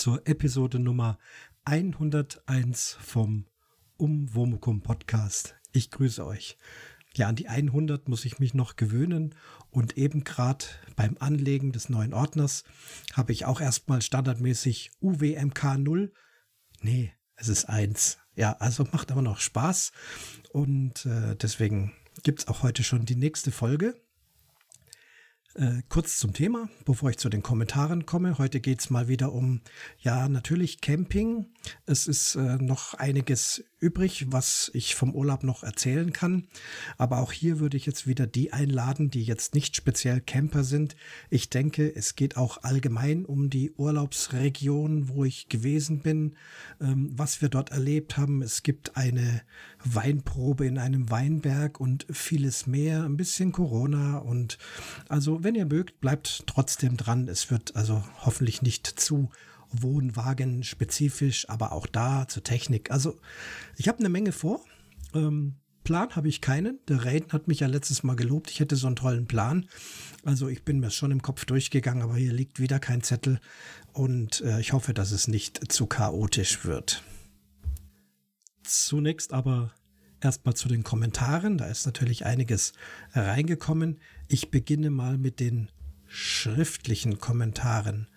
[0.00, 1.18] Zur Episode Nummer
[1.66, 3.44] 101 vom
[3.98, 5.56] Umwomukum Podcast.
[5.72, 6.56] Ich grüße euch.
[7.14, 9.34] Ja, an die 100 muss ich mich noch gewöhnen
[9.68, 10.64] und eben gerade
[10.96, 12.64] beim Anlegen des neuen Ordners
[13.12, 16.14] habe ich auch erstmal standardmäßig UWMK 0.
[16.80, 18.16] Nee, es ist 1.
[18.34, 19.92] Ja, also macht aber noch Spaß
[20.54, 21.92] und äh, deswegen
[22.22, 24.00] gibt es auch heute schon die nächste Folge.
[25.54, 28.38] Äh, kurz zum Thema, bevor ich zu den Kommentaren komme.
[28.38, 29.62] Heute geht's mal wieder um,
[29.98, 31.46] ja, natürlich Camping.
[31.86, 36.46] Es ist äh, noch einiges übrig, was ich vom Urlaub noch erzählen kann.
[36.98, 40.96] Aber auch hier würde ich jetzt wieder die einladen, die jetzt nicht speziell Camper sind.
[41.30, 46.36] Ich denke, es geht auch allgemein um die Urlaubsregion, wo ich gewesen bin,
[46.80, 48.42] ähm, was wir dort erlebt haben.
[48.42, 49.42] Es gibt eine
[49.82, 53.04] Weinprobe in einem Weinberg und vieles mehr.
[53.04, 54.58] Ein bisschen Corona und
[55.08, 57.28] also wenn ihr mögt, bleibt trotzdem dran.
[57.28, 59.30] Es wird also hoffentlich nicht zu
[59.72, 62.90] Wohnwagen spezifisch, aber auch da zur Technik.
[62.90, 63.18] Also
[63.76, 64.64] ich habe eine Menge vor.
[65.14, 66.78] Ähm, Plan habe ich keinen.
[66.88, 69.66] Der Raiden hat mich ja letztes Mal gelobt, ich hätte so einen tollen Plan.
[70.24, 73.40] Also ich bin mir schon im Kopf durchgegangen, aber hier liegt wieder kein Zettel
[73.92, 77.02] und äh, ich hoffe, dass es nicht zu chaotisch wird.
[78.62, 79.72] Zunächst aber
[80.20, 81.58] erstmal zu den Kommentaren.
[81.58, 82.72] Da ist natürlich einiges
[83.12, 84.00] reingekommen.
[84.28, 85.70] Ich beginne mal mit den
[86.06, 88.08] schriftlichen Kommentaren.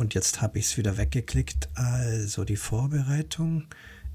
[0.00, 1.68] Und jetzt habe ich es wieder weggeklickt.
[1.74, 3.66] Also die Vorbereitung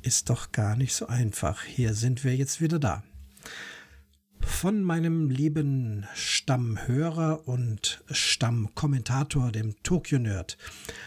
[0.02, 1.62] ist doch gar nicht so einfach.
[1.62, 3.04] Hier sind wir jetzt wieder da.
[4.40, 10.58] Von meinem lieben Stammhörer und Stammkommentator, dem Tokyo Nerd,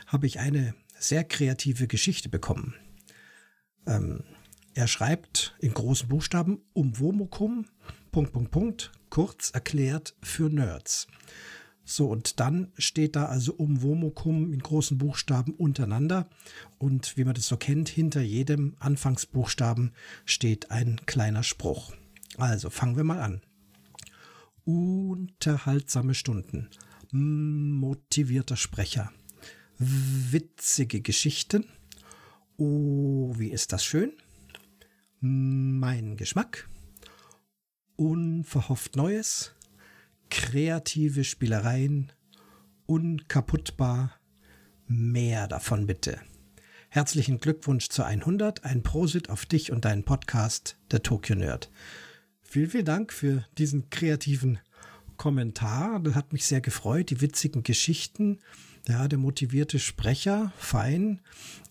[0.06, 2.76] habe ich eine sehr kreative Geschichte bekommen.
[3.84, 4.22] Ähm,
[4.74, 7.66] er schreibt in großen Buchstaben um Womokum,
[8.12, 11.08] Punkt, Punkt, Punkt, kurz erklärt für Nerds.
[11.88, 16.28] So, und dann steht da also um Womokum in großen Buchstaben untereinander.
[16.76, 19.92] Und wie man das so kennt, hinter jedem Anfangsbuchstaben
[20.26, 21.94] steht ein kleiner Spruch.
[22.36, 23.40] Also fangen wir mal an.
[24.66, 26.68] Unterhaltsame Stunden.
[27.10, 29.10] Motivierter Sprecher.
[29.78, 31.64] Witzige Geschichten.
[32.58, 34.12] Oh, wie ist das schön?
[35.20, 36.68] mein Geschmack,
[37.96, 39.52] unverhofft Neues,
[40.30, 42.12] kreative Spielereien,
[42.86, 44.12] unkaputtbar,
[44.86, 46.18] mehr davon bitte.
[46.88, 51.70] Herzlichen Glückwunsch zu 100, ein Prosit auf dich und deinen Podcast, der Tokyo Nerd.
[52.42, 54.58] Vielen, vielen Dank für diesen kreativen
[55.16, 56.00] Kommentar.
[56.00, 57.10] Das hat mich sehr gefreut.
[57.10, 58.38] Die witzigen Geschichten
[58.88, 61.20] ja, der motivierte Sprecher, fein.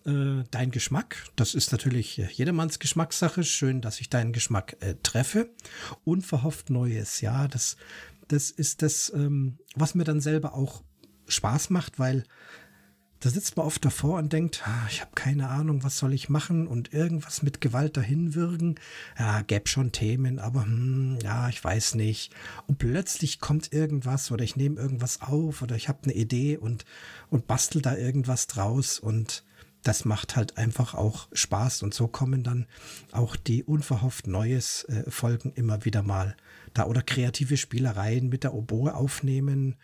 [0.06, 3.42] Äh, dein Geschmack, das ist natürlich jedermanns Geschmackssache.
[3.42, 5.50] Schön, dass ich deinen Geschmack äh, treffe.
[6.04, 7.76] Unverhofft Neues, ja, das,
[8.28, 10.82] das ist das, ähm, was mir dann selber auch
[11.28, 12.24] Spaß macht, weil
[13.20, 16.68] da sitzt man oft davor und denkt, ich habe keine Ahnung, was soll ich machen
[16.68, 18.76] und irgendwas mit Gewalt dahin wirken.
[19.18, 22.32] Ja, gäb schon Themen, aber hm, ja, ich weiß nicht.
[22.68, 26.84] Und plötzlich kommt irgendwas oder ich nehme irgendwas auf oder ich habe eine Idee und,
[27.28, 29.42] und bastel da irgendwas draus und
[29.82, 32.66] das macht halt einfach auch Spaß und so kommen dann
[33.12, 36.36] auch die unverhofft Neues äh, Folgen immer wieder mal
[36.78, 39.76] da oder kreative Spielereien mit der Oboe aufnehmen,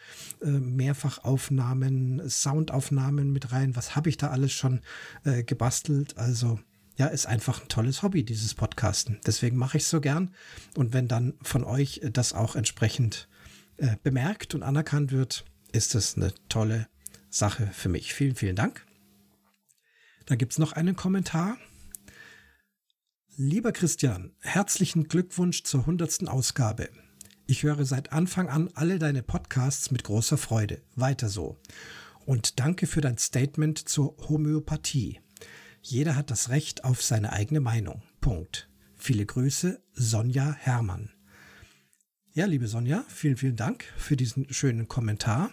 [0.42, 3.76] äh, Mehrfachaufnahmen, Soundaufnahmen mit rein.
[3.76, 4.80] Was habe ich da alles schon
[5.24, 6.16] äh, gebastelt?
[6.18, 6.60] Also
[6.96, 9.18] ja, ist einfach ein tolles Hobby, dieses Podcasten.
[9.26, 10.32] Deswegen mache ich es so gern.
[10.76, 13.28] Und wenn dann von euch das auch entsprechend
[13.76, 16.86] äh, bemerkt und anerkannt wird, ist das eine tolle
[17.30, 18.14] Sache für mich.
[18.14, 18.86] Vielen, vielen Dank.
[20.26, 21.56] Da gibt's noch einen Kommentar.
[23.36, 26.88] Lieber Christian, herzlichen Glückwunsch zur hundertsten Ausgabe.
[27.46, 30.82] Ich höre seit Anfang an alle deine Podcasts mit großer Freude.
[30.94, 31.58] Weiter so.
[32.26, 35.18] Und danke für dein Statement zur Homöopathie.
[35.82, 38.04] Jeder hat das Recht auf seine eigene Meinung.
[38.20, 38.68] Punkt.
[38.94, 41.10] Viele Grüße, Sonja Hermann.
[42.34, 45.50] Ja, liebe Sonja, vielen, vielen Dank für diesen schönen Kommentar.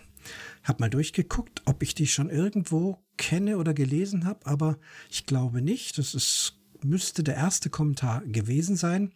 [0.64, 4.78] Hab mal durchgeguckt, ob ich dich schon irgendwo kenne oder gelesen habe, aber
[5.10, 5.98] ich glaube nicht.
[5.98, 9.12] Das ist, müsste der erste Kommentar gewesen sein.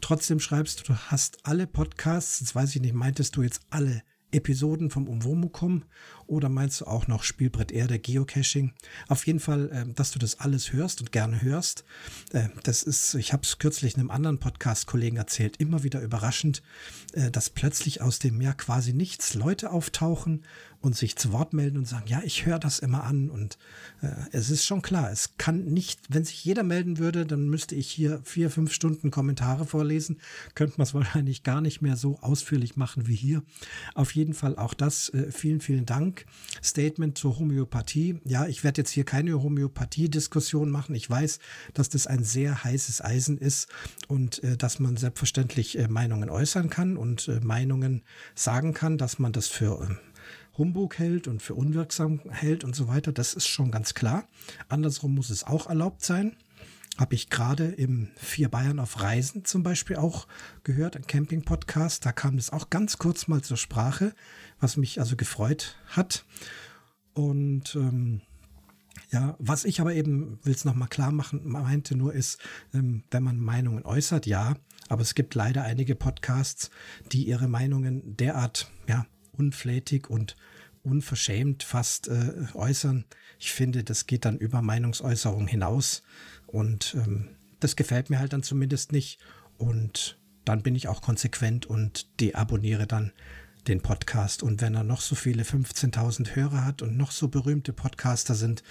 [0.00, 4.02] Trotzdem schreibst du, du hast alle Podcasts, jetzt weiß ich nicht, meintest du jetzt alle
[4.34, 5.84] Episoden vom Umwomukum
[6.26, 8.72] oder meinst du auch noch Spielbrett Erde, Geocaching?
[9.08, 11.84] Auf jeden Fall, äh, dass du das alles hörst und gerne hörst.
[12.32, 16.62] Äh, das ist, ich habe es kürzlich einem anderen Podcast-Kollegen erzählt, immer wieder überraschend,
[17.12, 20.44] äh, dass plötzlich aus dem ja quasi nichts Leute auftauchen
[20.84, 23.30] und sich zu Wort melden und sagen, ja, ich höre das immer an.
[23.30, 23.56] Und
[24.02, 27.74] äh, es ist schon klar, es kann nicht, wenn sich jeder melden würde, dann müsste
[27.74, 30.18] ich hier vier, fünf Stunden Kommentare vorlesen.
[30.54, 33.42] Könnte man es wahrscheinlich gar nicht mehr so ausführlich machen wie hier.
[33.94, 35.08] Auf jeden Fall auch das.
[35.08, 36.26] Äh, vielen, vielen Dank.
[36.62, 38.20] Statement zur Homöopathie.
[38.24, 40.94] Ja, ich werde jetzt hier keine Homöopathie-Diskussion machen.
[40.94, 41.38] Ich weiß,
[41.72, 43.68] dass das ein sehr heißes Eisen ist
[44.06, 48.02] und äh, dass man selbstverständlich äh, Meinungen äußern kann und äh, Meinungen
[48.34, 49.98] sagen kann, dass man das für ähm,
[50.56, 53.12] Humbug hält und für unwirksam hält und so weiter.
[53.12, 54.28] Das ist schon ganz klar.
[54.68, 56.36] Andersrum muss es auch erlaubt sein
[56.96, 60.26] habe ich gerade im Vier Bayern auf Reisen zum Beispiel auch
[60.62, 62.06] gehört, ein Camping-Podcast.
[62.06, 64.14] Da kam das auch ganz kurz mal zur Sprache,
[64.60, 66.24] was mich also gefreut hat.
[67.12, 68.20] Und ähm,
[69.10, 72.38] ja, was ich aber eben, will es nochmal klar machen, meinte nur ist,
[72.72, 74.54] ähm, wenn man Meinungen äußert, ja,
[74.88, 76.70] aber es gibt leider einige Podcasts,
[77.10, 80.36] die ihre Meinungen derart, ja, unflätig und
[80.82, 83.04] unverschämt fast äh, äußern.
[83.38, 86.02] Ich finde, das geht dann über Meinungsäußerung hinaus.
[86.46, 89.18] Und ähm, das gefällt mir halt dann zumindest nicht.
[89.56, 93.12] Und dann bin ich auch konsequent und deabonniere dann
[93.66, 94.42] den Podcast.
[94.42, 98.62] Und wenn er noch so viele 15.000 Hörer hat und noch so berühmte Podcaster sind,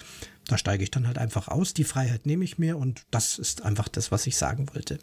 [0.46, 1.74] da steige ich dann halt einfach aus.
[1.74, 4.98] Die Freiheit nehme ich mir und das ist einfach das, was ich sagen wollte.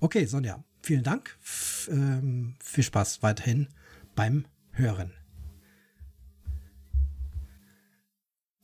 [0.00, 1.38] Okay, Sonja, vielen Dank.
[1.40, 3.68] F ähm, viel Spaß weiterhin
[4.14, 4.44] beim
[4.74, 5.12] Hören.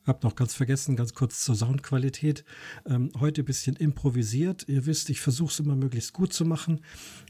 [0.04, 2.44] Hab noch ganz vergessen, ganz kurz zur Soundqualität.
[2.84, 4.64] Ähm, heute ein bisschen improvisiert.
[4.66, 6.80] Ihr wisst, ich versuche es immer möglichst gut zu machen,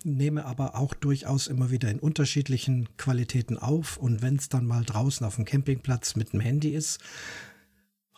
[0.03, 3.99] nehme aber auch durchaus immer wieder in unterschiedlichen Qualitäten auf.
[3.99, 7.01] Und wenn es dann mal draußen auf dem Campingplatz mit dem Handy ist,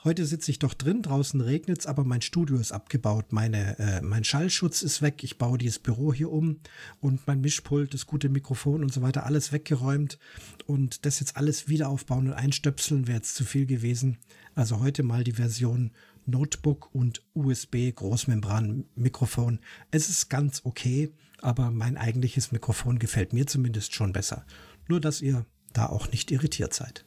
[0.04, 3.26] Heute sitze ich doch drin, draußen regnet es, aber mein Studio ist abgebaut.
[3.30, 5.22] Meine, äh, mein Schallschutz ist weg.
[5.22, 6.58] Ich baue dieses Büro hier um
[6.98, 10.18] und mein Mischpult, das gute Mikrofon und so weiter, alles weggeräumt.
[10.66, 14.18] Und das jetzt alles wieder aufbauen und einstöpseln wäre jetzt zu viel gewesen.
[14.56, 15.92] Also heute mal die Version
[16.26, 19.60] Notebook und USB Großmembran Mikrofon.
[19.92, 24.46] Es ist ganz okay, aber mein eigentliches Mikrofon gefällt mir zumindest schon besser.
[24.88, 27.04] Nur dass ihr da auch nicht irritiert seid.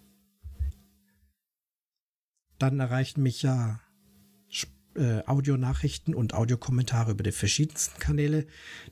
[2.59, 3.79] Dann erreichen mich ja
[4.95, 8.45] äh, Audionachrichten und Audiokommentare über die verschiedensten Kanäle.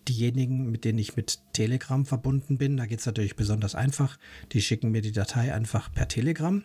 [0.08, 4.18] Diejenigen, mit denen ich mit Telegram verbunden bin, da geht es natürlich besonders einfach.
[4.52, 6.64] Die schicken mir die Datei einfach per Telegram.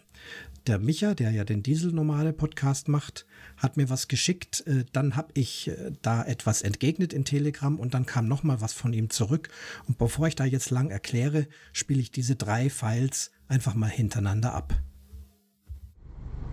[0.66, 4.66] Der Micha, der ja den Diesel-normale Podcast macht, hat mir was geschickt.
[4.66, 8.72] Äh, dann habe ich äh, da etwas entgegnet in Telegram und dann kam nochmal was
[8.72, 9.50] von ihm zurück.
[9.86, 14.52] Und bevor ich da jetzt lang erkläre, spiele ich diese drei Files einfach mal hintereinander
[14.52, 14.74] ab.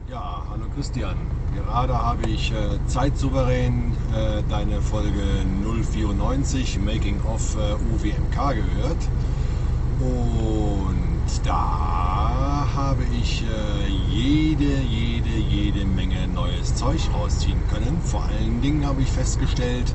[0.08, 1.16] Ja, hallo Christian.
[1.56, 5.24] Gerade habe ich äh, zeitsouverän äh, deine Folge
[5.64, 9.02] 094 Making of äh, UWMK gehört.
[10.00, 18.00] Und da habe ich äh, jede, jede, jede Menge neues Zeug rausziehen können.
[18.04, 19.92] Vor allen Dingen habe ich festgestellt,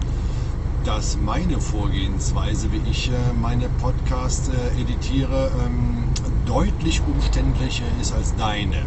[0.84, 6.08] dass meine Vorgehensweise, wie ich äh, meine Podcasts äh, editiere, ähm,
[6.46, 8.82] deutlich umständlicher ist als deine.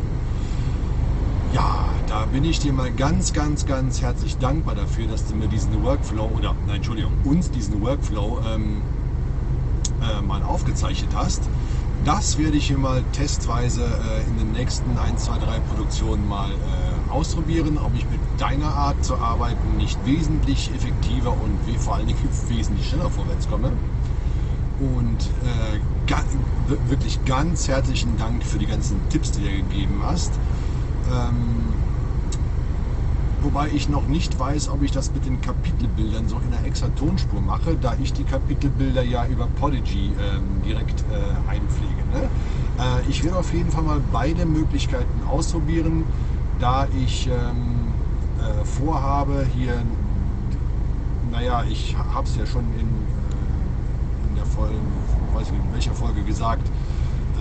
[1.53, 5.47] Ja, da bin ich dir mal ganz, ganz, ganz herzlich dankbar dafür, dass du mir
[5.47, 8.81] diesen Workflow oder, nein, Entschuldigung, uns diesen Workflow ähm,
[10.01, 11.43] äh, mal aufgezeichnet hast.
[12.05, 16.49] Das werde ich hier mal testweise äh, in den nächsten 1, 2, 3 Produktionen mal
[16.49, 22.07] äh, ausprobieren, ob ich mit deiner Art zu arbeiten nicht wesentlich effektiver und vor allen
[22.07, 22.17] Dingen
[22.47, 23.71] wesentlich schneller vorwärts komme.
[24.79, 30.31] Und äh, wirklich ganz herzlichen Dank für die ganzen Tipps, die du gegeben hast.
[31.11, 31.63] Ähm,
[33.41, 36.87] wobei ich noch nicht weiß, ob ich das mit den Kapitelbildern so in einer extra
[36.89, 42.03] Tonspur mache, da ich die Kapitelbilder ja über Podigy ähm, direkt äh, einpflege.
[42.13, 42.29] Ne?
[42.79, 46.03] Äh, ich werde auf jeden Fall mal beide Möglichkeiten ausprobieren,
[46.59, 47.93] da ich ähm,
[48.39, 49.73] äh, vorhabe, hier,
[51.31, 54.75] naja, ich habe es ja schon in, äh, in der Folge,
[55.33, 56.67] weiß nicht in welcher Folge gesagt,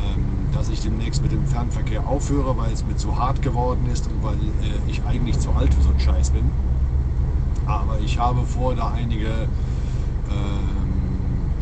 [0.05, 4.07] ähm, dass ich demnächst mit dem Fernverkehr aufhöre, weil es mir zu hart geworden ist
[4.07, 6.51] und weil äh, ich eigentlich zu alt für so einen Scheiß bin.
[7.67, 10.83] Aber ich habe vor, da einige ähm,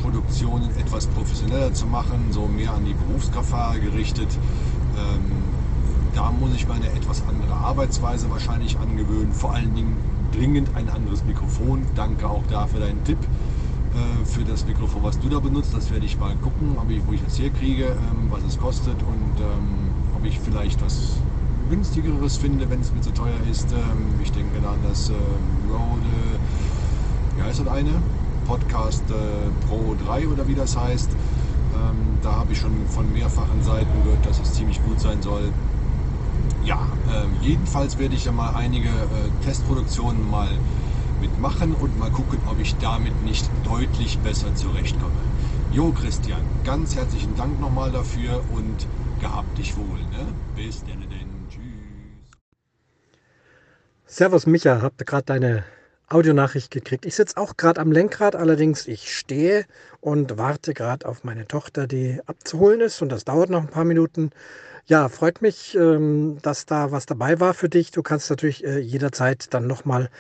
[0.02, 4.28] Produktionen etwas professioneller zu machen, so mehr an die Berufskraftfahrer gerichtet.
[4.96, 5.50] Ähm,
[6.14, 9.32] da muss ich meine etwas andere Arbeitsweise wahrscheinlich angewöhnen.
[9.32, 9.96] Vor allen Dingen
[10.32, 11.82] dringend ein anderes Mikrofon.
[11.94, 13.18] Danke auch dafür deinen Tipp.
[13.94, 15.74] Äh, für das Mikrofon, was du da benutzt.
[15.74, 18.94] Das werde ich mal gucken, ob ich, wo ich das herkriege, ähm, was es kostet
[19.02, 21.16] und ähm, ob ich vielleicht was
[21.68, 23.72] günstigeres finde, wenn es mir zu teuer ist.
[23.72, 25.10] Ähm, ich denke da an das
[25.68, 26.38] Rode,
[27.36, 27.90] wie heißt das eine?
[28.46, 31.10] Podcast äh, Pro 3 oder wie das heißt.
[32.22, 35.52] da habe ich schon von mehrfachen Seiten gehört, dass es ziemlich gut sein soll.
[36.64, 36.80] Ja,
[37.40, 40.48] jedenfalls werde ich ja mal einige äh, Testproduktionen mal
[41.20, 45.12] mitmachen und mal gucken, ob ich damit nicht deutlich besser zurechtkomme.
[45.72, 48.86] Jo, Christian, ganz herzlichen Dank nochmal dafür und
[49.20, 50.00] gehabt dich wohl.
[50.10, 50.26] Ne?
[50.56, 51.48] Bis denn, denn.
[51.48, 51.60] Tschüss.
[54.06, 54.82] Servus, Micha.
[54.82, 55.64] Habt gerade deine
[56.08, 57.06] Audionachricht gekriegt?
[57.06, 59.64] Ich sitze auch gerade am Lenkrad, allerdings ich stehe
[60.00, 63.00] und warte gerade auf meine Tochter, die abzuholen ist.
[63.00, 64.30] Und das dauert noch ein paar Minuten.
[64.86, 67.92] Ja, freut mich, ähm, dass da was dabei war für dich.
[67.92, 70.10] Du kannst natürlich äh, jederzeit dann nochmal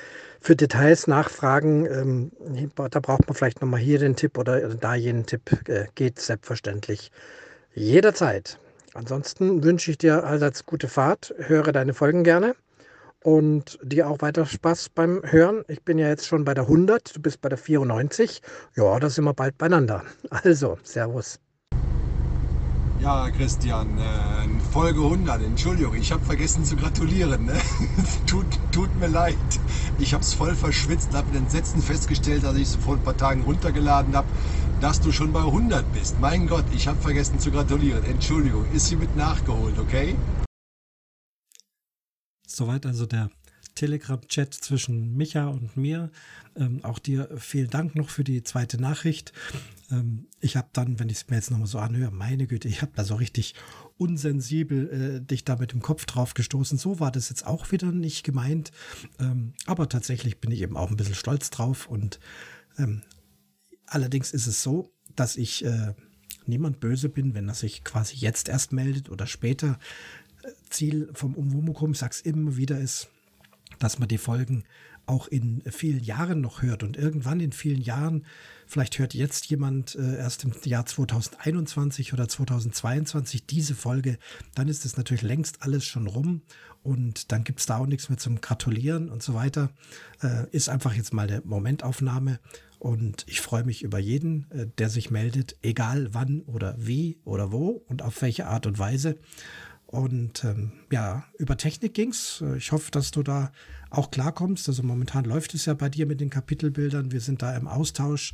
[0.40, 1.86] für Details nachfragen.
[1.86, 2.32] Ähm,
[2.74, 5.68] da braucht man vielleicht nochmal hier den Tipp oder da jenen Tipp.
[5.68, 7.10] Äh, geht selbstverständlich
[7.74, 8.58] jederzeit.
[8.94, 11.34] Ansonsten wünsche ich dir allseits gute Fahrt.
[11.38, 12.54] Höre deine Folgen gerne
[13.22, 15.64] und dir auch weiter Spaß beim Hören.
[15.68, 18.42] Ich bin ja jetzt schon bei der 100, du bist bei der 94.
[18.76, 20.04] Ja, da sind wir bald beieinander.
[20.30, 21.38] Also, Servus.
[23.02, 27.46] Ja, Christian, äh, Folge 100, Entschuldigung, ich habe vergessen zu gratulieren.
[27.46, 27.58] Ne?
[28.26, 29.36] tut, tut mir leid.
[29.98, 33.16] Ich habe es voll verschwitzt, habe mit Entsetzen festgestellt, als ich es vor ein paar
[33.16, 34.28] Tagen runtergeladen habe,
[34.82, 36.20] dass du schon bei 100 bist.
[36.20, 38.04] Mein Gott, ich habe vergessen zu gratulieren.
[38.04, 40.14] Entschuldigung, ist hiermit nachgeholt, okay?
[42.46, 43.30] Soweit also der
[43.76, 46.10] Telegram-Chat zwischen Micha und mir.
[46.54, 49.32] Ähm, auch dir vielen Dank noch für die zweite Nachricht.
[49.90, 52.82] Ähm, ich habe dann, wenn ich es mir jetzt nochmal so anhöre, meine Güte, ich
[52.82, 53.54] habe da so richtig
[53.98, 56.78] unsensibel äh, dich da mit dem Kopf drauf gestoßen.
[56.78, 58.72] So war das jetzt auch wieder nicht gemeint.
[59.18, 61.88] Ähm, aber tatsächlich bin ich eben auch ein bisschen stolz drauf.
[61.88, 62.20] Und
[62.78, 63.02] ähm,
[63.86, 65.94] allerdings ist es so, dass ich äh,
[66.46, 69.78] niemand böse bin, wenn er sich quasi jetzt erst meldet oder später.
[70.42, 73.08] Äh, Ziel vom Umwomukum, ich sag's immer wieder, ist,
[73.78, 74.64] dass man die Folgen
[75.06, 78.24] auch in vielen Jahren noch hört und irgendwann in vielen Jahren,
[78.70, 84.18] vielleicht hört jetzt jemand äh, erst im Jahr 2021 oder 2022 diese Folge,
[84.54, 86.42] dann ist es natürlich längst alles schon rum
[86.82, 89.70] und dann gibt es da auch nichts mehr zum Gratulieren und so weiter.
[90.22, 92.38] Äh, ist einfach jetzt mal eine Momentaufnahme
[92.78, 97.52] und ich freue mich über jeden, äh, der sich meldet, egal wann oder wie oder
[97.52, 99.18] wo und auf welche Art und Weise.
[99.90, 102.44] Und ähm, ja, über Technik ging's.
[102.46, 103.50] Äh, ich hoffe, dass du da
[103.90, 104.68] auch klarkommst.
[104.68, 107.10] Also momentan läuft es ja bei dir mit den Kapitelbildern.
[107.10, 108.32] Wir sind da im Austausch.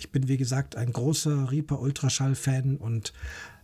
[0.00, 3.12] Ich bin, wie gesagt, ein großer Reaper Ultraschall-Fan und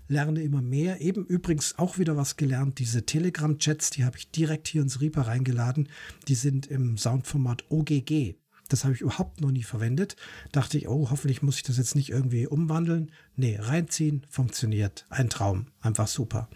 [0.06, 1.00] lerne immer mehr.
[1.00, 2.78] Eben übrigens auch wieder was gelernt.
[2.78, 5.88] Diese Telegram-Chats, die habe ich direkt hier ins Reaper reingeladen.
[6.28, 8.36] Die sind im Soundformat OGG.
[8.68, 10.14] Das habe ich überhaupt noch nie verwendet.
[10.52, 13.10] Dachte ich, oh, hoffentlich muss ich das jetzt nicht irgendwie umwandeln.
[13.34, 15.06] Nee, reinziehen, funktioniert.
[15.10, 15.66] Ein Traum.
[15.80, 16.48] Einfach super.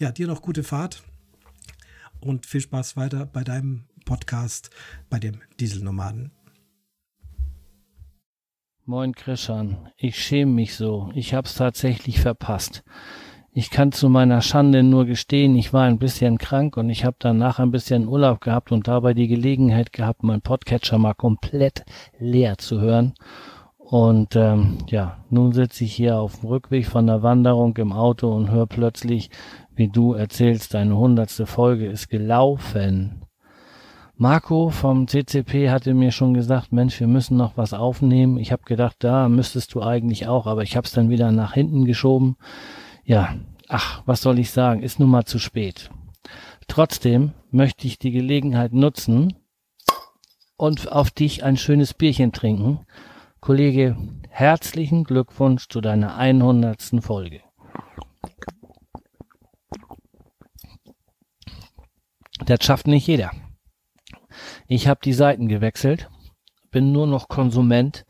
[0.00, 1.02] Ja, dir noch gute Fahrt
[2.22, 4.70] und viel Spaß weiter bei deinem Podcast,
[5.10, 6.32] bei dem Dieselnomaden.
[8.86, 11.10] Moin Christian, ich schäme mich so.
[11.14, 12.82] Ich hab's tatsächlich verpasst.
[13.52, 17.16] Ich kann zu meiner Schande nur gestehen, ich war ein bisschen krank und ich habe
[17.18, 21.84] danach ein bisschen Urlaub gehabt und dabei die Gelegenheit gehabt, meinen Podcatcher mal komplett
[22.18, 23.12] leer zu hören.
[23.90, 28.32] Und ähm, ja, nun sitze ich hier auf dem Rückweg von der Wanderung im Auto
[28.32, 29.30] und höre plötzlich,
[29.80, 33.24] wie du erzählst, deine hundertste Folge ist gelaufen.
[34.14, 38.36] Marco vom CCP hatte mir schon gesagt, Mensch, wir müssen noch was aufnehmen.
[38.36, 41.54] Ich habe gedacht, da müsstest du eigentlich auch, aber ich habe es dann wieder nach
[41.54, 42.36] hinten geschoben.
[43.04, 43.36] Ja,
[43.68, 45.88] ach, was soll ich sagen, ist nun mal zu spät.
[46.68, 49.32] Trotzdem möchte ich die Gelegenheit nutzen
[50.58, 52.80] und auf dich ein schönes Bierchen trinken.
[53.40, 53.96] Kollege,
[54.28, 56.82] herzlichen Glückwunsch zu deiner 100.
[57.00, 57.40] Folge.
[62.46, 63.30] Das schafft nicht jeder.
[64.66, 66.08] Ich habe die Seiten gewechselt,
[66.70, 68.04] bin nur noch Konsument,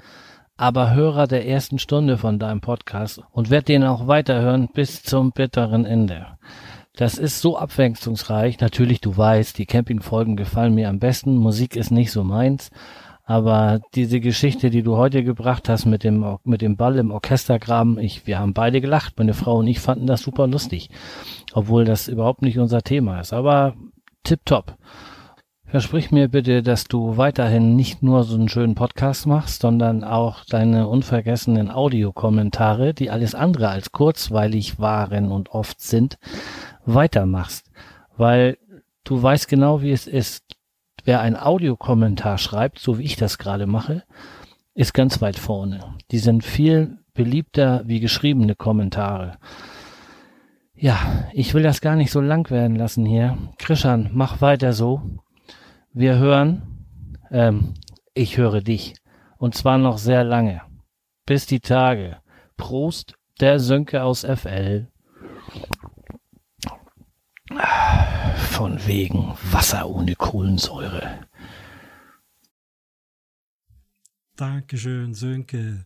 [0.56, 5.32] aber Hörer der ersten Stunde von deinem Podcast und werde den auch weiterhören bis zum
[5.32, 6.26] bitteren Ende.
[6.94, 8.60] Das ist so abwechslungsreich.
[8.60, 11.36] Natürlich, du weißt, die Campingfolgen gefallen mir am besten.
[11.36, 12.70] Musik ist nicht so meins.
[13.24, 17.98] Aber diese Geschichte, die du heute gebracht hast mit dem, mit dem Ball im Orchestergraben,
[17.98, 19.18] ich, wir haben beide gelacht.
[19.18, 20.90] Meine Frau und ich fanden das super lustig.
[21.52, 23.32] Obwohl das überhaupt nicht unser Thema ist.
[23.32, 23.76] Aber
[24.24, 24.76] tipptopp.
[25.70, 30.44] Versprich mir bitte, dass du weiterhin nicht nur so einen schönen Podcast machst, sondern auch
[30.44, 36.18] deine unvergessenen Audiokommentare, die alles andere als kurzweilig waren und oft sind,
[36.84, 37.70] weitermachst.
[38.16, 38.58] Weil
[39.04, 40.44] du weißt genau, wie es ist.
[41.04, 44.02] Wer ein Audiokommentar schreibt, so wie ich das gerade mache,
[44.74, 45.94] ist ganz weit vorne.
[46.10, 49.38] Die sind viel beliebter wie geschriebene Kommentare.
[50.82, 53.36] Ja, ich will das gar nicht so lang werden lassen hier.
[53.58, 55.02] Krishan, mach weiter so.
[55.92, 56.86] Wir hören,
[57.30, 57.74] ähm,
[58.14, 58.94] ich höre dich.
[59.36, 60.62] Und zwar noch sehr lange.
[61.26, 62.22] Bis die Tage.
[62.56, 64.88] Prost, der Sönke aus FL.
[68.36, 71.26] Von wegen Wasser ohne Kohlensäure.
[74.34, 75.84] Dankeschön, Sönke.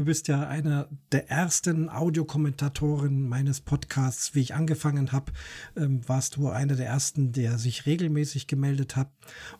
[0.00, 4.34] Du bist ja einer der ersten Audiokommentatoren meines Podcasts.
[4.34, 5.30] Wie ich angefangen habe,
[5.76, 9.10] ähm, warst du einer der ersten, der sich regelmäßig gemeldet hat.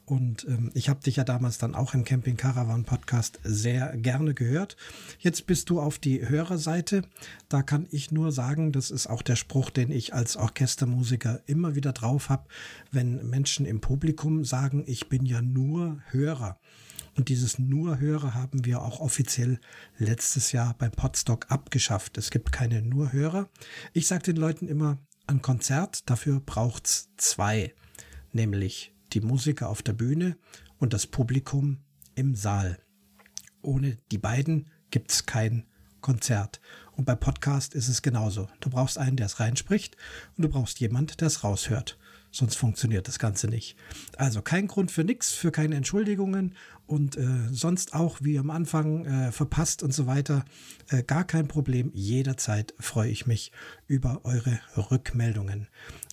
[0.06, 4.32] Und ähm, ich habe dich ja damals dann auch im Camping Caravan Podcast sehr gerne
[4.32, 4.78] gehört.
[5.18, 7.02] Jetzt bist du auf die Hörerseite.
[7.50, 11.74] Da kann ich nur sagen, das ist auch der Spruch, den ich als Orchestermusiker immer
[11.74, 12.48] wieder drauf habe,
[12.90, 16.56] wenn Menschen im Publikum sagen, ich bin ja nur Hörer.
[17.20, 19.60] Und dieses nur Hörer haben wir auch offiziell
[19.98, 22.16] letztes Jahr beim Podstock abgeschafft.
[22.16, 23.50] Es gibt keine nur Hörer.
[23.92, 24.96] Ich sage den Leuten immer,
[25.26, 27.74] ein Konzert, dafür braucht's zwei,
[28.32, 30.38] nämlich die Musiker auf der Bühne
[30.78, 31.80] und das Publikum
[32.14, 32.78] im Saal.
[33.60, 35.66] Ohne die beiden gibt's kein
[36.00, 36.62] Konzert.
[36.92, 38.48] Und bei Podcast ist es genauso.
[38.60, 39.94] Du brauchst einen, der es reinspricht
[40.38, 41.98] und du brauchst jemand, der es raushört.
[42.30, 43.76] Sonst funktioniert das Ganze nicht.
[44.16, 46.54] Also kein Grund für nichts, für keine Entschuldigungen
[46.90, 47.22] und äh,
[47.52, 50.44] sonst auch wie am Anfang äh, verpasst und so weiter.
[50.88, 51.92] Äh, gar kein Problem.
[51.94, 53.52] Jederzeit freue ich mich
[53.86, 55.68] über eure Rückmeldungen.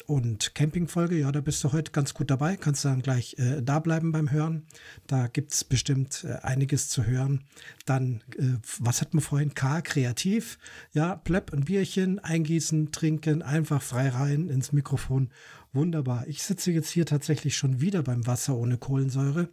[0.05, 2.57] Und Campingfolge, ja, da bist du heute ganz gut dabei.
[2.57, 4.67] Kannst dann gleich äh, da bleiben beim Hören.
[5.07, 7.43] Da gibt es bestimmt äh, einiges zu hören.
[7.86, 9.55] Dann, äh, was hat man vorhin?
[9.55, 10.59] K, kreativ.
[10.93, 15.29] Ja, Plöpp, ein Bierchen, eingießen, trinken, einfach frei rein ins Mikrofon.
[15.74, 16.27] Wunderbar.
[16.27, 19.50] Ich sitze jetzt hier tatsächlich schon wieder beim Wasser ohne Kohlensäure.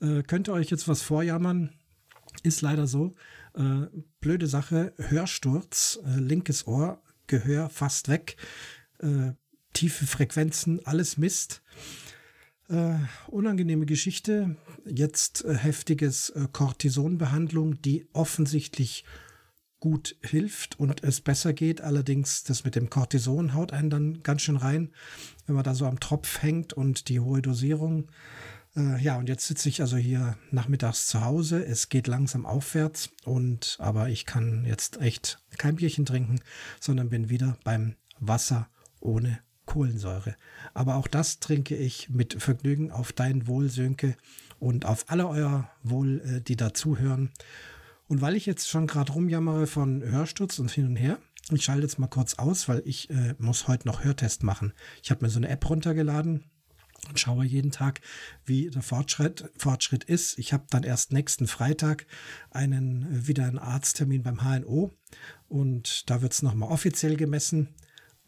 [0.00, 1.70] Äh, könnt ihr euch jetzt was vorjammern?
[2.42, 3.14] Ist leider so.
[3.54, 3.86] Äh,
[4.20, 4.92] blöde Sache.
[4.96, 8.36] Hörsturz, äh, linkes Ohr, Gehör fast weg.
[8.98, 9.32] Äh,
[9.72, 11.62] tiefe Frequenzen, alles Mist.
[12.68, 12.96] Äh,
[13.28, 14.56] unangenehme Geschichte.
[14.84, 19.04] Jetzt äh, heftiges äh, Cortisonbehandlung, die offensichtlich
[19.80, 21.80] gut hilft und es besser geht.
[21.80, 24.90] Allerdings das mit dem Cortison haut einen dann ganz schön rein,
[25.46, 28.10] wenn man da so am Tropf hängt und die hohe Dosierung.
[28.76, 31.64] Äh, ja, und jetzt sitze ich also hier nachmittags zu Hause.
[31.64, 36.40] Es geht langsam aufwärts und aber ich kann jetzt echt kein Bierchen trinken,
[36.80, 38.68] sondern bin wieder beim Wasser
[39.00, 40.34] ohne Kohlensäure.
[40.74, 44.16] Aber auch das trinke ich mit Vergnügen auf dein Wohl, Sönke,
[44.58, 47.30] und auf alle euer Wohl, äh, die dazuhören.
[48.08, 51.18] Und weil ich jetzt schon gerade rumjammere von Hörsturz und hin und her,
[51.50, 54.72] ich schalte jetzt mal kurz aus, weil ich äh, muss heute noch Hörtest machen.
[55.02, 56.44] Ich habe mir so eine App runtergeladen
[57.08, 58.00] und schaue jeden Tag,
[58.44, 60.38] wie der Fortschritt, Fortschritt ist.
[60.38, 62.06] Ich habe dann erst nächsten Freitag
[62.50, 64.90] einen äh, wieder einen Arzttermin beim HNO
[65.48, 67.68] und da wird es nochmal offiziell gemessen.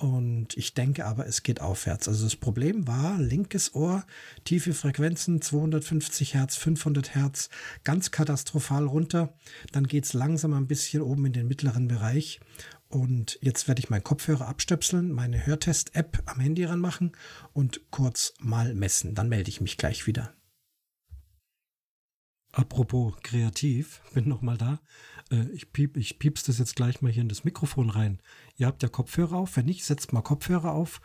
[0.00, 2.08] Und ich denke aber, es geht aufwärts.
[2.08, 4.06] Also das Problem war linkes Ohr,
[4.44, 7.50] tiefe Frequenzen, 250 Hertz, 500 Hertz,
[7.84, 9.34] ganz katastrophal runter.
[9.72, 12.40] Dann geht's langsam ein bisschen oben in den mittleren Bereich.
[12.88, 17.12] Und jetzt werde ich meinen Kopfhörer abstöpseln, meine Hörtest-App am Handy ranmachen
[17.52, 19.14] und kurz mal messen.
[19.14, 20.32] Dann melde ich mich gleich wieder.
[22.52, 24.80] Apropos kreativ, bin noch mal da.
[25.30, 28.20] Äh, ich, piep, ich piepst das jetzt gleich mal hier in das Mikrofon rein.
[28.56, 29.56] Ihr habt ja Kopfhörer auf.
[29.56, 31.00] Wenn nicht, setzt mal Kopfhörer auf.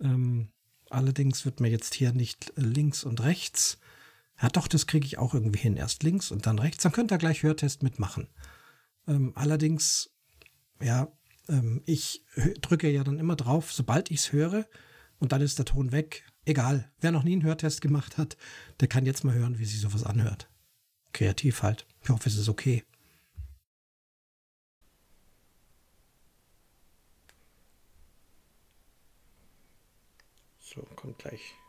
[0.00, 0.48] Ähm,
[0.88, 3.78] allerdings wird mir jetzt hier nicht links und rechts.
[4.40, 5.76] Ja, doch, das kriege ich auch irgendwie hin.
[5.76, 6.82] Erst links und dann rechts.
[6.82, 8.28] Dann könnt ihr gleich Hörtest mitmachen.
[9.06, 10.10] Ähm, allerdings,
[10.80, 11.08] ja,
[11.48, 12.24] ähm, ich
[12.60, 14.66] drücke ja dann immer drauf, sobald ich es höre.
[15.18, 16.24] Und dann ist der Ton weg.
[16.46, 16.90] Egal.
[17.00, 18.38] Wer noch nie einen Hörtest gemacht hat,
[18.80, 20.50] der kann jetzt mal hören, wie sich sowas anhört
[21.12, 21.86] kreativ halt.
[22.02, 22.84] Ich hoffe, es ist okay.
[30.72, 31.59] So, kommt gleich.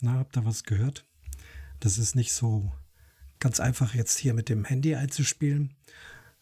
[0.00, 1.04] Na, habt ihr was gehört?
[1.78, 2.72] Das ist nicht so
[3.38, 5.74] ganz einfach jetzt hier mit dem Handy einzuspielen.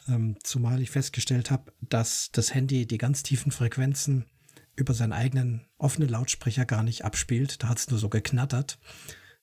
[0.06, 4.26] Ähm, zumal ich festgestellt habe, dass das Handy die ganz tiefen Frequenzen
[4.76, 7.62] über seinen eigenen offenen Lautsprecher gar nicht abspielt.
[7.62, 8.78] Da hat es nur so geknattert.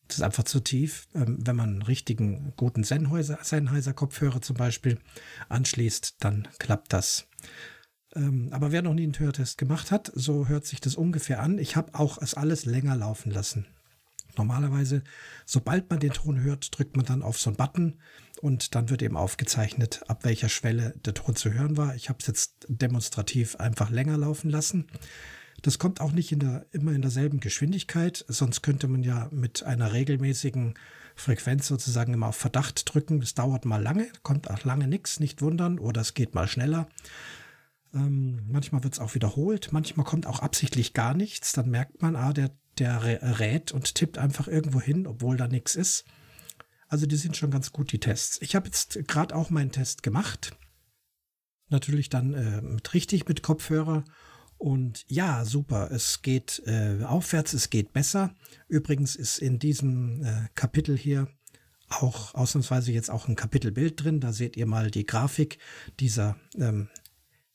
[0.08, 1.08] Das ist einfach zu tief.
[1.14, 5.00] Ähm, wenn man einen richtigen guten Sennheiser-Kopfhörer zum Beispiel
[5.50, 7.28] anschließt, dann klappt das.
[8.16, 11.58] Ähm, aber wer noch nie einen Hörtest gemacht hat, so hört sich das ungefähr an.
[11.58, 13.66] Ich habe auch es alles länger laufen lassen.
[14.38, 15.04] Normalerweise,
[15.46, 18.00] sobald man den Ton hört, drückt man dann auf so einen Button
[18.42, 21.96] und dann wird eben aufgezeichnet, ab welcher Schwelle der Ton zu hören war.
[21.96, 24.88] Ich habe es jetzt demonstrativ einfach länger laufen lassen.
[25.62, 29.64] Das kommt auch nicht in der, immer in derselben Geschwindigkeit, sonst könnte man ja mit
[29.64, 30.76] einer regelmäßigen
[31.16, 33.22] Frequenz sozusagen immer auf Verdacht drücken.
[33.22, 36.88] Das dauert mal lange, kommt auch lange nichts, nicht wundern, oder es geht mal schneller.
[37.94, 41.54] Ähm, manchmal wird es auch wiederholt, manchmal kommt auch absichtlich gar nichts.
[41.54, 45.76] Dann merkt man, ah, der, der rät und tippt einfach irgendwo hin, obwohl da nichts
[45.76, 46.06] ist.
[46.88, 48.38] Also die sind schon ganz gut, die Tests.
[48.42, 50.56] Ich habe jetzt gerade auch meinen Test gemacht.
[51.70, 54.04] Natürlich dann äh, mit richtig mit Kopfhörer.
[54.58, 58.34] Und ja, super, es geht äh, aufwärts, es geht besser.
[58.68, 61.28] Übrigens ist in diesem äh, Kapitel hier
[61.90, 64.20] auch ausnahmsweise jetzt auch ein Kapitelbild drin.
[64.20, 65.60] Da seht ihr mal die Grafik
[66.00, 66.90] dieser ähm,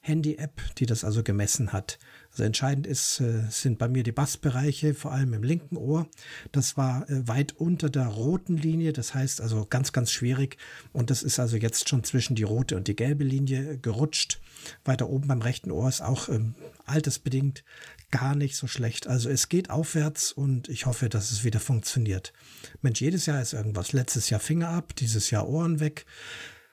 [0.00, 1.98] Handy-App, die das also gemessen hat.
[2.30, 6.06] Also entscheidend ist, äh, sind bei mir die Bassbereiche, vor allem im linken Ohr.
[6.52, 10.56] Das war äh, weit unter der roten Linie, das heißt also ganz, ganz schwierig.
[10.92, 14.40] Und das ist also jetzt schon zwischen die rote und die gelbe Linie gerutscht.
[14.84, 16.54] Weiter oben beim rechten Ohr ist auch ähm,
[16.86, 17.64] altersbedingt
[18.12, 19.08] gar nicht so schlecht.
[19.08, 22.32] Also es geht aufwärts und ich hoffe, dass es wieder funktioniert.
[22.80, 23.92] Mensch, jedes Jahr ist irgendwas.
[23.92, 26.06] Letztes Jahr Finger ab, dieses Jahr Ohren weg.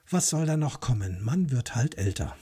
[0.09, 1.23] Was soll da noch kommen?
[1.23, 2.35] Man wird halt älter.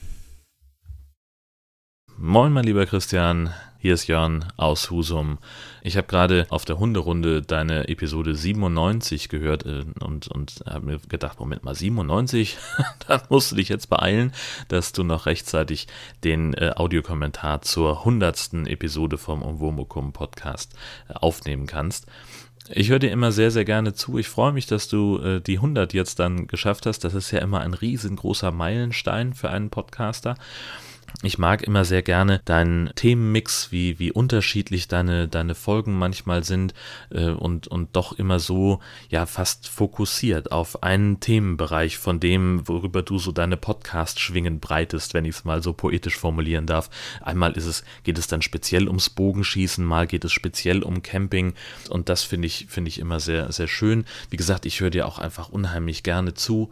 [2.18, 5.36] Moin, mein lieber Christian, hier ist Jörn aus Husum.
[5.82, 10.98] Ich habe gerade auf der Hunderunde deine Episode 97 gehört äh, und, und habe mir
[11.10, 12.56] gedacht, Moment mal, 97?
[13.06, 14.32] Dann musst du dich jetzt beeilen,
[14.68, 15.88] dass du noch rechtzeitig
[16.24, 18.66] den äh, Audiokommentar zur 100.
[18.66, 20.74] Episode vom Umwomukum Podcast
[21.10, 22.06] äh, aufnehmen kannst.
[22.70, 24.16] Ich höre dir immer sehr, sehr gerne zu.
[24.16, 27.00] Ich freue mich, dass du äh, die 100 jetzt dann geschafft hast.
[27.00, 30.36] Das ist ja immer ein riesengroßer Meilenstein für einen Podcaster.
[31.22, 36.74] Ich mag immer sehr gerne deinen Themenmix, wie, wie unterschiedlich deine, deine Folgen manchmal sind
[37.10, 43.02] äh, und, und doch immer so, ja, fast fokussiert auf einen Themenbereich von dem, worüber
[43.02, 46.90] du so deine Podcast-Schwingen breitest, wenn ich es mal so poetisch formulieren darf.
[47.22, 51.54] Einmal ist es, geht es dann speziell ums Bogenschießen, mal geht es speziell um Camping
[51.88, 54.04] und das finde ich, finde ich immer sehr, sehr schön.
[54.28, 56.70] Wie gesagt, ich höre dir auch einfach unheimlich gerne zu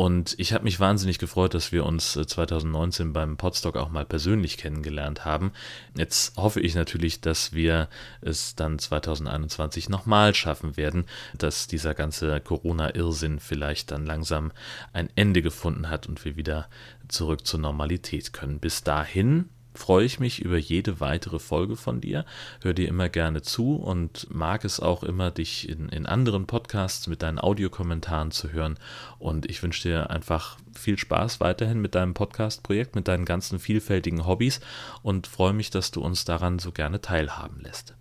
[0.00, 4.06] und ich habe mich wahnsinnig gefreut, dass wir uns 2019 äh, beim Podstock auch mal
[4.06, 5.52] persönlich kennengelernt haben.
[5.94, 7.90] Jetzt hoffe ich natürlich, dass wir
[8.22, 11.04] es dann 2021 nochmal schaffen werden,
[11.36, 14.52] dass dieser ganze Corona-Irrsinn vielleicht dann langsam
[14.94, 16.70] ein Ende gefunden hat und wir wieder
[17.08, 18.58] zurück zur Normalität können.
[18.58, 22.24] Bis dahin freue ich mich über jede weitere Folge von dir,
[22.62, 27.06] höre dir immer gerne zu und mag es auch immer, dich in, in anderen Podcasts
[27.06, 28.78] mit deinen Audiokommentaren zu hören.
[29.18, 34.26] Und ich wünsche dir einfach viel Spaß weiterhin mit deinem Podcast-Projekt, mit deinen ganzen vielfältigen
[34.26, 34.60] Hobbys
[35.02, 37.96] und freue mich, dass du uns daran so gerne teilhaben lässt.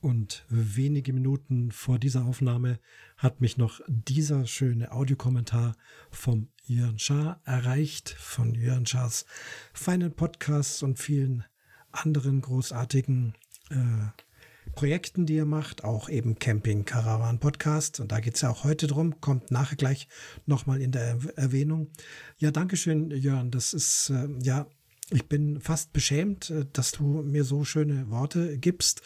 [0.00, 2.78] Und wenige Minuten vor dieser Aufnahme
[3.16, 5.76] hat mich noch dieser schöne Audiokommentar
[6.10, 9.26] vom Jörn Schaar erreicht, von Jörn Schaars
[9.72, 11.44] feinen Podcasts und vielen
[11.92, 13.34] anderen großartigen
[13.70, 18.00] äh, Projekten, die er macht, auch eben Camping Caravan Podcast.
[18.00, 20.08] Und da geht es ja auch heute drum, kommt nachher gleich
[20.44, 21.90] nochmal in der Erwähnung.
[22.38, 23.50] Ja, Dankeschön, Jörn.
[23.50, 24.66] Das ist äh, ja
[25.10, 29.02] ich bin fast beschämt, äh, dass du mir so schöne Worte gibst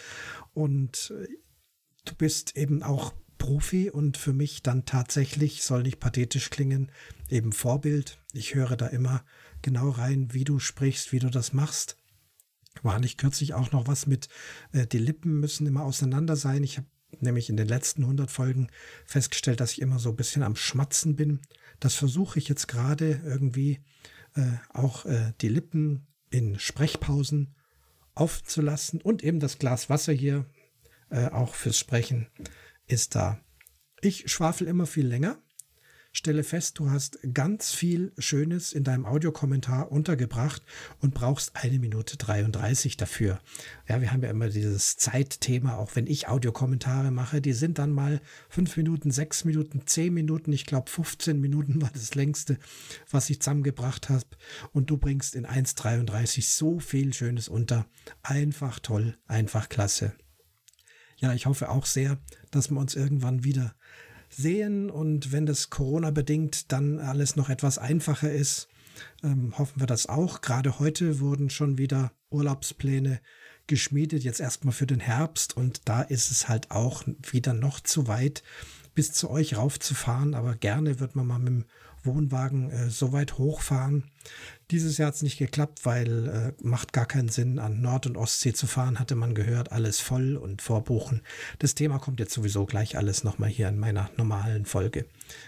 [0.54, 1.28] und äh,
[2.04, 6.92] du bist eben auch Profi und für mich dann tatsächlich, soll nicht pathetisch klingen,
[7.28, 8.22] eben Vorbild.
[8.32, 9.24] Ich höre da immer
[9.62, 11.96] genau rein, wie du sprichst, wie du das machst.
[12.82, 14.28] War nicht kürzlich auch noch was mit,
[14.72, 16.62] äh, die Lippen müssen immer auseinander sein.
[16.62, 16.86] Ich habe
[17.18, 18.68] nämlich in den letzten 100 Folgen
[19.06, 21.40] festgestellt, dass ich immer so ein bisschen am Schmatzen bin.
[21.80, 23.80] Das versuche ich jetzt gerade irgendwie
[24.34, 27.56] äh, auch äh, die Lippen in Sprechpausen
[28.14, 30.44] aufzulassen und eben das Glas Wasser hier
[31.08, 32.28] äh, auch fürs Sprechen
[32.90, 33.40] ist da.
[34.00, 35.38] Ich schwafel immer viel länger
[36.12, 40.62] stelle fest, du hast ganz viel Schönes in deinem Audiokommentar untergebracht
[40.98, 43.40] und brauchst eine Minute 33 dafür.
[43.88, 47.92] Ja, wir haben ja immer dieses Zeitthema, auch wenn ich Audiokommentare mache, die sind dann
[47.92, 52.58] mal fünf Minuten, sechs Minuten, zehn Minuten, ich glaube 15 Minuten war das längste,
[53.10, 54.26] was ich zusammengebracht habe.
[54.72, 57.86] Und du bringst in 1,33 so viel Schönes unter.
[58.22, 60.12] Einfach toll, einfach klasse.
[61.20, 62.18] Ja, ich hoffe auch sehr,
[62.50, 63.74] dass wir uns irgendwann wieder
[64.28, 68.68] sehen und wenn das Corona bedingt dann alles noch etwas einfacher ist,
[69.22, 70.40] ähm, hoffen wir das auch.
[70.40, 73.20] Gerade heute wurden schon wieder Urlaubspläne
[73.66, 78.08] geschmiedet, jetzt erstmal für den Herbst und da ist es halt auch wieder noch zu
[78.08, 78.42] weit
[78.94, 81.64] bis zu euch raufzufahren, aber gerne wird man mal mit dem
[82.02, 84.10] Wohnwagen äh, so weit hochfahren.
[84.70, 88.16] Dieses Jahr hat es nicht geklappt, weil äh, macht gar keinen Sinn, an Nord- und
[88.16, 91.22] Ostsee zu fahren, hatte man gehört, alles voll und vorbuchen.
[91.58, 95.06] Das Thema kommt jetzt sowieso gleich alles nochmal hier in meiner normalen Folge.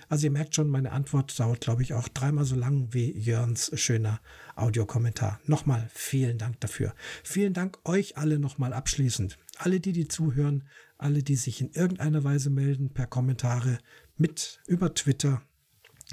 [0.09, 3.71] Also ihr merkt schon, meine Antwort dauert, glaube ich, auch dreimal so lang wie Jörns
[3.75, 4.21] schöner
[4.57, 5.41] Audiokommentar.
[5.47, 6.93] Nochmal vielen Dank dafür.
[7.23, 9.39] Vielen Dank euch alle nochmal abschließend.
[9.57, 10.65] Alle, die die zuhören,
[10.99, 13.79] alle, die sich in irgendeiner Weise melden, per Kommentare,
[14.17, 15.43] mit über Twitter,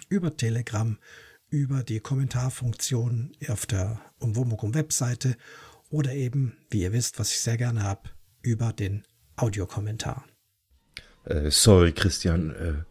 [0.10, 0.98] über Telegram,
[1.49, 5.35] über die Kommentarfunktion auf der Umwomukum Webseite
[5.89, 8.09] oder eben, wie ihr wisst, was ich sehr gerne habe,
[8.41, 9.03] über den
[9.35, 10.25] Audiokommentar.
[11.25, 12.85] Äh, sorry, Christian.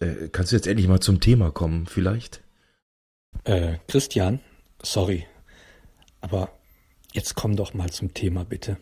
[0.00, 2.42] Äh, äh, kannst du jetzt endlich mal zum Thema kommen, vielleicht?
[3.44, 4.40] Äh, Christian,
[4.82, 5.26] sorry.
[6.20, 6.58] Aber
[7.12, 8.78] jetzt komm doch mal zum Thema, bitte.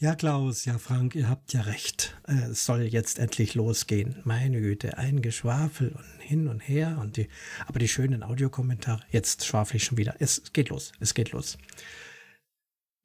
[0.00, 2.16] Ja, Klaus, ja, Frank, ihr habt ja recht.
[2.28, 4.20] Äh, es soll jetzt endlich losgehen.
[4.22, 7.28] Meine Güte, ein Geschwafel und hin und her und die,
[7.66, 9.02] aber die schönen Audiokommentare.
[9.10, 10.14] Jetzt schwafel ich schon wieder.
[10.20, 11.58] Es geht los, es geht los.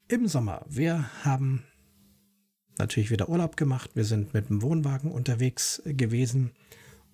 [0.07, 1.63] Im Sommer, wir haben
[2.77, 3.89] natürlich wieder Urlaub gemacht.
[3.95, 6.51] Wir sind mit dem Wohnwagen unterwegs gewesen.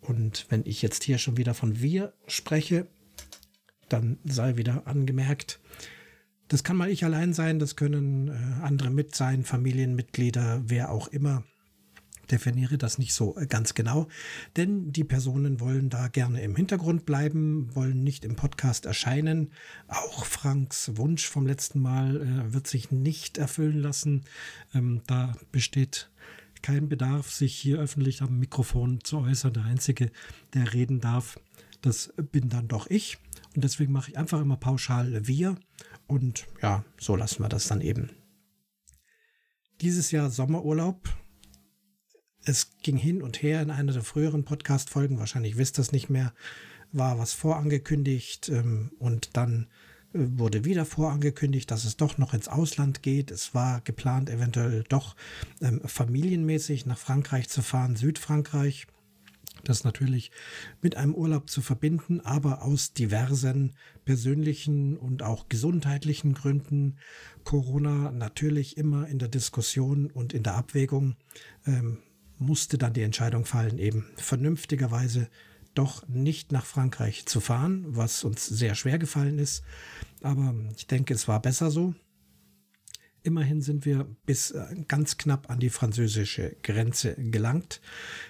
[0.02, 2.86] Und wenn ich jetzt hier schon wieder von wir spreche,
[3.88, 5.62] dann sei wieder angemerkt,
[6.50, 11.08] das kann mal ich allein sein, das können äh, andere mit sein, Familienmitglieder, wer auch
[11.08, 11.44] immer.
[12.32, 14.08] Definiere das nicht so äh, ganz genau,
[14.58, 19.52] denn die Personen wollen da gerne im Hintergrund bleiben, wollen nicht im Podcast erscheinen.
[19.88, 24.26] Auch Franks Wunsch vom letzten Mal äh, wird sich nicht erfüllen lassen.
[24.74, 26.10] Ähm, da besteht
[26.64, 29.54] kein Bedarf, sich hier öffentlich am Mikrofon zu äußern.
[29.54, 30.12] Der Einzige,
[30.56, 31.40] der reden darf,
[31.82, 33.20] das bin dann doch ich.
[33.56, 35.56] Und deswegen mache ich einfach immer pauschal wir
[36.10, 38.10] und ja, so lassen wir das dann eben.
[39.82, 41.08] Dieses Jahr Sommerurlaub.
[42.44, 46.10] Es ging hin und her in einer der früheren Podcast-Folgen, wahrscheinlich wisst ihr es nicht
[46.10, 46.34] mehr,
[46.92, 49.68] war was vorangekündigt ähm, und dann
[50.14, 53.30] äh, wurde wieder vorangekündigt, dass es doch noch ins Ausland geht.
[53.30, 55.16] Es war geplant, eventuell doch
[55.62, 58.88] ähm, familienmäßig nach Frankreich zu fahren, Südfrankreich.
[59.64, 60.32] Das natürlich
[60.82, 66.98] mit einem Urlaub zu verbinden, aber aus diversen persönlichen und auch gesundheitlichen Gründen.
[67.44, 71.16] Corona natürlich immer in der Diskussion und in der Abwägung
[71.66, 72.00] ähm,
[72.38, 75.30] musste dann die Entscheidung fallen, eben vernünftigerweise
[75.76, 79.64] doch nicht nach Frankreich zu fahren, was uns sehr schwer gefallen ist.
[80.22, 81.94] Aber ich denke, es war besser so.
[83.24, 87.82] Immerhin sind wir bis äh, ganz knapp an die französische Grenze gelangt,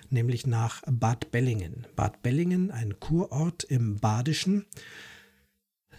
[0.09, 1.85] nämlich nach Bad Bellingen.
[1.95, 4.65] Bad Bellingen, ein Kurort im Badischen,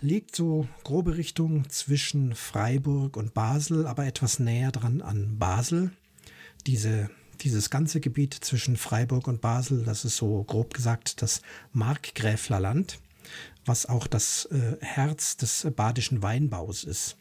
[0.01, 5.93] liegt so grobe Richtung zwischen Freiburg und Basel, aber etwas näher dran an Basel.
[6.67, 7.11] Diese,
[7.43, 12.99] dieses ganze Gebiet zwischen Freiburg und Basel, das ist so grob gesagt das Markgräflerland,
[13.65, 17.17] was auch das äh, Herz des badischen Weinbaus ist.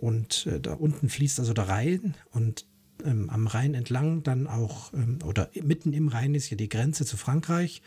[0.00, 2.64] Und äh, da unten fließt also der Rhein und
[3.04, 7.04] ähm, am Rhein entlang dann auch, ähm, oder mitten im Rhein ist hier die Grenze
[7.04, 7.82] zu Frankreich.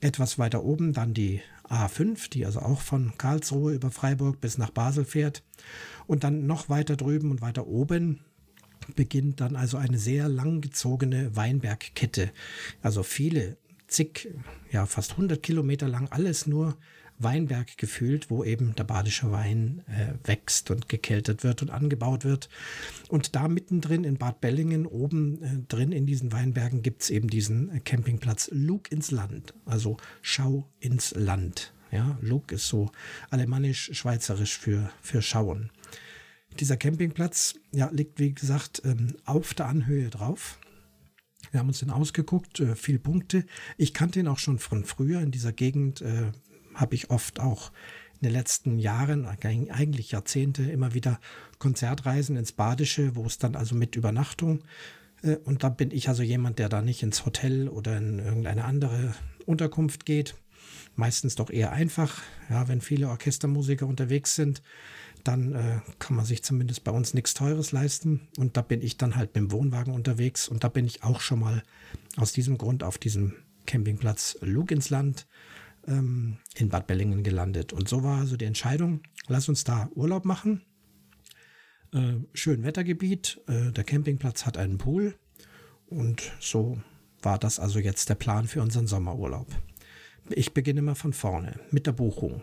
[0.00, 4.70] Etwas weiter oben dann die A5, die also auch von Karlsruhe über Freiburg bis nach
[4.70, 5.42] Basel fährt.
[6.06, 8.20] Und dann noch weiter drüben und weiter oben
[8.94, 12.30] beginnt dann also eine sehr langgezogene Weinbergkette.
[12.80, 13.56] Also viele,
[13.88, 14.32] zig,
[14.70, 16.76] ja fast 100 Kilometer lang, alles nur
[17.22, 22.48] Weinberg gefühlt, wo eben der badische Wein äh, wächst und gekeltert wird und angebaut wird.
[23.08, 27.28] Und da mittendrin in Bad Bellingen, oben äh, drin in diesen Weinbergen, gibt es eben
[27.28, 31.72] diesen äh, Campingplatz Lug ins Land, also Schau ins Land.
[31.92, 32.90] Ja, Lug ist so
[33.30, 35.70] alemannisch-schweizerisch für, für Schauen.
[36.58, 40.58] Dieser Campingplatz ja, liegt, wie gesagt, ähm, auf der Anhöhe drauf.
[41.50, 43.44] Wir haben uns den ausgeguckt, äh, viel Punkte.
[43.76, 46.32] Ich kannte ihn auch schon von früher in dieser Gegend, äh,
[46.80, 47.70] habe ich oft auch
[48.20, 51.20] in den letzten Jahren, eigentlich Jahrzehnte, immer wieder
[51.58, 54.62] Konzertreisen ins Badische, wo es dann also mit Übernachtung
[55.22, 58.64] äh, und da bin ich also jemand, der da nicht ins Hotel oder in irgendeine
[58.64, 59.14] andere
[59.46, 60.34] Unterkunft geht.
[60.96, 62.22] Meistens doch eher einfach.
[62.48, 64.62] Ja, wenn viele Orchestermusiker unterwegs sind,
[65.24, 68.28] dann äh, kann man sich zumindest bei uns nichts Teures leisten.
[68.38, 70.48] Und da bin ich dann halt mit dem Wohnwagen unterwegs.
[70.48, 71.62] Und da bin ich auch schon mal
[72.16, 73.34] aus diesem Grund auf diesem
[73.66, 75.26] Campingplatz Lug ins Land
[75.90, 77.72] ähm, in Bad Bellingen gelandet.
[77.72, 80.62] Und so war also die Entscheidung, lass uns da Urlaub machen.
[81.92, 85.18] Äh, schön Wettergebiet, äh, der Campingplatz hat einen Pool
[85.86, 86.80] und so
[87.20, 89.48] war das also jetzt der Plan für unseren Sommerurlaub.
[90.30, 92.42] Ich beginne mal von vorne mit der Buchung.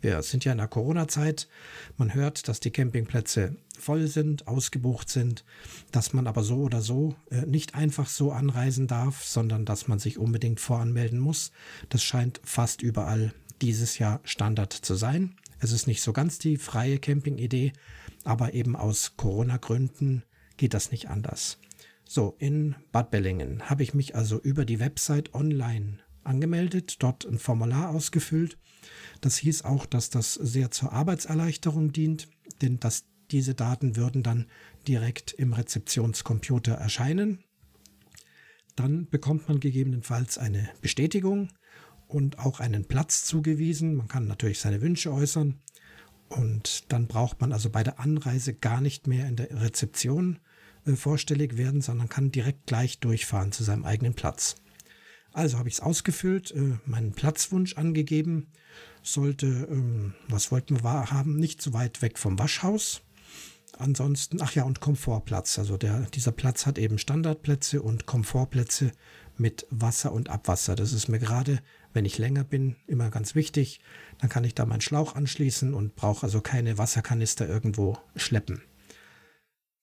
[0.00, 1.48] Wir sind ja in der Corona-Zeit.
[1.96, 5.44] Man hört, dass die Campingplätze voll sind, ausgebucht sind,
[5.90, 9.98] dass man aber so oder so äh, nicht einfach so anreisen darf, sondern dass man
[9.98, 11.52] sich unbedingt voranmelden muss.
[11.88, 15.34] Das scheint fast überall dieses Jahr Standard zu sein.
[15.60, 17.72] Es ist nicht so ganz die freie Camping-Idee,
[18.24, 20.22] aber eben aus Corona-Gründen
[20.56, 21.58] geht das nicht anders.
[22.04, 27.38] So, in Bad Bellingen habe ich mich also über die Website online angemeldet, dort ein
[27.38, 28.56] Formular ausgefüllt.
[29.20, 32.28] Das hieß auch, dass das sehr zur Arbeitserleichterung dient,
[32.62, 34.46] denn dass diese Daten würden dann
[34.86, 37.44] direkt im Rezeptionscomputer erscheinen.
[38.76, 41.48] Dann bekommt man gegebenenfalls eine Bestätigung
[42.06, 43.96] und auch einen Platz zugewiesen.
[43.96, 45.60] Man kann natürlich seine Wünsche äußern
[46.28, 50.38] und dann braucht man also bei der Anreise gar nicht mehr in der Rezeption
[50.86, 54.56] äh, vorstellig werden, sondern kann direkt gleich durchfahren zu seinem eigenen Platz.
[55.32, 58.48] Also habe ich es ausgefüllt, äh, meinen Platzwunsch angegeben,
[59.02, 63.02] sollte, ähm, was wollten wir haben, nicht so weit weg vom Waschhaus.
[63.76, 65.58] Ansonsten, ach ja, und Komfortplatz.
[65.58, 68.92] Also der, dieser Platz hat eben Standardplätze und Komfortplätze
[69.36, 70.74] mit Wasser und Abwasser.
[70.74, 71.60] Das ist mir gerade,
[71.92, 73.80] wenn ich länger bin, immer ganz wichtig.
[74.18, 78.62] Dann kann ich da meinen Schlauch anschließen und brauche also keine Wasserkanister irgendwo schleppen.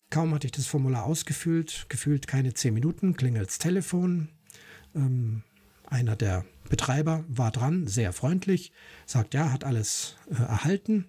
[0.09, 4.29] Kaum hatte ich das Formular ausgefüllt, gefühlt keine zehn Minuten, klingelt's Telefon.
[4.95, 5.43] Ähm,
[5.87, 8.71] einer der Betreiber war dran, sehr freundlich,
[9.05, 11.05] sagt, ja, hat alles äh, erhalten,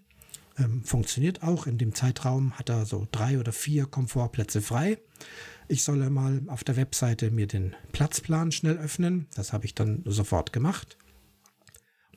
[0.59, 1.66] ähm, funktioniert auch.
[1.66, 4.99] In dem Zeitraum hat er so drei oder vier Komfortplätze frei.
[5.68, 9.27] Ich solle mal auf der Webseite mir den Platzplan schnell öffnen.
[9.35, 10.96] Das habe ich dann sofort gemacht.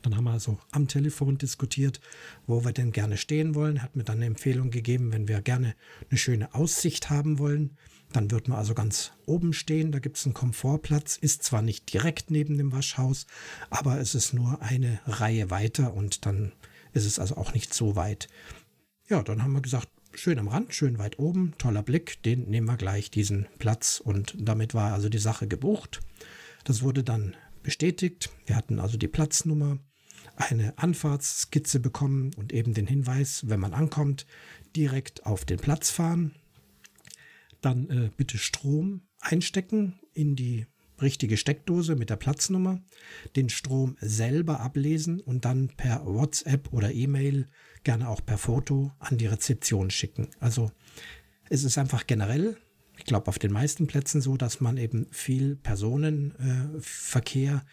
[0.01, 1.99] Dann haben wir also am Telefon diskutiert,
[2.47, 3.81] wo wir denn gerne stehen wollen.
[3.81, 5.75] Hat mir dann eine Empfehlung gegeben, wenn wir gerne
[6.09, 7.77] eine schöne Aussicht haben wollen,
[8.11, 9.91] dann wird man also ganz oben stehen.
[9.91, 11.17] Da gibt es einen Komfortplatz.
[11.17, 13.27] Ist zwar nicht direkt neben dem Waschhaus,
[13.69, 16.51] aber es ist nur eine Reihe weiter und dann
[16.93, 18.27] ist es also auch nicht so weit.
[19.07, 22.67] Ja, dann haben wir gesagt, schön am Rand, schön weit oben, toller Blick, den nehmen
[22.67, 24.01] wir gleich, diesen Platz.
[24.03, 26.01] Und damit war also die Sache gebucht.
[26.63, 28.29] Das wurde dann bestätigt.
[28.45, 29.77] Wir hatten also die Platznummer,
[30.35, 34.25] eine Anfahrtsskizze bekommen und eben den Hinweis, wenn man ankommt,
[34.75, 36.33] direkt auf den Platz fahren.
[37.61, 40.65] Dann äh, bitte Strom einstecken in die
[41.01, 42.81] richtige Steckdose mit der Platznummer,
[43.35, 47.47] den Strom selber ablesen und dann per WhatsApp oder E-Mail,
[47.83, 50.27] gerne auch per Foto an die Rezeption schicken.
[50.39, 50.71] Also
[51.49, 52.57] es ist einfach generell,
[52.97, 57.65] ich glaube auf den meisten Plätzen so, dass man eben viel Personenverkehr,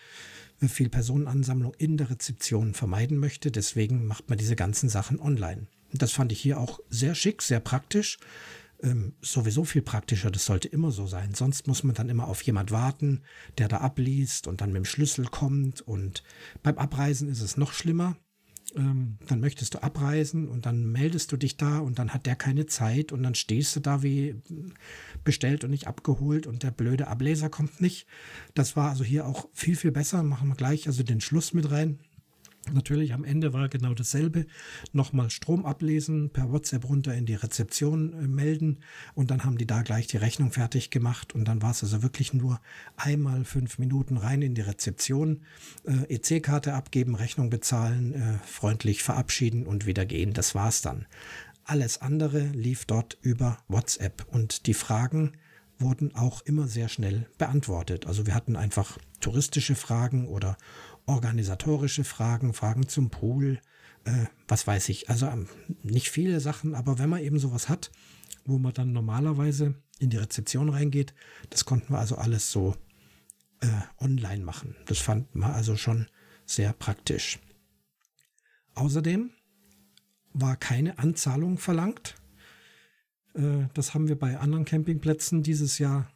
[0.61, 3.51] äh, viel Personenansammlung in der Rezeption vermeiden möchte.
[3.51, 5.67] Deswegen macht man diese ganzen Sachen online.
[5.93, 8.19] Das fand ich hier auch sehr schick, sehr praktisch
[8.83, 10.31] ähm, sowieso viel praktischer.
[10.31, 11.35] Das sollte immer so sein.
[11.35, 13.23] Sonst muss man dann immer auf jemand warten,
[13.59, 15.81] der da abliest und dann mit dem Schlüssel kommt.
[15.81, 16.23] Und
[16.63, 18.17] beim Abreisen ist es noch schlimmer.
[18.75, 22.35] Ähm, dann möchtest du abreisen und dann meldest du dich da und dann hat der
[22.35, 24.43] keine Zeit und dann stehst du da wie
[25.23, 28.07] bestellt und nicht abgeholt und der blöde Ableser kommt nicht.
[28.55, 30.23] Das war also hier auch viel, viel besser.
[30.25, 32.01] Machen wir gleich also den Schluss mit rein.
[32.73, 34.47] Natürlich am Ende war genau dasselbe.
[34.93, 38.79] Nochmal Strom ablesen, per WhatsApp runter in die Rezeption äh, melden
[39.15, 42.03] und dann haben die da gleich die Rechnung fertig gemacht und dann war es also
[42.03, 42.61] wirklich nur
[42.97, 45.43] einmal fünf Minuten rein in die Rezeption,
[45.85, 50.33] äh, EC-Karte abgeben, Rechnung bezahlen, äh, freundlich verabschieden und wieder gehen.
[50.33, 51.07] Das war's dann.
[51.65, 55.33] Alles andere lief dort über WhatsApp und die Fragen
[55.79, 58.07] wurden auch immer sehr schnell beantwortet.
[58.07, 60.57] Also wir hatten einfach touristische Fragen oder
[61.07, 63.61] organisatorische Fragen, Fragen zum Pool,
[64.05, 65.09] äh, was weiß ich.
[65.09, 65.49] Also ähm,
[65.83, 67.91] nicht viele Sachen, aber wenn man eben sowas hat,
[68.45, 71.15] wo man dann normalerweise in die Rezeption reingeht,
[71.51, 72.77] das konnten wir also alles so
[73.61, 74.77] äh, online machen.
[74.87, 76.07] Das fand man also schon
[76.45, 77.39] sehr praktisch.
[78.75, 79.31] Außerdem
[80.33, 82.15] war keine Anzahlung verlangt.
[83.35, 86.11] Äh, das haben wir bei anderen Campingplätzen dieses Jahr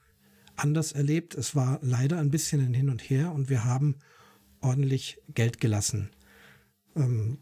[0.57, 1.35] anders erlebt.
[1.35, 3.97] Es war leider ein bisschen ein Hin und Her und wir haben
[4.61, 6.11] ordentlich Geld gelassen.
[6.97, 7.39] Ähm,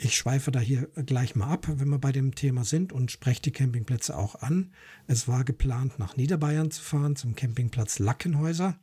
[0.00, 3.42] ich schweife da hier gleich mal ab, wenn wir bei dem Thema sind und spreche
[3.42, 4.72] die Campingplätze auch an.
[5.08, 8.78] Es war geplant, nach Niederbayern zu fahren, zum Campingplatz Lackenhäuser.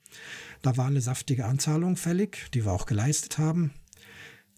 [0.62, 3.72] Da war eine saftige Anzahlung fällig, die wir auch geleistet haben.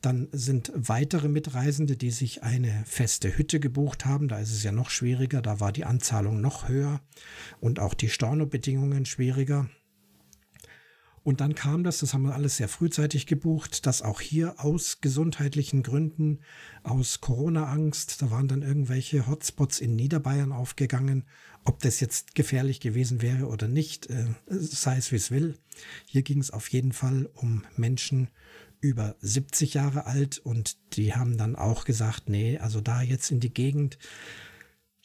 [0.01, 4.27] Dann sind weitere Mitreisende, die sich eine feste Hütte gebucht haben.
[4.27, 5.43] Da ist es ja noch schwieriger.
[5.43, 7.01] Da war die Anzahlung noch höher
[7.59, 9.69] und auch die Stornobedingungen schwieriger.
[11.27, 15.01] Und dann kam das, das haben wir alles sehr frühzeitig gebucht, dass auch hier aus
[15.01, 16.39] gesundheitlichen Gründen,
[16.83, 21.25] aus Corona-Angst, da waren dann irgendwelche Hotspots in Niederbayern aufgegangen.
[21.65, 25.57] Ob das jetzt gefährlich gewesen wäre oder nicht, äh, sei es wie es will.
[26.05, 28.29] Hier ging es auf jeden Fall um Menschen
[28.79, 33.41] über 70 Jahre alt und die haben dann auch gesagt, nee, also da jetzt in
[33.41, 33.97] die Gegend,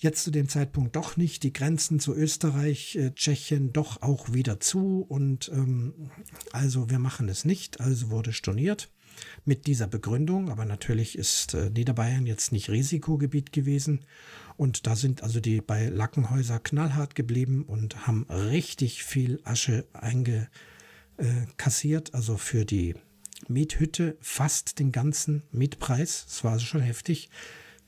[0.02, 4.58] jetzt zu dem Zeitpunkt doch nicht, die Grenzen zu Österreich, äh, Tschechien doch auch wieder
[4.60, 5.06] zu.
[5.08, 6.10] Und ähm,
[6.50, 8.90] also wir machen es nicht, also wurde storniert
[9.44, 14.00] mit dieser Begründung, aber natürlich ist äh, Niederbayern jetzt nicht Risikogebiet gewesen.
[14.56, 22.14] Und da sind also die bei Lackenhäuser knallhart geblieben und haben richtig viel Asche eingekassiert,
[22.14, 22.96] also für die
[23.48, 26.24] Miethütte fast den ganzen Mietpreis.
[26.26, 27.28] Das war also schon heftig.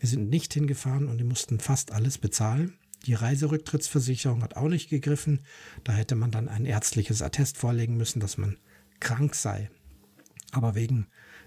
[0.05, 2.75] Wir sind nicht hingefahren und die mussten fast alles bezahlen.
[3.07, 5.41] Die Reiserücktrittsversicherung hat auch nicht gegriffen.
[5.83, 8.59] Da hätte man dann ein ärztliches Attest vorlegen müssen, dass man
[9.01, 9.71] krank sei.
[10.53, 11.07] Aber wegen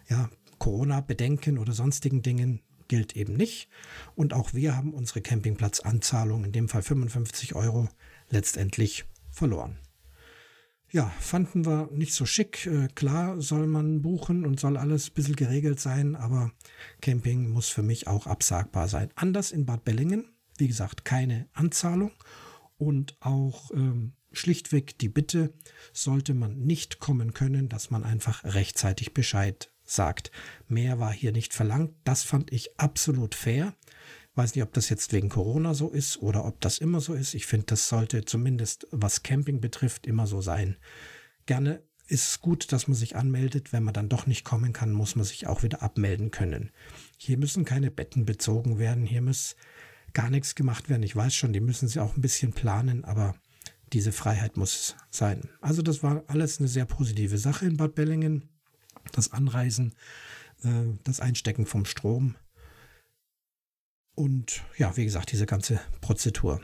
[0.10, 3.70] ja, Corona-Bedenken oder sonstigen Dingen gilt eben nicht.
[4.16, 7.88] Und auch wir haben unsere Campingplatzanzahlung, in dem Fall 55 Euro,
[8.32, 9.78] letztendlich verloren
[10.92, 12.66] ja, fanden wir nicht so schick.
[12.66, 16.52] Äh, klar soll man buchen und soll alles ein bisschen geregelt sein, aber
[17.02, 19.10] Camping muss für mich auch absagbar sein.
[19.16, 22.12] Anders in Bad Bellingen, wie gesagt, keine Anzahlung
[22.78, 25.54] und auch ähm, schlichtweg die Bitte,
[25.94, 30.32] sollte man nicht kommen können, dass man einfach rechtzeitig Bescheid sagt.
[30.68, 31.94] Mehr war hier nicht verlangt.
[32.04, 33.74] Das fand ich absolut fair.
[34.38, 37.34] Weiß nicht, ob das jetzt wegen Corona so ist oder ob das immer so ist.
[37.34, 40.78] Ich finde, das sollte zumindest, was Camping betrifft, immer so sein.
[41.48, 43.74] Gerne ist es gut, dass man sich anmeldet.
[43.74, 46.70] Wenn man dann doch nicht kommen kann, muss man sich auch wieder abmelden können.
[47.18, 49.08] Hier müssen keine Betten bezogen werden.
[49.08, 49.56] Hier muss
[50.14, 51.02] gar nichts gemacht werden.
[51.02, 53.34] Ich weiß schon, die müssen sie auch ein bisschen planen, aber
[53.92, 55.50] diese Freiheit muss sein.
[55.62, 58.50] Also das war alles eine sehr positive Sache in Bad Bellingen.
[59.14, 59.96] Das Anreisen,
[60.64, 62.36] äh, das Einstecken vom Strom
[64.18, 66.60] und ja, wie gesagt, diese ganze Prozedur.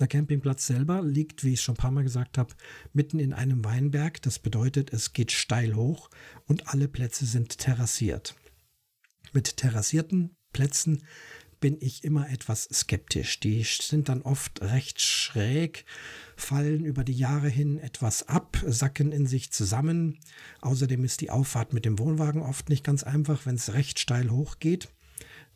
[0.00, 2.54] Der Campingplatz selber liegt, wie ich schon ein paar Mal gesagt habe,
[2.92, 4.22] mitten in einem Weinberg.
[4.22, 6.10] Das bedeutet, es geht steil hoch
[6.46, 8.34] und alle Plätze sind terrassiert.
[9.32, 11.04] Mit terrassierten Plätzen
[11.60, 13.38] bin ich immer etwas skeptisch.
[13.40, 15.84] Die sind dann oft recht schräg,
[16.36, 20.18] fallen über die Jahre hin etwas ab, sacken in sich zusammen.
[20.62, 24.30] Außerdem ist die Auffahrt mit dem Wohnwagen oft nicht ganz einfach, wenn es recht steil
[24.30, 24.88] hoch geht.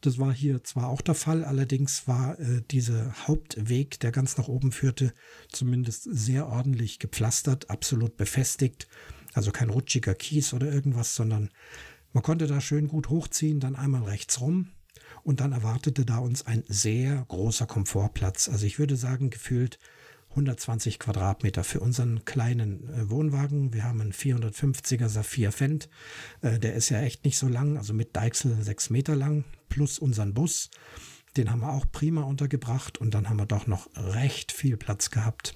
[0.00, 4.48] Das war hier zwar auch der Fall, allerdings war äh, dieser Hauptweg, der ganz nach
[4.48, 5.12] oben führte,
[5.50, 8.88] zumindest sehr ordentlich gepflastert, absolut befestigt.
[9.34, 11.50] Also kein rutschiger Kies oder irgendwas, sondern
[12.12, 14.68] man konnte da schön gut hochziehen, dann einmal rechts rum
[15.22, 18.48] und dann erwartete da uns ein sehr großer Komfortplatz.
[18.48, 19.78] Also ich würde sagen, gefühlt
[20.30, 23.74] 120 Quadratmeter für unseren kleinen äh, Wohnwagen.
[23.74, 25.88] Wir haben einen 450er Saphir Fendt.
[26.40, 29.98] Äh, der ist ja echt nicht so lang, also mit Deichsel sechs Meter lang, plus
[29.98, 30.68] unseren Bus.
[31.38, 35.10] Den haben wir auch prima untergebracht und dann haben wir doch noch recht viel Platz
[35.10, 35.54] gehabt.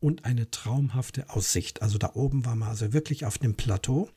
[0.00, 1.80] Und eine traumhafte Aussicht.
[1.80, 4.10] Also da oben waren wir also wirklich auf dem Plateau.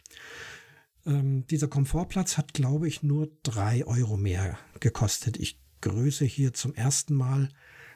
[1.05, 5.37] Ähm, dieser Komfortplatz hat, glaube ich, nur drei Euro mehr gekostet.
[5.37, 7.49] Ich grüße hier zum ersten Mal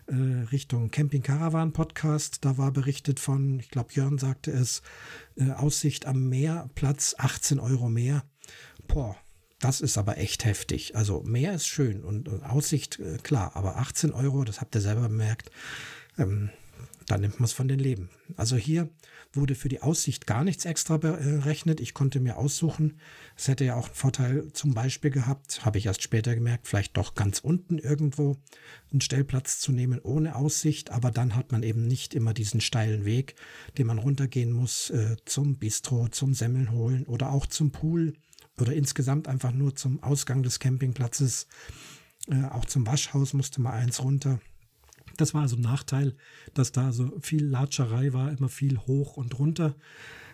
[0.07, 0.15] äh,
[0.51, 2.45] Richtung Camping Caravan Podcast.
[2.45, 4.81] Da war berichtet von, ich glaube, Jörn sagte es,
[5.35, 8.23] äh, Aussicht am Meer, Platz 18 Euro mehr.
[8.87, 9.17] Boah,
[9.61, 10.95] das ist aber echt heftig.
[10.95, 14.81] Also Meer ist schön und, und Aussicht, äh, klar, aber 18 Euro, das habt ihr
[14.81, 15.51] selber bemerkt,
[16.17, 16.49] ähm,
[17.07, 18.09] da nimmt man es von den Leben.
[18.37, 18.89] Also hier
[19.33, 21.79] wurde für die Aussicht gar nichts extra berechnet.
[21.79, 22.99] Ich konnte mir aussuchen.
[23.35, 26.95] Es hätte ja auch einen Vorteil zum Beispiel gehabt, habe ich erst später gemerkt, vielleicht
[26.97, 28.37] doch ganz unten irgendwo
[28.91, 30.91] einen Stellplatz zu nehmen ohne Aussicht.
[30.91, 33.35] Aber dann hat man eben nicht immer diesen steilen Weg,
[33.77, 38.13] den man runtergehen muss äh, zum Bistro, zum Semmeln holen oder auch zum Pool
[38.61, 41.47] oder insgesamt einfach nur zum Ausgang des Campingplatzes.
[42.29, 44.39] Äh, auch zum Waschhaus musste man eins runter.
[45.17, 46.15] Das war also ein Nachteil,
[46.53, 49.75] dass da so viel Latscherei war, immer viel hoch und runter.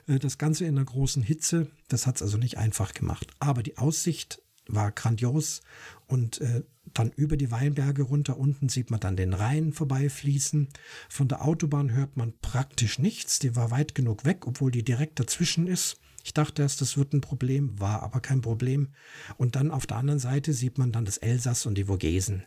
[0.07, 3.28] Äh, das Ganze in einer großen Hitze, das hat es also nicht einfach gemacht.
[3.39, 5.61] Aber die Aussicht war grandios
[6.07, 6.63] und äh,
[6.93, 10.69] dann über die Weinberge runter unten sieht man dann den Rhein vorbeifließen.
[11.09, 15.19] Von der Autobahn hört man praktisch nichts, die war weit genug weg, obwohl die direkt
[15.19, 15.99] dazwischen ist.
[16.23, 18.89] Ich dachte erst, das wird ein Problem, war aber kein Problem.
[19.38, 22.43] Und dann auf der anderen Seite sieht man dann das Elsass und die Vogesen.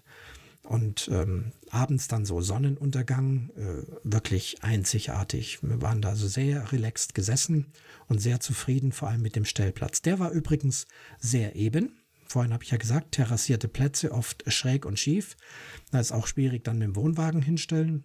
[0.62, 5.62] Und ähm, abends dann so Sonnenuntergang, äh, wirklich einzigartig.
[5.62, 7.72] Wir waren da so sehr relaxed gesessen
[8.06, 10.02] und sehr zufrieden, vor allem mit dem Stellplatz.
[10.02, 10.86] Der war übrigens
[11.18, 11.99] sehr eben.
[12.30, 15.36] Vorhin habe ich ja gesagt, terrassierte Plätze, oft schräg und schief.
[15.90, 18.04] Da ist auch schwierig dann mit dem Wohnwagen hinstellen.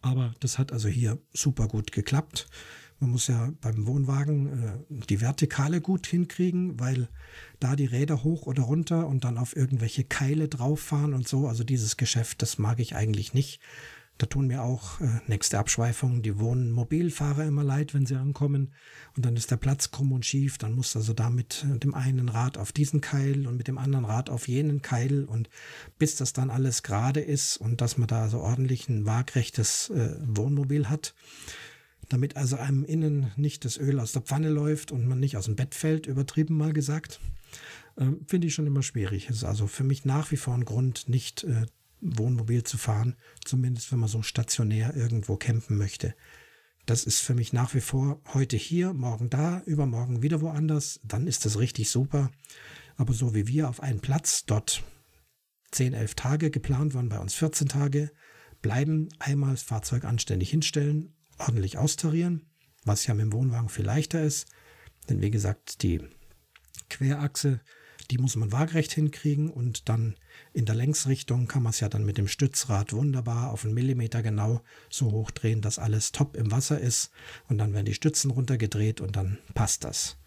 [0.00, 2.46] Aber das hat also hier super gut geklappt.
[3.00, 7.08] Man muss ja beim Wohnwagen äh, die Vertikale gut hinkriegen, weil
[7.58, 11.48] da die Räder hoch oder runter und dann auf irgendwelche Keile drauf fahren und so.
[11.48, 13.60] Also dieses Geschäft, das mag ich eigentlich nicht.
[14.16, 18.72] Da tun mir auch äh, nächste Abschweifung die Wohnmobilfahrer immer leid, wenn sie ankommen.
[19.16, 20.56] Und dann ist der Platz krumm und schief.
[20.56, 23.76] Dann muss also da mit äh, dem einen Rad auf diesen Keil und mit dem
[23.76, 25.24] anderen Rad auf jenen Keil.
[25.24, 25.50] Und
[25.98, 30.16] bis das dann alles gerade ist und dass man da so ordentlich ein waagrechtes äh,
[30.24, 31.14] Wohnmobil hat,
[32.08, 35.46] damit also einem innen nicht das Öl aus der Pfanne läuft und man nicht aus
[35.46, 37.18] dem Bett fällt, übertrieben mal gesagt,
[37.96, 39.28] äh, finde ich schon immer schwierig.
[39.28, 41.66] Es ist also für mich nach wie vor ein Grund, nicht äh,
[42.04, 46.14] Wohnmobil zu fahren, zumindest wenn man so stationär irgendwo campen möchte.
[46.86, 51.26] Das ist für mich nach wie vor heute hier, morgen da, übermorgen wieder woanders, dann
[51.26, 52.30] ist das richtig super.
[52.96, 54.84] Aber so wie wir auf einen Platz dort
[55.72, 58.10] 10, 11 Tage geplant waren, bei uns 14 Tage,
[58.60, 62.50] bleiben, einmal das Fahrzeug anständig hinstellen, ordentlich austarieren,
[62.84, 64.46] was ja mit dem Wohnwagen viel leichter ist.
[65.08, 66.00] Denn wie gesagt, die
[66.90, 67.60] Querachse
[68.10, 70.16] die muss man waagerecht hinkriegen und dann
[70.52, 74.22] in der Längsrichtung kann man es ja dann mit dem Stützrad wunderbar auf einen Millimeter
[74.22, 77.10] genau so hochdrehen, dass alles top im Wasser ist
[77.48, 80.18] und dann werden die Stützen runtergedreht und dann passt das.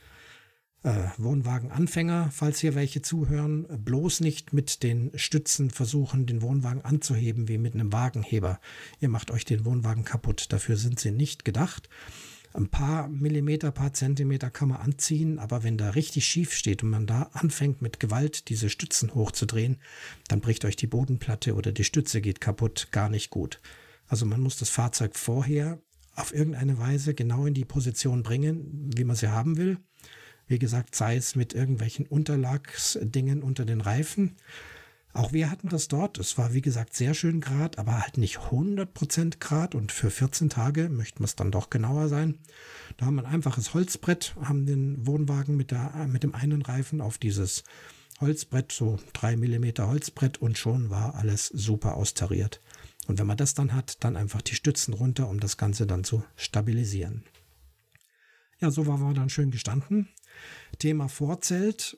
[0.84, 7.47] Äh, Wohnwagenanfänger, falls hier welche zuhören, bloß nicht mit den Stützen versuchen, den Wohnwagen anzuheben
[7.47, 8.59] wie mit einem Wagenheber.
[8.99, 10.53] Ihr macht euch den Wohnwagen kaputt.
[10.53, 11.89] Dafür sind sie nicht gedacht.
[12.58, 16.89] Ein paar Millimeter, paar Zentimeter kann man anziehen, aber wenn da richtig schief steht und
[16.89, 19.78] man da anfängt mit Gewalt diese Stützen hochzudrehen,
[20.28, 23.60] dann bricht euch die Bodenplatte oder die Stütze geht kaputt, gar nicht gut.
[24.08, 25.80] Also man muss das Fahrzeug vorher
[26.16, 29.78] auf irgendeine Weise genau in die Position bringen, wie man sie haben will.
[30.47, 34.36] Wie gesagt, sei es mit irgendwelchen Unterlagsdingen unter den Reifen
[35.18, 36.18] auch wir hatten das dort.
[36.18, 39.76] Es war, wie gesagt, sehr schön Grad, aber halt nicht 100% Grad.
[39.76, 42.38] Und für 14 Tage möchten wir es dann doch genauer sein.
[42.97, 47.01] Da haben wir ein einfaches Holzbrett, haben den Wohnwagen mit, der, mit dem einen Reifen
[47.01, 47.63] auf dieses
[48.20, 52.61] Holzbrett, so drei Millimeter Holzbrett und schon war alles super austariert.
[53.07, 56.03] Und wenn man das dann hat, dann einfach die Stützen runter, um das Ganze dann
[56.03, 57.24] zu stabilisieren.
[58.59, 60.09] Ja, so waren wir dann schön gestanden.
[60.80, 61.97] Thema Vorzelt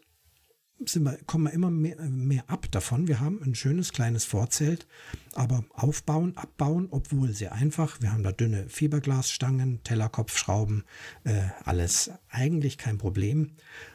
[0.86, 3.08] sind wir, kommen wir immer mehr, mehr ab davon.
[3.08, 4.88] Wir haben ein schönes kleines Vorzelt,
[5.34, 8.02] aber aufbauen, abbauen, obwohl sehr einfach.
[8.02, 10.84] Wir haben da dünne Fiberglasstangen, Tellerkopfschrauben,
[11.26, 13.52] äh, alles eigentlich kein Problem.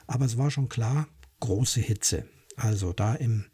[0.07, 1.09] Aber es war schon klar,
[1.41, 2.27] große Hitze.
[2.57, 3.47] Also da im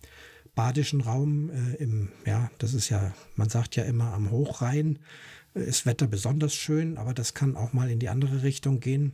[0.55, 4.99] badischen Raum, äh, im, ja, das ist ja, man sagt ja immer am Hochrhein,
[5.55, 9.13] äh, ist Wetter besonders schön, aber das kann auch mal in die andere Richtung gehen.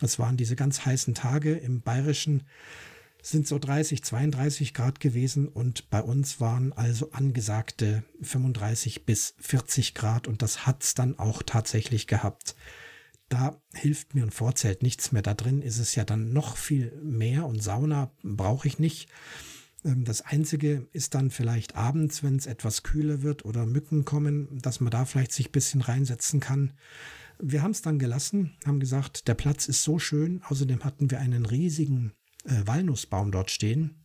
[0.00, 2.42] Es waren diese ganz heißen Tage im Bayerischen
[3.24, 9.94] sind so 30, 32 Grad gewesen und bei uns waren also angesagte 35 bis 40
[9.94, 12.54] Grad und das hat's dann auch tatsächlich gehabt.
[13.30, 15.22] Da hilft mir ein Vorzelt nichts mehr.
[15.22, 19.08] Da drin ist es ja dann noch viel mehr und Sauna brauche ich nicht.
[19.84, 24.58] Ähm, das Einzige ist dann vielleicht abends, wenn es etwas kühler wird oder Mücken kommen,
[24.60, 26.74] dass man da vielleicht sich ein bisschen reinsetzen kann.
[27.38, 30.42] Wir haben es dann gelassen, haben gesagt, der Platz ist so schön.
[30.42, 32.12] Außerdem hatten wir einen riesigen
[32.44, 33.96] äh, Walnussbaum dort stehen.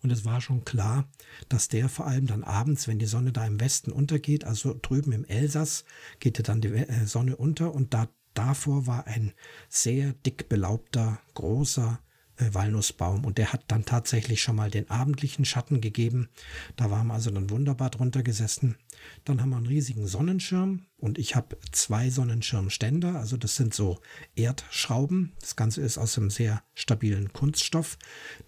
[0.00, 1.08] Und es war schon klar,
[1.48, 5.12] dass der vor allem dann abends, wenn die Sonne da im Westen untergeht, also drüben
[5.12, 5.84] im Elsass,
[6.20, 9.32] geht dann die äh, Sonne unter und da davor war ein
[9.68, 11.98] sehr dick belaubter, großer
[12.38, 16.28] Walnussbaum und der hat dann tatsächlich schon mal den abendlichen Schatten gegeben.
[16.76, 18.76] Da waren wir also dann wunderbar drunter gesessen.
[19.24, 24.00] Dann haben wir einen riesigen Sonnenschirm und ich habe zwei Sonnenschirmständer, also das sind so
[24.34, 25.32] Erdschrauben.
[25.40, 27.98] Das Ganze ist aus einem sehr stabilen Kunststoff.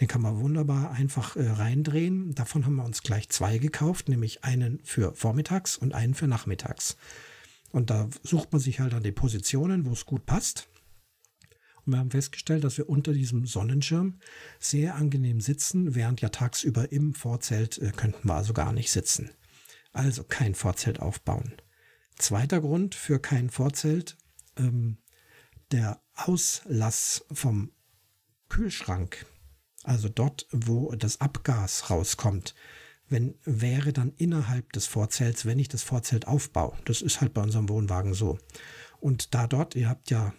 [0.01, 2.35] Den kann man wunderbar einfach äh, reindrehen.
[2.35, 6.97] Davon haben wir uns gleich zwei gekauft, nämlich einen für vormittags und einen für nachmittags.
[7.73, 10.70] Und da sucht man sich halt an die Positionen, wo es gut passt.
[11.91, 14.19] Wir haben festgestellt, dass wir unter diesem Sonnenschirm
[14.59, 19.31] sehr angenehm sitzen, während ja tagsüber im Vorzelt äh, könnten wir also gar nicht sitzen.
[19.93, 21.55] Also kein Vorzelt aufbauen.
[22.17, 24.17] Zweiter Grund für kein Vorzelt,
[24.57, 24.99] ähm,
[25.73, 27.73] der Auslass vom
[28.49, 29.27] Kühlschrank,
[29.85, 32.55] also dort, wo das Abgas rauskommt,
[33.09, 36.77] wenn wäre dann innerhalb des Vorzelts, wenn ich das Vorzelt aufbaue.
[36.85, 38.39] Das ist halt bei unserem Wohnwagen so.
[39.01, 40.33] Und da dort, ihr habt ja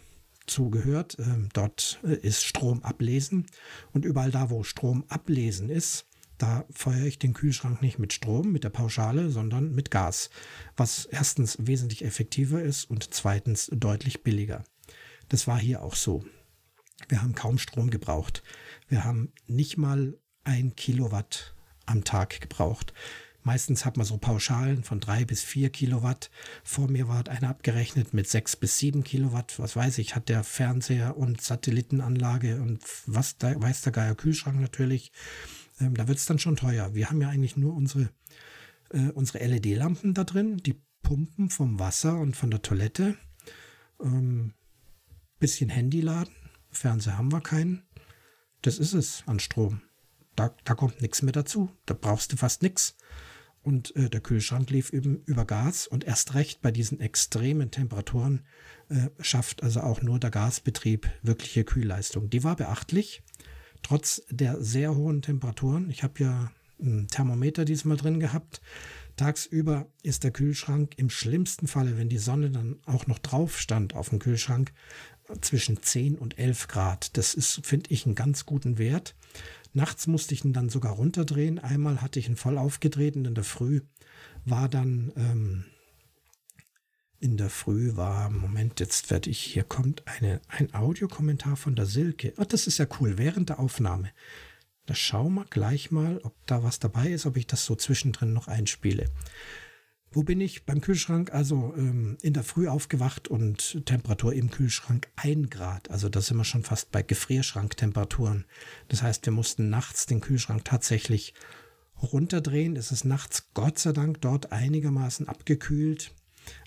[0.52, 1.18] zugehört.
[1.20, 3.48] Ähm, dort äh, ist Strom ablesen
[3.94, 6.06] und überall da, wo Strom ablesen ist,
[6.42, 10.32] da feuere ich den Kühlschrank nicht mit Strom, mit der Pauschale, sondern mit Gas,
[10.76, 14.64] was erstens wesentlich effektiver ist und zweitens deutlich billiger.
[15.30, 16.26] Das war hier auch so.
[17.08, 18.42] Wir haben kaum Strom gebraucht.
[18.88, 21.54] Wir haben nicht mal ein Kilowatt
[21.86, 22.94] am Tag gebraucht.
[23.44, 26.30] Meistens hat man so Pauschalen von drei bis vier Kilowatt.
[26.64, 29.58] Vor mir war einer abgerechnet mit sechs bis sieben Kilowatt.
[29.58, 34.60] Was weiß ich, hat der Fernseher und Satellitenanlage und was da weiß der Geier Kühlschrank
[34.60, 35.12] natürlich.
[35.80, 36.94] Ähm, da wird es dann schon teuer.
[36.94, 38.10] Wir haben ja eigentlich nur unsere,
[38.92, 43.18] äh, unsere LED-Lampen da drin, die pumpen vom Wasser und von der Toilette.
[44.00, 44.54] Ähm,
[45.40, 46.36] bisschen Handy laden.
[46.70, 47.82] Fernseher haben wir keinen.
[48.62, 49.82] Das ist es an Strom.
[50.36, 51.72] Da, da kommt nichts mehr dazu.
[51.88, 52.96] Da brauchst du fast nichts
[53.64, 58.42] und äh, der Kühlschrank lief eben über Gas und erst recht bei diesen extremen Temperaturen
[58.90, 62.30] äh, schafft also auch nur der Gasbetrieb wirkliche Kühlleistung.
[62.30, 63.24] Die war beachtlich,
[63.84, 65.90] trotz der sehr hohen Temperaturen.
[65.90, 66.52] Ich habe ja
[66.82, 68.62] ein Thermometer diesmal drin gehabt.
[69.16, 73.94] Tagsüber ist der Kühlschrank im schlimmsten Falle, wenn die Sonne dann auch noch drauf stand
[73.94, 74.74] auf dem Kühlschrank,
[75.40, 77.18] zwischen 10 und 11 Grad.
[77.18, 79.16] Das ist, finde ich, einen ganz guten Wert.
[79.74, 81.60] Nachts musste ich ihn dann sogar runterdrehen.
[81.60, 83.82] Einmal hatte ich ihn voll aufgedreht und in der Früh
[84.46, 85.66] war dann, ähm,
[87.20, 91.86] in der Früh war, Moment, jetzt werde ich, hier kommt eine, ein Audiokommentar von der
[91.86, 92.34] Silke.
[92.38, 94.12] Oh, das ist ja cool, während der Aufnahme.
[94.88, 98.34] Da schauen wir gleich mal, ob da was dabei ist, ob ich das so zwischendrin
[98.34, 99.06] noch einspiele.
[100.14, 100.66] Wo bin ich?
[100.66, 105.90] Beim Kühlschrank, also ähm, in der Früh aufgewacht und Temperatur im Kühlschrank 1 Grad.
[105.90, 108.46] Also da sind wir schon fast bei Gefrierschranktemperaturen.
[108.90, 111.34] Das heißt, wir mussten nachts den Kühlschrank tatsächlich
[112.02, 112.76] runterdrehen.
[112.76, 116.14] Es ist nachts Gott sei Dank dort einigermaßen abgekühlt.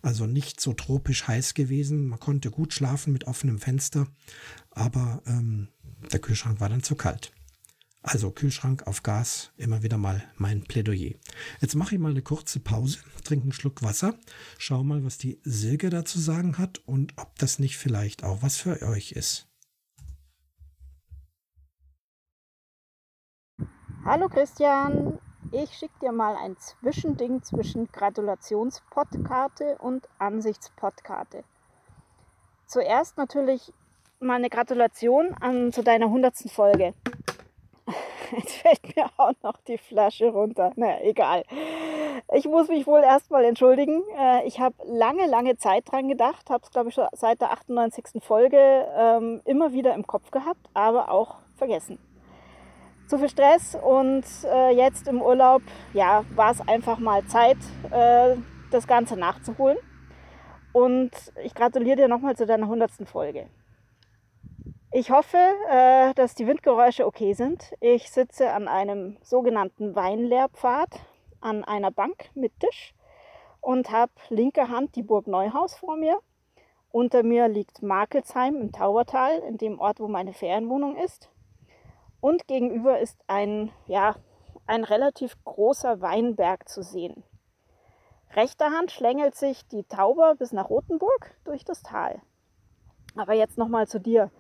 [0.00, 2.06] Also nicht so tropisch heiß gewesen.
[2.06, 4.06] Man konnte gut schlafen mit offenem Fenster,
[4.70, 5.68] aber ähm,
[6.12, 7.32] der Kühlschrank war dann zu kalt.
[8.06, 11.14] Also Kühlschrank auf Gas, immer wieder mal mein Plädoyer.
[11.62, 14.14] Jetzt mache ich mal eine kurze Pause, trinke einen Schluck Wasser,
[14.58, 18.58] schau mal, was die Silke dazu sagen hat und ob das nicht vielleicht auch was
[18.58, 19.48] für euch ist.
[24.04, 25.18] Hallo Christian,
[25.50, 31.42] ich schicke dir mal ein Zwischending zwischen Gratulationspodkarte und Ansichtspodkarte.
[32.66, 33.72] Zuerst natürlich
[34.20, 36.92] mal eine Gratulation an zu deiner hundertsten Folge.
[38.36, 40.72] Jetzt fällt mir auch noch die Flasche runter.
[40.76, 41.44] Naja, egal.
[42.32, 44.02] Ich muss mich wohl erstmal entschuldigen.
[44.18, 47.52] Äh, ich habe lange, lange Zeit dran gedacht, habe es, glaube ich, schon seit der
[47.52, 48.22] 98.
[48.22, 51.98] Folge ähm, immer wieder im Kopf gehabt, aber auch vergessen.
[53.06, 55.62] Zu viel Stress und äh, jetzt im Urlaub,
[55.92, 57.58] ja, war es einfach mal Zeit,
[57.90, 58.36] äh,
[58.70, 59.76] das Ganze nachzuholen.
[60.72, 61.10] Und
[61.44, 63.06] ich gratuliere dir nochmal zu deiner 100.
[63.06, 63.46] Folge.
[64.96, 65.38] Ich hoffe,
[65.68, 67.74] äh, dass die Windgeräusche okay sind.
[67.80, 70.88] Ich sitze an einem sogenannten Weinlehrpfad
[71.40, 72.94] an einer Bank mit Tisch
[73.60, 76.20] und habe linker Hand die Burg Neuhaus vor mir.
[76.92, 81.28] Unter mir liegt Markelsheim im Taubertal, in dem Ort, wo meine Ferienwohnung ist.
[82.20, 84.14] Und gegenüber ist ein, ja,
[84.68, 87.24] ein relativ großer Weinberg zu sehen.
[88.36, 92.22] Rechter Hand schlängelt sich die Tauber bis nach Rothenburg durch das Tal.
[93.16, 94.30] Aber jetzt nochmal zu dir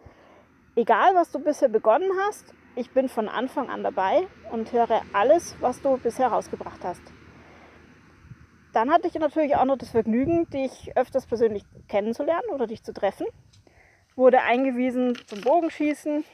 [0.76, 5.56] egal was du bisher begonnen hast, ich bin von Anfang an dabei und höre alles,
[5.60, 7.02] was du bisher rausgebracht hast.
[8.72, 12.92] Dann hatte ich natürlich auch noch das Vergnügen, dich öfters persönlich kennenzulernen oder dich zu
[12.92, 13.26] treffen.
[14.16, 16.24] Wurde eingewiesen zum Bogenschießen,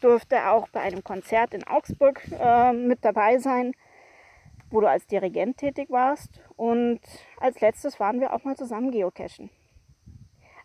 [0.00, 3.72] durfte auch bei einem Konzert in Augsburg äh, mit dabei sein,
[4.70, 6.40] wo du als Dirigent tätig warst.
[6.56, 7.00] Und
[7.38, 9.50] als letztes waren wir auch mal zusammen geocachen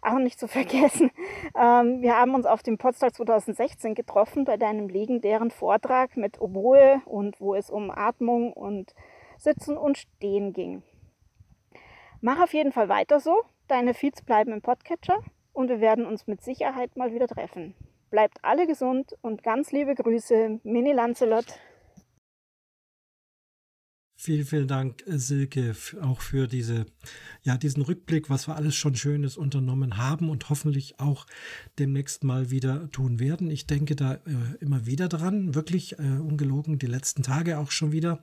[0.06, 1.12] auch nicht zu vergessen,
[1.56, 7.02] ähm, wir haben uns auf dem Potsdam 2016 getroffen bei deinem legendären Vortrag mit Oboe
[7.06, 8.94] und wo es um Atmung und
[9.38, 10.84] Sitzen und Stehen ging.
[12.22, 13.36] Mach auf jeden Fall weiter so.
[13.68, 15.20] Deine Feeds bleiben im Podcatcher
[15.54, 17.76] und wir werden uns mit Sicherheit mal wieder treffen.
[18.10, 21.46] Bleibt alle gesund und ganz liebe Grüße, Mini Lancelot.
[24.26, 26.88] Vielen, vielen Dank, äh, Silke, auch für diese,
[27.44, 31.28] ja, diesen Rückblick, was wir alles schon Schönes unternommen haben und hoffentlich auch
[31.78, 33.52] demnächst mal wieder tun werden.
[33.52, 34.20] Ich denke da äh,
[34.62, 38.20] immer wieder dran, wirklich äh, ungelogen, die letzten Tage auch schon wieder.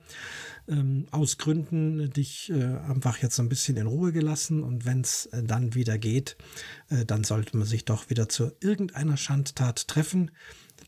[0.67, 5.27] Ähm, aus Gründen dich äh, einfach jetzt ein bisschen in Ruhe gelassen und wenn es
[5.27, 6.35] äh, dann wieder geht,
[6.89, 10.31] äh, dann sollte man sich doch wieder zu irgendeiner Schandtat treffen.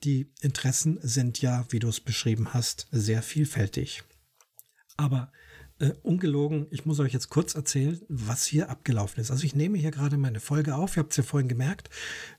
[0.03, 4.03] Die Interessen sind ja, wie du es beschrieben hast, sehr vielfältig.
[4.97, 5.31] Aber
[5.79, 9.31] äh, ungelogen, ich muss euch jetzt kurz erzählen, was hier abgelaufen ist.
[9.31, 11.89] Also ich nehme hier gerade meine Folge auf, ihr habt es ja vorhin gemerkt.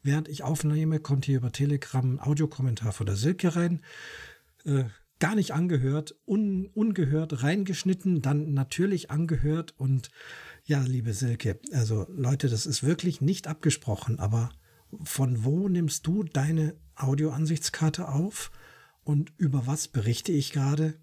[0.02, 3.82] Während ich aufnehme, kommt hier über Telegram ein Audiokommentar von der Silke rein.
[4.64, 4.84] Äh,
[5.18, 9.74] gar nicht angehört, un, ungehört, reingeschnitten, dann natürlich angehört.
[9.76, 10.10] Und
[10.64, 14.50] ja, liebe Silke, also Leute, das ist wirklich nicht abgesprochen, aber
[15.02, 18.50] von wo nimmst du deine Audioansichtskarte auf
[19.04, 20.94] und über was berichte ich gerade?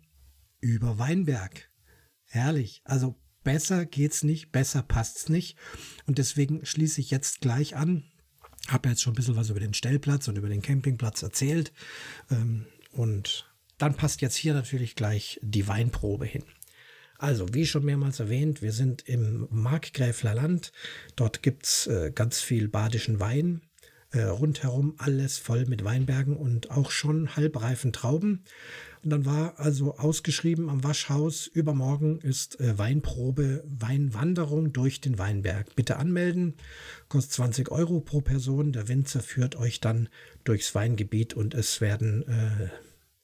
[0.63, 1.69] Über Weinberg.
[2.23, 2.81] Herrlich.
[2.85, 5.57] Also besser geht's nicht, besser passt's nicht.
[6.05, 8.05] Und deswegen schließe ich jetzt gleich an.
[8.69, 11.73] Habe jetzt schon ein bisschen was über den Stellplatz und über den Campingplatz erzählt.
[12.31, 16.45] Ähm, und dann passt jetzt hier natürlich gleich die Weinprobe hin.
[17.17, 20.71] Also, wie schon mehrmals erwähnt, wir sind im Markgräfler Land.
[21.15, 23.61] Dort gibt's äh, ganz viel badischen Wein.
[24.11, 28.43] Äh, rundherum alles voll mit Weinbergen und auch schon halbreifen Trauben.
[29.03, 35.75] Und dann war also ausgeschrieben am Waschhaus, übermorgen ist äh, Weinprobe, Weinwanderung durch den Weinberg.
[35.75, 36.55] Bitte anmelden,
[37.09, 38.71] kostet 20 Euro pro Person.
[38.71, 40.07] Der Winzer führt euch dann
[40.45, 42.69] durchs Weingebiet und es werden äh,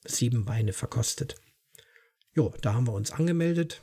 [0.05, 1.35] sieben Weine verkostet.
[2.35, 3.81] Jo, da haben wir uns angemeldet,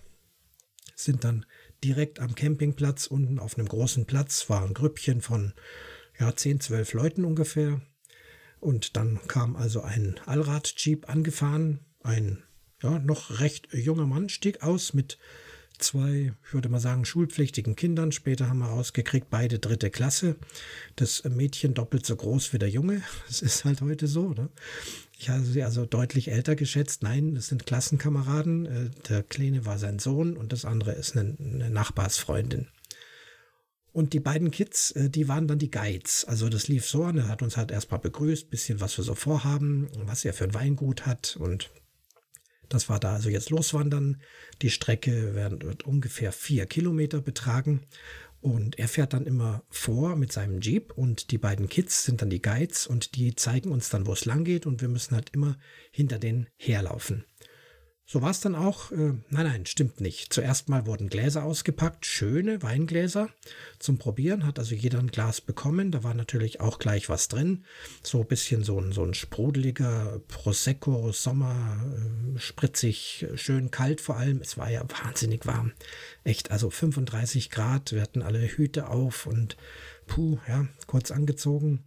[0.94, 1.46] sind dann
[1.82, 5.54] direkt am Campingplatz unten auf einem großen Platz, war ein Grüppchen von
[6.18, 7.80] ja, 10, 12 Leuten ungefähr.
[8.66, 12.42] Und dann kam also ein Allrad-Jeep angefahren, ein
[12.82, 15.18] ja, noch recht junger Mann stieg aus mit
[15.78, 18.10] zwei, ich würde mal sagen, schulpflichtigen Kindern.
[18.10, 20.34] Später haben wir rausgekriegt, beide dritte Klasse.
[20.96, 23.02] Das Mädchen doppelt so groß wie der Junge.
[23.28, 24.30] Das ist halt heute so.
[24.30, 24.48] Ne?
[25.16, 27.04] Ich habe sie also deutlich älter geschätzt.
[27.04, 28.66] Nein, das sind Klassenkameraden.
[28.66, 32.66] Äh, der Kleine war sein Sohn und das andere ist eine, eine Nachbarsfreundin.
[33.96, 36.26] Und die beiden Kids, äh, die waren dann die Guides.
[36.26, 39.14] Also das lief so an, er hat uns halt erstmal begrüßt, bisschen was wir so
[39.14, 41.70] vorhaben, was er für ein Weingut hat und
[42.68, 44.20] das war da also jetzt loswandern.
[44.60, 47.86] Die Strecke wird ungefähr vier Kilometer betragen.
[48.42, 52.28] Und er fährt dann immer vor mit seinem Jeep und die beiden Kids sind dann
[52.28, 55.30] die Guides und die zeigen uns dann, wo es lang geht und wir müssen halt
[55.30, 55.56] immer
[55.90, 57.24] hinter denen herlaufen.
[58.08, 58.92] So war es dann auch.
[58.92, 60.32] Äh, nein, nein, stimmt nicht.
[60.32, 63.30] Zuerst mal wurden Gläser ausgepackt, schöne Weingläser
[63.80, 64.46] zum Probieren.
[64.46, 65.90] Hat also jeder ein Glas bekommen.
[65.90, 67.64] Da war natürlich auch gleich was drin.
[68.04, 71.84] So ein bisschen so ein, so ein sprudeliger Prosecco, Sommer,
[72.36, 74.40] äh, spritzig, schön kalt vor allem.
[74.40, 75.72] Es war ja wahnsinnig warm.
[76.22, 77.90] Echt, also 35 Grad.
[77.90, 79.56] Wir hatten alle Hüte auf und
[80.06, 81.82] puh, ja, kurz angezogen.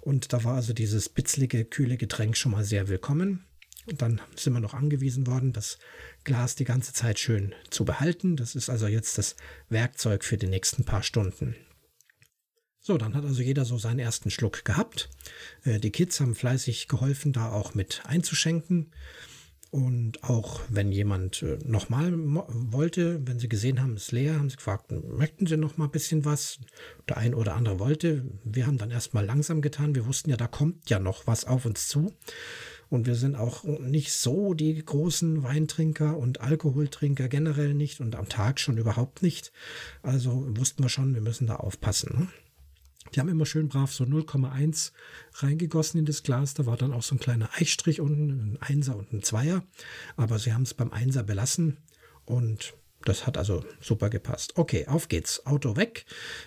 [0.00, 3.44] Und da war also dieses bitzlige, kühle Getränk schon mal sehr willkommen.
[3.88, 5.78] Und dann sind wir noch angewiesen worden, das
[6.24, 8.36] Glas die ganze Zeit schön zu behalten.
[8.36, 9.34] Das ist also jetzt das
[9.70, 11.56] Werkzeug für die nächsten paar Stunden.
[12.80, 15.08] So, dann hat also jeder so seinen ersten Schluck gehabt.
[15.64, 18.92] Äh, die Kids haben fleißig geholfen, da auch mit einzuschenken.
[19.70, 24.48] Und auch wenn jemand äh, nochmal wollte, wenn sie gesehen haben, es ist leer, haben
[24.48, 26.58] sie gefragt, möchten sie noch mal ein bisschen was?
[27.08, 28.24] Der ein oder andere wollte.
[28.44, 29.94] Wir haben dann erstmal langsam getan.
[29.94, 32.14] Wir wussten ja, da kommt ja noch was auf uns zu.
[32.90, 38.28] Und wir sind auch nicht so die großen Weintrinker und Alkoholtrinker generell nicht und am
[38.28, 39.52] Tag schon überhaupt nicht.
[40.02, 42.18] Also wussten wir schon, wir müssen da aufpassen.
[42.18, 42.28] Ne?
[43.14, 44.92] Die haben immer schön brav so 0,1
[45.34, 46.54] reingegossen in das Glas.
[46.54, 49.64] Da war dann auch so ein kleiner Eichstrich unten, ein Einser und ein Zweier.
[50.16, 51.78] Aber sie haben es beim Einser belassen
[52.24, 52.74] und
[53.04, 54.56] das hat also super gepasst.
[54.56, 55.46] Okay, auf geht's.
[55.46, 56.04] Auto weg,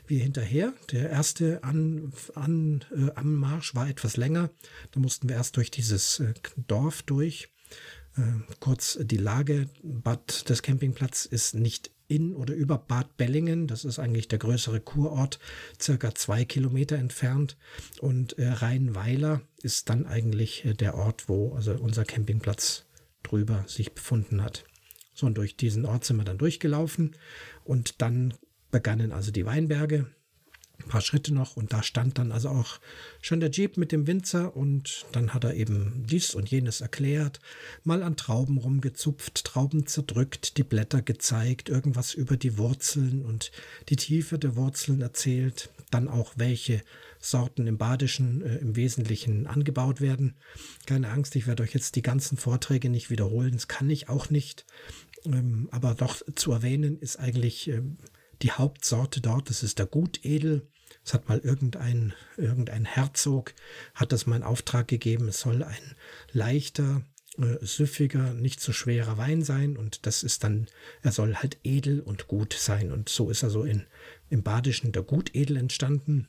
[0.08, 0.74] wir hinterher.
[0.92, 4.50] Der erste an, an, äh, Anmarsch war etwas länger.
[4.92, 6.34] Da mussten wir erst durch dieses äh,
[6.68, 7.50] Dorf durch.
[8.18, 8.22] Äh,
[8.60, 9.70] kurz die Lage.
[9.82, 13.68] Bad des Campingplatz ist nicht in oder über Bad Bellingen.
[13.68, 15.40] Das ist eigentlich der größere Kurort,
[15.82, 17.58] circa zwei Kilometer entfernt.
[18.02, 22.86] Und äh, Rheinweiler ist dann eigentlich äh, der Ort, wo also unser Campingplatz
[23.24, 24.66] drüber sich befunden hat.
[25.22, 27.12] So, und durch diesen Ort sind wir dann durchgelaufen
[27.64, 28.34] und dann
[28.72, 30.08] begannen also die Weinberge.
[30.80, 32.80] Ein paar Schritte noch und da stand dann also auch
[33.22, 37.40] schon der Jeep mit dem Winzer und dann hat er eben dies und jenes erklärt,
[37.84, 43.52] mal an Trauben rumgezupft, Trauben zerdrückt, die Blätter gezeigt, irgendwas über die Wurzeln und
[43.90, 46.82] die Tiefe der Wurzeln erzählt, dann auch welche
[47.20, 50.34] Sorten im Badischen äh, im Wesentlichen angebaut werden.
[50.88, 54.32] Keine Angst, ich werde euch jetzt die ganzen Vorträge nicht wiederholen, das kann ich auch
[54.32, 54.66] nicht.
[55.26, 57.98] Ähm, aber doch zu erwähnen ist eigentlich ähm,
[58.42, 60.68] die Hauptsorte dort, das ist der Gutedel.
[61.04, 63.54] Es hat mal irgendein, irgendein Herzog,
[63.96, 65.28] hat das mal in Auftrag gegeben.
[65.28, 65.96] Es soll ein
[66.32, 67.04] leichter,
[67.38, 70.68] äh, süffiger, nicht so schwerer Wein sein und das ist dann,
[71.02, 73.86] er soll halt edel und gut sein und so ist er so in,
[74.30, 76.28] im Badischen der Gutedel entstanden.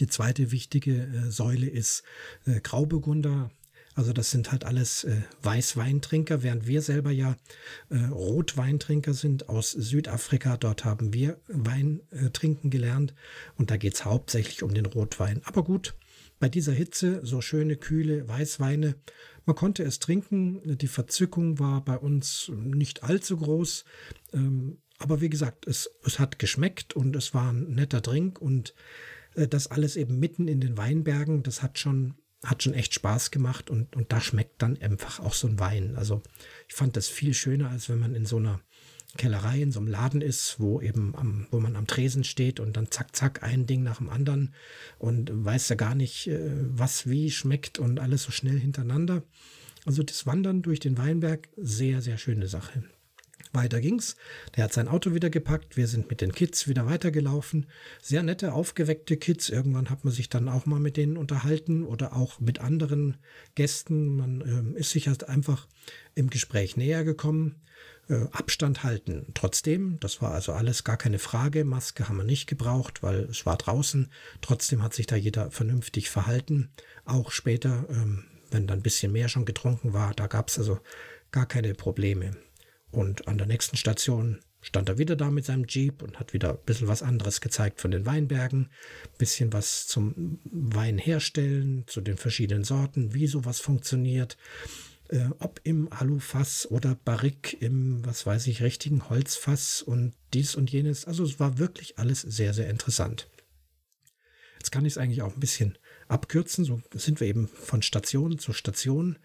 [0.00, 2.02] Die zweite wichtige äh, Säule ist
[2.44, 3.50] äh, Grauburgunder.
[3.96, 7.34] Also das sind halt alles äh, Weißweintrinker, während wir selber ja
[7.88, 10.58] äh, Rotweintrinker sind aus Südafrika.
[10.58, 13.14] Dort haben wir Wein äh, trinken gelernt
[13.56, 15.40] und da geht's hauptsächlich um den Rotwein.
[15.44, 15.94] Aber gut,
[16.38, 18.96] bei dieser Hitze so schöne, kühle Weißweine.
[19.46, 20.76] Man konnte es trinken.
[20.76, 23.86] Die Verzückung war bei uns nicht allzu groß.
[24.34, 28.74] Ähm, aber wie gesagt, es, es hat geschmeckt und es war ein netter Drink und
[29.36, 32.14] äh, das alles eben mitten in den Weinbergen, das hat schon
[32.44, 35.96] hat schon echt Spaß gemacht und, und da schmeckt dann einfach auch so ein Wein.
[35.96, 36.22] Also
[36.68, 38.60] ich fand das viel schöner, als wenn man in so einer
[39.16, 42.76] Kellerei in so einem Laden ist, wo eben am, wo man am Tresen steht und
[42.76, 44.54] dann zack, zack, ein Ding nach dem anderen
[44.98, 49.22] und weiß ja gar nicht, äh, was wie schmeckt und alles so schnell hintereinander.
[49.84, 52.84] Also das Wandern durch den Weinberg, sehr, sehr schöne Sache.
[53.56, 54.14] Weiter ging's.
[54.54, 55.76] Der hat sein Auto wieder gepackt.
[55.76, 57.66] Wir sind mit den Kids wieder weitergelaufen.
[58.00, 59.48] Sehr nette, aufgeweckte Kids.
[59.48, 63.16] Irgendwann hat man sich dann auch mal mit denen unterhalten oder auch mit anderen
[63.56, 64.16] Gästen.
[64.16, 65.66] Man äh, ist sich halt einfach
[66.14, 67.56] im Gespräch näher gekommen.
[68.08, 69.26] Äh, Abstand halten.
[69.34, 71.64] Trotzdem, das war also alles gar keine Frage.
[71.64, 74.12] Maske haben wir nicht gebraucht, weil es war draußen.
[74.42, 76.70] Trotzdem hat sich da jeder vernünftig verhalten.
[77.04, 80.78] Auch später, ähm, wenn dann ein bisschen mehr schon getrunken war, da gab es also
[81.32, 82.36] gar keine Probleme.
[82.96, 86.52] Und an der nächsten Station stand er wieder da mit seinem Jeep und hat wieder
[86.52, 88.70] ein bisschen was anderes gezeigt von den Weinbergen,
[89.04, 94.38] ein bisschen was zum Wein herstellen, zu den verschiedenen Sorten, wie sowas funktioniert,
[95.10, 100.72] äh, ob im Alufass oder Barrique im, was weiß ich, richtigen Holzfass und dies und
[100.72, 101.04] jenes.
[101.04, 103.28] Also es war wirklich alles sehr, sehr interessant.
[104.56, 105.76] Jetzt kann ich es eigentlich auch ein bisschen
[106.08, 106.64] abkürzen.
[106.64, 109.18] So sind wir eben von Station zu Station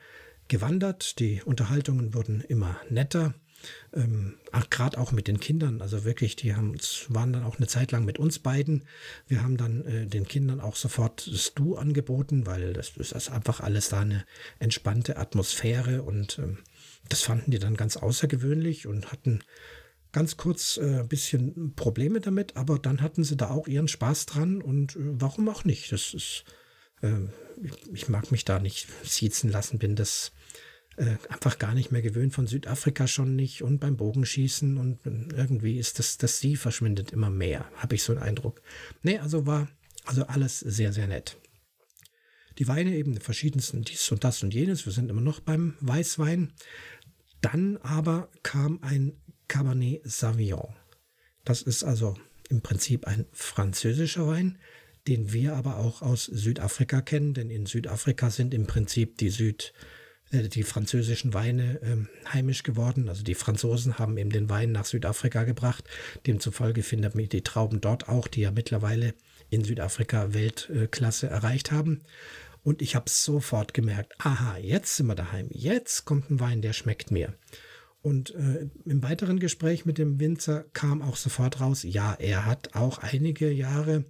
[0.50, 1.20] gewandert.
[1.20, 3.34] Die Unterhaltungen wurden immer netter
[3.94, 4.36] ähm,
[4.70, 6.76] gerade auch mit den Kindern, also wirklich, die haben,
[7.10, 8.86] waren dann auch eine Zeit lang mit uns beiden.
[9.28, 13.30] Wir haben dann äh, den Kindern auch sofort das Du angeboten, weil das, das ist
[13.30, 14.26] einfach alles da eine
[14.60, 16.60] entspannte Atmosphäre und ähm,
[17.10, 19.44] das fanden die dann ganz außergewöhnlich und hatten
[20.12, 24.26] ganz kurz äh, ein bisschen Probleme damit, aber dann hatten sie da auch ihren Spaß
[24.26, 25.92] dran und äh, warum auch nicht?
[25.92, 26.44] Das ist,
[27.02, 27.12] äh,
[27.94, 30.32] ich mag mich da nicht siezen lassen, bin das
[30.98, 35.78] äh, einfach gar nicht mehr gewöhnt, von Südafrika schon nicht und beim Bogenschießen und irgendwie
[35.78, 38.62] ist das, das Sie verschwindet immer mehr, habe ich so einen Eindruck.
[39.02, 39.68] Nee, also war
[40.06, 41.38] also alles sehr, sehr nett.
[42.58, 46.54] Die Weine eben, verschiedensten, dies und das und jenes, wir sind immer noch beim Weißwein.
[47.40, 49.14] Dann aber kam ein
[49.48, 50.76] Cabernet Sauvignon.
[51.46, 52.16] Das ist also
[52.50, 54.60] im Prinzip ein französischer Wein,
[55.08, 59.74] den wir aber auch aus Südafrika kennen, denn in Südafrika sind im Prinzip die Süd-
[60.32, 63.10] die französischen Weine ähm, heimisch geworden.
[63.10, 65.84] Also die Franzosen haben eben den Wein nach Südafrika gebracht.
[66.26, 69.14] Demzufolge findet man die Trauben dort auch, die ja mittlerweile
[69.50, 72.02] in Südafrika Weltklasse erreicht haben.
[72.64, 75.48] Und ich habe sofort gemerkt, aha, jetzt sind wir daheim.
[75.50, 77.34] Jetzt kommt ein Wein, der schmeckt mir.
[78.02, 82.74] Und äh, im weiteren Gespräch mit dem Winzer kam auch sofort raus, ja, er hat
[82.74, 84.06] auch einige Jahre,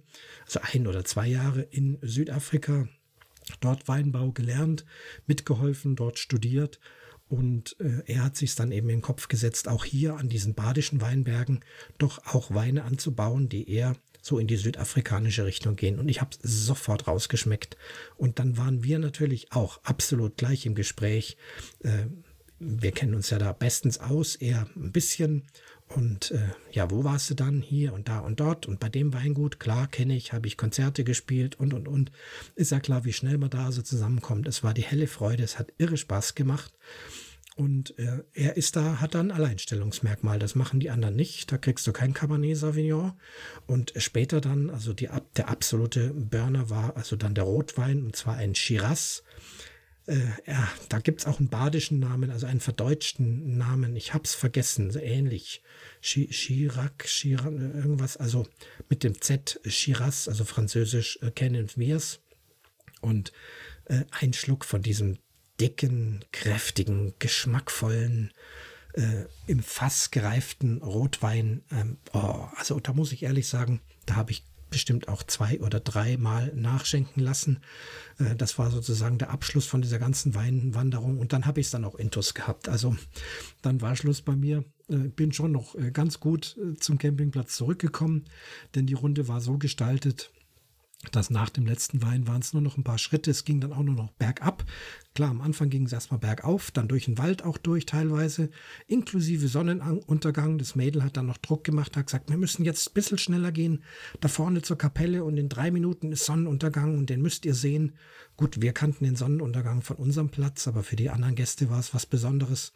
[0.46, 2.88] also ein oder zwei Jahre in Südafrika
[3.56, 4.84] dort Weinbau gelernt,
[5.26, 6.80] mitgeholfen, dort studiert
[7.32, 10.52] und äh, er hat sich dann eben in den Kopf gesetzt, auch hier an diesen
[10.52, 11.60] badischen Weinbergen
[11.96, 15.98] doch auch Weine anzubauen, die eher so in die südafrikanische Richtung gehen.
[15.98, 17.78] Und ich habe sofort rausgeschmeckt.
[18.18, 21.38] Und dann waren wir natürlich auch absolut gleich im Gespräch.
[21.82, 22.04] Äh,
[22.58, 25.44] wir kennen uns ja da bestens aus, eher ein bisschen.
[25.94, 27.60] Und äh, ja, wo warst du dann?
[27.60, 28.66] Hier und da und dort.
[28.66, 32.10] Und bei dem Weingut, klar, kenne ich, habe ich Konzerte gespielt und, und, und.
[32.54, 34.46] Ist ja klar, wie schnell man da so zusammenkommt.
[34.48, 36.72] Es war die helle Freude, es hat irre Spaß gemacht.
[37.54, 40.38] Und äh, er ist da, hat da ein Alleinstellungsmerkmal.
[40.38, 41.52] Das machen die anderen nicht.
[41.52, 43.12] Da kriegst du kein Cabernet Sauvignon.
[43.66, 48.36] Und später dann, also die, der absolute Burner war also dann der Rotwein, und zwar
[48.36, 49.22] ein Shiraz
[50.12, 53.96] äh, ja, da gibt's auch einen badischen Namen, also einen verdeutschten Namen.
[53.96, 55.62] Ich hab's vergessen, so ähnlich.
[56.02, 58.46] Chirac, Chirac, irgendwas, also
[58.90, 62.20] mit dem Z, Shiraz, also französisch, äh, kennen wir's.
[63.00, 63.32] Und
[63.86, 65.18] äh, ein Schluck von diesem
[65.60, 68.32] dicken, kräftigen, geschmackvollen,
[68.92, 71.62] äh, im Fass gereiften Rotwein.
[71.70, 75.78] Ähm, oh, also da muss ich ehrlich sagen, da habe ich bestimmt auch zwei oder
[75.78, 77.60] dreimal nachschenken lassen.
[78.18, 81.70] Äh, das war sozusagen der Abschluss von dieser ganzen Weinwanderung und dann habe ich es
[81.70, 82.68] dann auch intus gehabt.
[82.68, 82.96] Also
[83.62, 84.64] dann war Schluss bei mir.
[84.88, 88.24] Äh, bin schon noch äh, ganz gut zum Campingplatz zurückgekommen,
[88.74, 90.32] denn die Runde war so gestaltet,
[91.10, 93.30] dass nach dem letzten Wein waren es nur noch ein paar Schritte.
[93.30, 94.64] Es ging dann auch nur noch bergab.
[95.14, 98.50] Klar, am Anfang ging es erstmal bergauf, dann durch den Wald auch durch teilweise,
[98.86, 100.58] inklusive Sonnenuntergang.
[100.58, 103.52] Das Mädel hat dann noch Druck gemacht, hat gesagt, wir müssen jetzt ein bisschen schneller
[103.52, 103.82] gehen,
[104.20, 107.92] da vorne zur Kapelle und in drei Minuten ist Sonnenuntergang und den müsst ihr sehen.
[108.36, 111.92] Gut, wir kannten den Sonnenuntergang von unserem Platz, aber für die anderen Gäste war es
[111.92, 112.72] was Besonderes.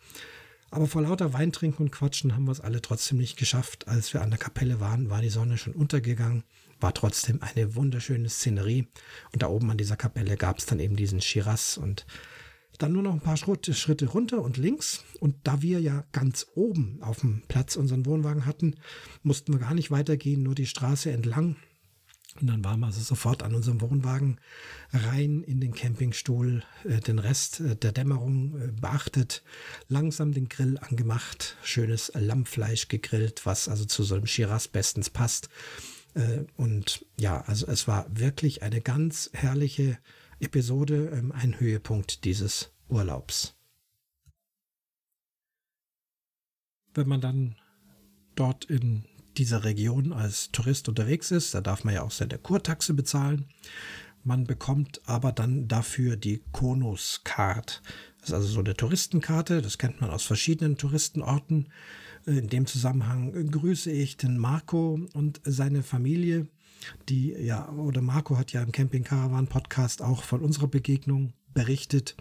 [0.70, 3.88] Aber vor lauter Weintrinken und Quatschen haben wir es alle trotzdem nicht geschafft.
[3.88, 6.42] Als wir an der Kapelle waren, war die Sonne schon untergegangen,
[6.80, 8.88] war trotzdem eine wunderschöne Szenerie.
[9.32, 12.06] Und da oben an dieser Kapelle gab es dann eben diesen Shiraz und
[12.78, 15.04] dann nur noch ein paar Schritte runter und links.
[15.20, 18.76] Und da wir ja ganz oben auf dem Platz unseren Wohnwagen hatten,
[19.22, 21.56] mussten wir gar nicht weitergehen, nur die Straße entlang.
[22.40, 24.38] Und dann waren wir also sofort an unserem Wohnwagen
[24.92, 29.42] rein in den Campingstuhl, äh, den Rest äh, der Dämmerung äh, beachtet,
[29.88, 35.48] langsam den Grill angemacht, schönes Lammfleisch gegrillt, was also zu so einem Shiraz bestens passt.
[36.16, 39.98] Äh, und ja, also es war wirklich eine ganz herrliche
[40.40, 43.54] Episode, ähm, ein Höhepunkt dieses Urlaubs.
[46.94, 47.56] Wenn man dann
[48.34, 49.04] dort in
[49.38, 51.54] dieser Region als Tourist unterwegs ist.
[51.54, 53.46] Da darf man ja auch seine Kurtaxe bezahlen.
[54.24, 57.82] Man bekommt aber dann dafür die Konus-Card.
[58.20, 61.68] Das ist also so eine Touristenkarte, das kennt man aus verschiedenen Touristenorten.
[62.26, 66.48] In dem Zusammenhang grüße ich den Marco und seine Familie,
[67.08, 72.16] die ja, oder Marco hat ja im Camping Caravan Podcast auch von unserer Begegnung berichtet.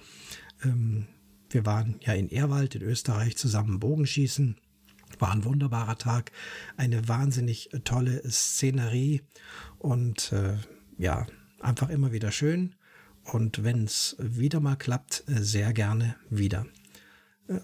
[0.63, 1.07] Ähm,
[1.49, 4.57] wir waren ja in Ehrwald in Österreich zusammen Bogenschießen
[5.19, 6.31] war ein wunderbarer Tag,
[6.77, 9.21] eine wahnsinnig tolle Szenerie
[9.79, 10.57] und äh,
[10.97, 11.25] ja,
[11.59, 12.75] einfach immer wieder schön.
[13.23, 16.65] Und wenn es wieder mal klappt, äh, sehr gerne wieder.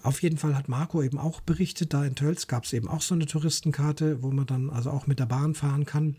[0.04, 3.02] Auf jeden Fall hat Marco eben auch berichtet, da in Tölz gab es eben auch
[3.02, 6.18] so eine Touristenkarte, wo man dann also auch mit der Bahn fahren kann.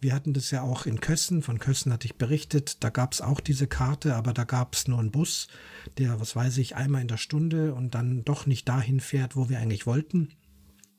[0.00, 3.20] Wir hatten das ja auch in Kössen, von Kössen hatte ich berichtet, da gab es
[3.20, 5.46] auch diese Karte, aber da gab es nur einen Bus,
[5.96, 9.48] der, was weiß ich, einmal in der Stunde und dann doch nicht dahin fährt, wo
[9.48, 10.30] wir eigentlich wollten.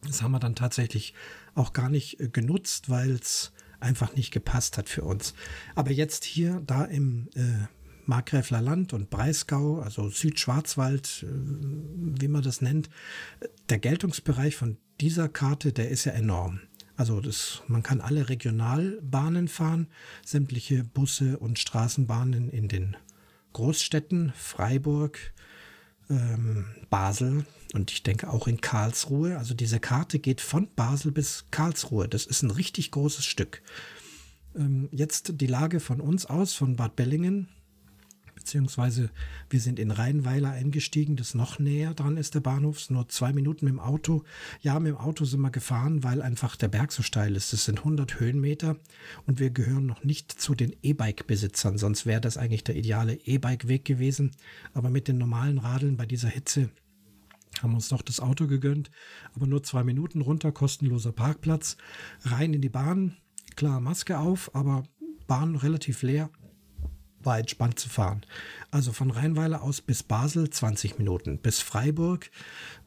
[0.04, 1.14] Das haben wir dann tatsächlich
[1.54, 5.34] auch gar nicht äh, genutzt, weil es einfach nicht gepasst hat für uns.
[5.76, 7.68] Aber jetzt hier, da im äh,
[8.10, 12.90] Markgräfler Land und Breisgau, also Südschwarzwald, äh, wie man das nennt,
[13.70, 16.60] der Geltungsbereich von dieser Karte, der ist ja enorm.
[16.98, 19.88] Also das, man kann alle Regionalbahnen fahren,
[20.26, 22.98] sämtliche Busse und Straßenbahnen in den
[23.54, 25.20] Großstädten, Freiburg,
[26.10, 29.38] ähm, Basel und ich denke auch in Karlsruhe.
[29.38, 32.10] Also diese Karte geht von Basel bis Karlsruhe.
[32.10, 33.62] Das ist ein richtig großes Stück.
[34.56, 37.50] Ähm, jetzt die Lage von uns aus, von Bad Bellingen
[38.40, 39.10] beziehungsweise
[39.50, 43.66] wir sind in Rheinweiler eingestiegen, das noch näher dran ist, der Bahnhof, nur zwei Minuten
[43.66, 44.24] mit dem Auto.
[44.62, 47.54] Ja, mit dem Auto sind wir gefahren, weil einfach der Berg so steil ist.
[47.54, 48.78] Das sind 100 Höhenmeter
[49.28, 53.86] und wir gehören noch nicht zu den E-Bike-Besitzern, sonst wäre das eigentlich der ideale E-Bike-Weg
[53.86, 54.32] gewesen.
[54.74, 56.70] Aber mit den normalen Radeln bei dieser Hitze
[57.62, 58.90] haben uns doch das Auto gegönnt,
[59.36, 61.76] aber nur zwei Minuten runter, kostenloser Parkplatz,
[62.22, 63.18] rein in die Bahn,
[63.58, 64.84] klar Maske auf, aber
[65.28, 66.30] Bahn relativ leer
[67.24, 68.22] war entspannt zu fahren.
[68.72, 72.30] Also von Rheinweiler aus bis Basel 20 Minuten, bis Freiburg,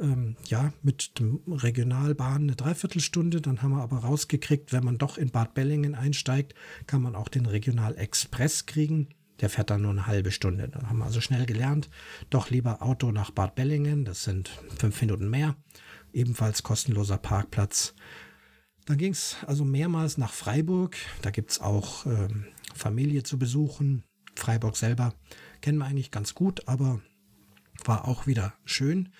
[0.01, 3.41] ähm, ja, mit dem Regionalbahn eine Dreiviertelstunde.
[3.41, 6.55] Dann haben wir aber rausgekriegt, wenn man doch in Bad Bellingen einsteigt,
[6.87, 9.09] kann man auch den Regional-Express kriegen.
[9.41, 10.69] Der fährt dann nur eine halbe Stunde.
[10.69, 11.91] Da haben wir also schnell gelernt,
[12.31, 15.57] doch lieber Auto nach Bad Bellingen, das sind fünf Minuten mehr.
[16.13, 17.95] Ebenfalls kostenloser Parkplatz.
[18.87, 20.97] Dann ging es also mehrmals nach Freiburg.
[21.23, 24.05] Da gibt es auch ähm, Familie zu besuchen,
[24.37, 25.15] Freiburg selber
[25.61, 27.01] kennen wir eigentlich ganz gut, aber
[27.85, 29.11] war auch wieder schön.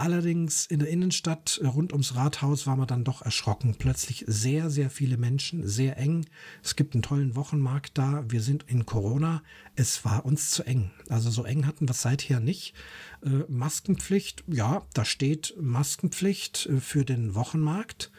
[0.00, 3.74] Allerdings in der Innenstadt rund ums Rathaus war man dann doch erschrocken.
[3.74, 6.24] Plötzlich sehr, sehr viele Menschen, sehr eng.
[6.62, 8.24] Es gibt einen tollen Wochenmarkt da.
[8.26, 9.42] Wir sind in Corona.
[9.76, 10.90] Es war uns zu eng.
[11.10, 12.74] Also so eng hatten wir es seither nicht.
[13.22, 18.10] Äh, Maskenpflicht, ja, da steht Maskenpflicht äh, für den Wochenmarkt.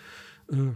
[0.52, 0.76] Äh,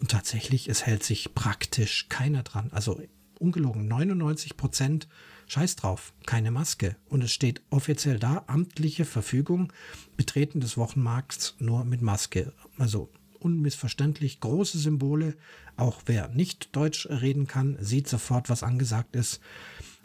[0.00, 2.70] und tatsächlich, es hält sich praktisch keiner dran.
[2.72, 3.02] Also
[3.40, 5.08] ungelogen, 99 Prozent
[5.46, 6.96] Scheiß drauf, keine Maske.
[7.08, 9.72] Und es steht offiziell da, amtliche Verfügung,
[10.16, 12.52] Betreten des Wochenmarkts nur mit Maske.
[12.76, 13.10] Also
[13.40, 15.36] unmissverständlich große Symbole.
[15.76, 19.40] Auch wer nicht Deutsch reden kann, sieht sofort, was angesagt ist.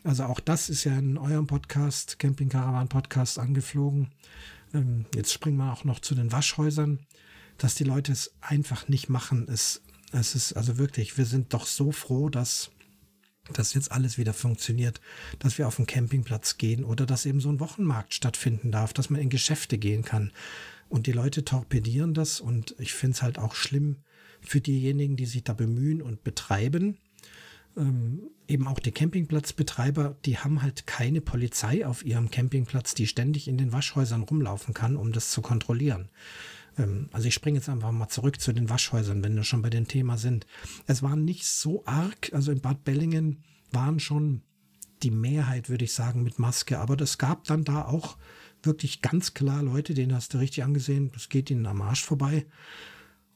[0.03, 4.11] Also auch das ist ja in eurem Podcast, Camping Caravan Podcast, angeflogen.
[4.73, 6.99] Ähm, jetzt springen wir auch noch zu den Waschhäusern,
[7.57, 9.47] dass die Leute es einfach nicht machen.
[9.49, 9.81] Es,
[10.11, 12.71] es ist also wirklich, wir sind doch so froh, dass
[13.51, 15.01] dass jetzt alles wieder funktioniert,
[15.39, 19.09] dass wir auf den Campingplatz gehen oder dass eben so ein Wochenmarkt stattfinden darf, dass
[19.09, 20.31] man in Geschäfte gehen kann.
[20.87, 23.97] Und die Leute torpedieren das und ich finde es halt auch schlimm
[24.41, 26.97] für diejenigen, die sich da bemühen und betreiben.
[27.75, 33.47] Ähm, eben auch die Campingplatzbetreiber, die haben halt keine Polizei auf ihrem Campingplatz, die ständig
[33.47, 36.09] in den Waschhäusern rumlaufen kann, um das zu kontrollieren.
[36.77, 39.69] Ähm, also ich springe jetzt einfach mal zurück zu den Waschhäusern, wenn wir schon bei
[39.69, 40.45] dem Thema sind.
[40.87, 44.41] Es war nicht so arg, also in Bad Bellingen waren schon
[45.01, 48.17] die Mehrheit, würde ich sagen, mit Maske, aber es gab dann da auch
[48.61, 52.45] wirklich ganz klar Leute, denen hast du richtig angesehen, das geht ihnen am Arsch vorbei.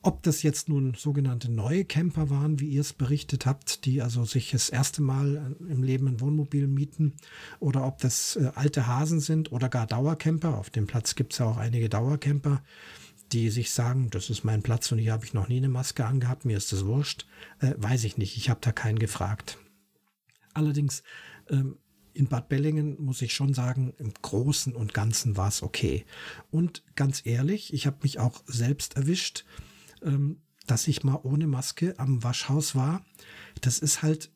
[0.02, 4.24] Ob das jetzt nun sogenannte neue Camper waren, wie ihr es berichtet habt, die also
[4.24, 7.16] sich das erste Mal im Leben ein Wohnmobil mieten,
[7.60, 11.40] oder ob das äh, alte Hasen sind oder gar Dauercamper, auf dem Platz gibt es
[11.40, 12.64] ja auch einige Dauercamper,
[13.32, 16.06] die sich sagen, das ist mein Platz und hier habe ich noch nie eine Maske
[16.06, 17.26] angehabt, mir ist das wurscht,
[17.60, 18.38] äh, weiß ich nicht.
[18.38, 19.58] Ich habe da keinen gefragt.
[20.54, 21.04] Allerdings
[21.50, 21.78] ähm,
[22.14, 26.06] in Bad Bellingen muss ich schon sagen, im Großen und Ganzen war es okay.
[26.50, 29.46] Und ganz ehrlich, ich habe mich auch selbst erwischt,
[30.02, 33.06] ähm, dass ich mal ohne Maske am Waschhaus war.
[33.62, 34.32] Das ist halt,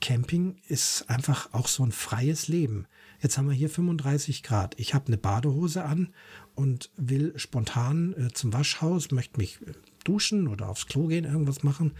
[0.00, 2.86] Camping ist einfach auch so ein freies Leben.
[3.20, 4.78] Jetzt haben wir hier 35 Grad.
[4.78, 6.14] Ich habe eine Badehose an
[6.56, 9.72] und will spontan äh, zum Waschhaus, möchte mich äh,
[10.04, 11.92] duschen oder aufs Klo gehen, irgendwas machen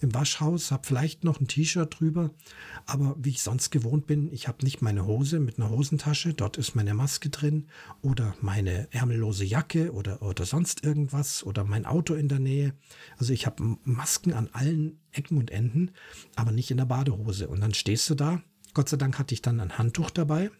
[0.00, 2.30] im Waschhaus, habe vielleicht noch ein T-Shirt drüber,
[2.86, 6.56] aber wie ich sonst gewohnt bin, ich habe nicht meine Hose mit einer Hosentasche, dort
[6.58, 7.66] ist meine Maske drin
[8.02, 12.74] oder meine ärmellose Jacke oder, oder sonst irgendwas oder mein Auto in der Nähe.
[13.18, 15.90] Also ich habe Masken an allen Ecken und Enden,
[16.36, 17.48] aber nicht in der Badehose.
[17.48, 18.42] Und dann stehst du da.
[18.74, 20.50] Gott sei Dank hatte ich dann ein Handtuch dabei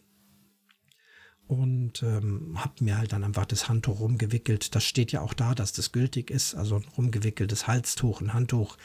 [1.47, 4.75] und ähm, habe mir halt dann einfach das Handtuch rumgewickelt.
[4.75, 6.55] Das steht ja auch da, dass das gültig ist.
[6.55, 8.79] Also ein rumgewickeltes Halstuch, ein Handtuch.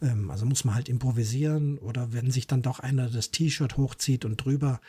[0.00, 4.24] Ähm, also muss man halt improvisieren oder wenn sich dann doch einer das T-Shirt hochzieht
[4.24, 4.80] und drüber,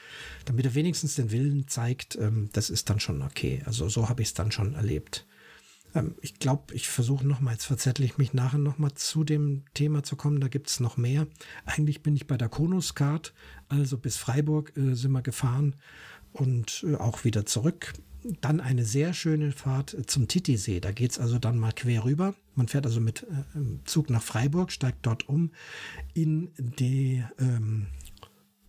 [0.45, 3.63] damit er wenigstens den Willen zeigt, ähm, das ist dann schon okay.
[3.65, 5.25] Also so habe ich es dann schon erlebt.
[5.95, 10.03] Ähm, ich glaube, ich versuche nochmal, jetzt verzettel ich mich nachher nochmal zu dem Thema
[10.03, 10.41] zu kommen.
[10.41, 11.25] Da gibt es noch mehr.
[11.65, 13.33] Eigentlich bin ich bei der Konuscard,
[13.67, 15.75] also bis Freiburg äh, sind wir gefahren
[16.35, 17.93] und äh, auch wieder zurück.
[18.41, 20.79] Dann eine sehr schöne Fahrt zum Titisee.
[20.79, 22.33] Da geht es also dann mal quer rüber.
[22.55, 25.51] Man fährt also mit äh, Zug nach Freiburg, steigt dort um
[26.13, 27.87] in die ähm,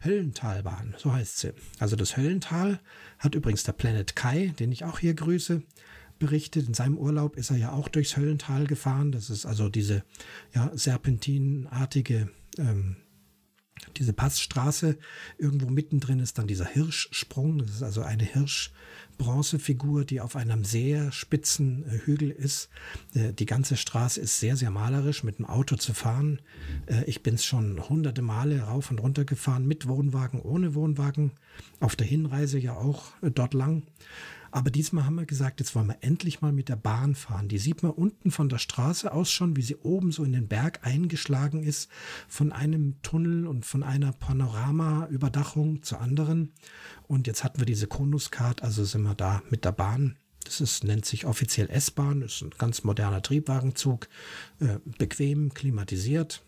[0.05, 1.53] Höllentalbahn, so heißt sie.
[1.79, 2.81] Also das Höllental
[3.19, 5.62] hat übrigens der Planet Kai, den ich auch hier grüße,
[6.19, 6.69] berichtet.
[6.69, 9.12] In seinem Urlaub ist er ja auch durchs Höllental gefahren.
[9.12, 10.05] Das ist also diese
[10.55, 12.97] ja, serpentinartige ähm,
[13.97, 14.97] diese Passstraße.
[15.39, 17.59] Irgendwo mittendrin ist dann dieser Hirschsprung.
[17.59, 22.68] Das ist also eine Hirschbronzefigur, die auf einem sehr spitzen äh, Hügel ist.
[23.14, 26.41] Äh, die ganze Straße ist sehr, sehr malerisch, mit dem Auto zu fahren.
[26.87, 31.33] Äh, ich bin es schon hunderte Male rauf und runter gefahren, mit Wohnwagen, ohne Wohnwagen.
[31.81, 33.83] Auf der Hinreise ja auch dort lang.
[34.51, 37.49] Aber diesmal haben wir gesagt, jetzt wollen wir endlich mal mit der Bahn fahren.
[37.49, 40.49] Die sieht man unten von der Straße aus schon, wie sie oben so in den
[40.49, 41.91] Berg eingeschlagen ist,
[42.29, 46.53] von einem Tunnel und von einer Panorama-Überdachung zur anderen.
[47.07, 50.17] Und jetzt hatten wir diese Konuskart, also sind wir da mit der Bahn.
[50.45, 54.09] Das ist, nennt sich offiziell S-Bahn, ist ein ganz moderner Triebwagenzug,
[54.61, 56.43] äh, bequem, klimatisiert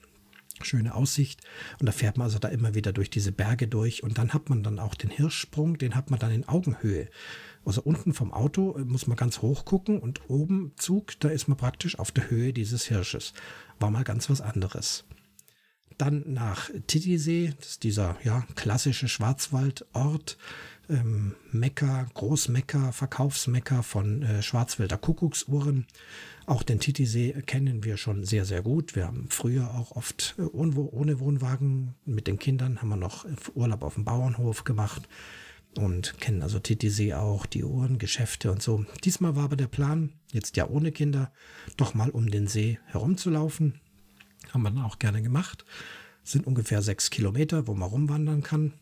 [0.64, 1.40] schöne Aussicht
[1.80, 4.48] und da fährt man also da immer wieder durch diese Berge durch und dann hat
[4.48, 7.08] man dann auch den Hirschsprung, den hat man dann in Augenhöhe.
[7.64, 11.48] Also unten vom Auto äh, muss man ganz hoch gucken und oben Zug, da ist
[11.48, 13.32] man praktisch auf der Höhe dieses Hirsches.
[13.78, 15.04] War mal ganz was anderes.
[15.98, 20.38] Dann nach Titisee, das ist dieser ja, klassische Schwarzwaldort,
[20.88, 25.86] ähm, Mekka, Großmekka, Verkaufsmekka von äh, Schwarzwälder Kuckucksuhren.
[26.46, 28.96] Auch den Titisee kennen wir schon sehr, sehr gut.
[28.96, 33.82] Wir haben früher auch oft äh, ohne Wohnwagen mit den Kindern, haben wir noch Urlaub
[33.82, 35.08] auf dem Bauernhof gemacht
[35.76, 38.84] und kennen also Titisee auch, die Uhren, Geschäfte und so.
[39.04, 41.32] Diesmal war aber der Plan, jetzt ja ohne Kinder,
[41.76, 43.80] doch mal um den See herumzulaufen.
[44.50, 45.64] Haben wir dann auch gerne gemacht.
[46.24, 48.74] Sind ungefähr sechs Kilometer, wo man rumwandern kann.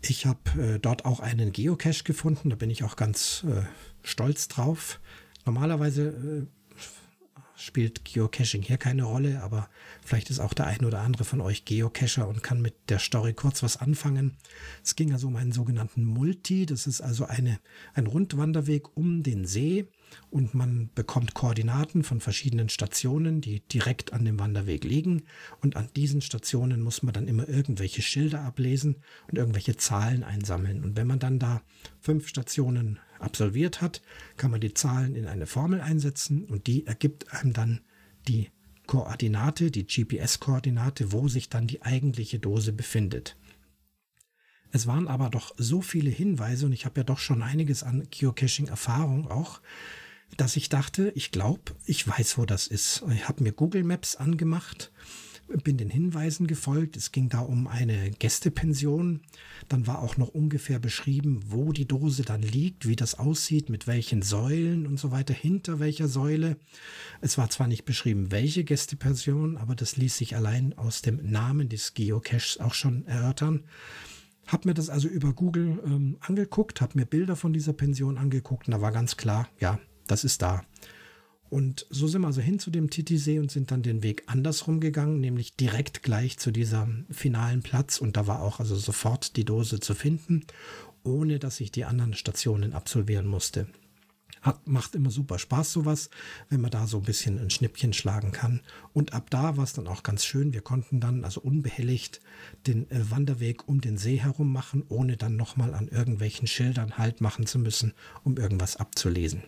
[0.00, 3.62] Ich habe äh, dort auch einen Geocache gefunden, da bin ich auch ganz äh,
[4.02, 5.00] stolz drauf.
[5.46, 6.46] Normalerweise äh,
[7.56, 9.68] spielt Geocaching hier keine Rolle, aber
[10.04, 13.32] vielleicht ist auch der ein oder andere von euch Geocacher und kann mit der Story
[13.32, 14.36] kurz was anfangen.
[14.82, 17.58] Es ging also um einen sogenannten Multi, das ist also eine,
[17.94, 19.86] ein Rundwanderweg um den See
[20.30, 25.24] und man bekommt Koordinaten von verschiedenen Stationen, die direkt an dem Wanderweg liegen.
[25.60, 28.96] Und an diesen Stationen muss man dann immer irgendwelche Schilder ablesen
[29.30, 30.82] und irgendwelche Zahlen einsammeln.
[30.82, 31.62] Und wenn man dann da
[32.00, 34.02] fünf Stationen absolviert hat,
[34.36, 37.80] kann man die Zahlen in eine Formel einsetzen und die ergibt einem dann
[38.28, 38.50] die
[38.86, 43.36] Koordinate, die GPS-Koordinate, wo sich dann die eigentliche Dose befindet.
[44.70, 48.06] Es waren aber doch so viele Hinweise und ich habe ja doch schon einiges an
[48.10, 49.60] Geocaching-Erfahrung auch,
[50.36, 53.04] dass ich dachte, ich glaube, ich weiß, wo das ist.
[53.14, 54.90] Ich habe mir Google Maps angemacht
[55.62, 56.96] bin den Hinweisen gefolgt.
[56.96, 59.20] Es ging da um eine Gästepension.
[59.68, 63.86] Dann war auch noch ungefähr beschrieben, wo die Dose dann liegt, wie das aussieht, mit
[63.86, 66.56] welchen Säulen und so weiter, hinter welcher Säule.
[67.20, 71.68] Es war zwar nicht beschrieben, welche Gästepension, aber das ließ sich allein aus dem Namen
[71.68, 73.64] des Geocaches auch schon erörtern.
[74.46, 78.68] Hab mir das also über Google ähm, angeguckt, hab mir Bilder von dieser Pension angeguckt
[78.68, 80.64] und da war ganz klar, ja, das ist da.
[81.50, 84.80] Und so sind wir also hin zu dem Titisee und sind dann den Weg andersrum
[84.80, 87.98] gegangen, nämlich direkt gleich zu diesem finalen Platz.
[87.98, 90.46] Und da war auch also sofort die Dose zu finden,
[91.04, 93.68] ohne dass ich die anderen Stationen absolvieren musste.
[94.40, 96.10] Hat, macht immer super Spaß sowas,
[96.50, 98.60] wenn man da so ein bisschen ein Schnippchen schlagen kann.
[98.92, 100.52] Und ab da war es dann auch ganz schön.
[100.52, 102.20] Wir konnten dann also unbehelligt
[102.66, 107.20] den äh, Wanderweg um den See herum machen, ohne dann nochmal an irgendwelchen Schildern Halt
[107.22, 109.42] machen zu müssen, um irgendwas abzulesen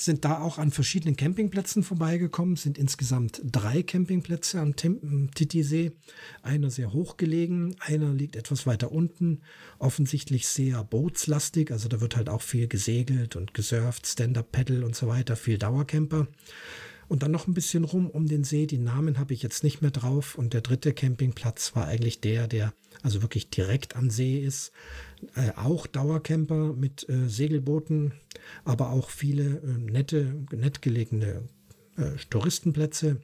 [0.00, 5.92] sind da auch an verschiedenen Campingplätzen vorbeigekommen, sind insgesamt drei Campingplätze am Titisee.
[6.42, 9.42] Einer sehr hoch gelegen, einer liegt etwas weiter unten,
[9.78, 15.08] offensichtlich sehr bootslastig, also da wird halt auch viel gesegelt und gesurft, Stand-Up-Paddle und so
[15.08, 16.28] weiter, viel Dauercamper.
[17.08, 18.66] Und dann noch ein bisschen rum um den See.
[18.66, 20.36] Die Namen habe ich jetzt nicht mehr drauf.
[20.36, 24.72] Und der dritte Campingplatz war eigentlich der, der also wirklich direkt am See ist.
[25.34, 28.12] Äh, auch Dauercamper mit äh, Segelbooten,
[28.64, 31.48] aber auch viele äh, nette, nett gelegene
[31.96, 33.20] äh, Touristenplätze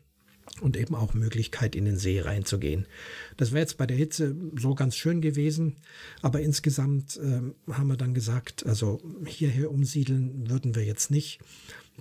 [0.60, 2.86] und eben auch Möglichkeit in den See reinzugehen.
[3.36, 5.76] Das wäre jetzt bei der Hitze so ganz schön gewesen,
[6.22, 7.40] aber insgesamt äh,
[7.72, 11.40] haben wir dann gesagt, also hierher umsiedeln würden wir jetzt nicht,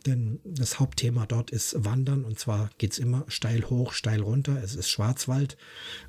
[0.05, 4.75] denn das Hauptthema dort ist Wandern und zwar geht's immer steil hoch, steil runter, es
[4.75, 5.57] ist Schwarzwald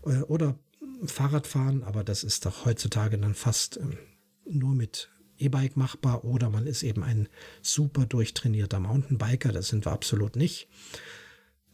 [0.04, 0.58] äh, oder
[1.06, 3.82] Fahrradfahren, aber das ist doch heutzutage dann fast äh,
[4.48, 7.28] nur mit E-Bike machbar oder man ist eben ein
[7.62, 10.68] super durchtrainierter Mountainbiker, das sind wir absolut nicht.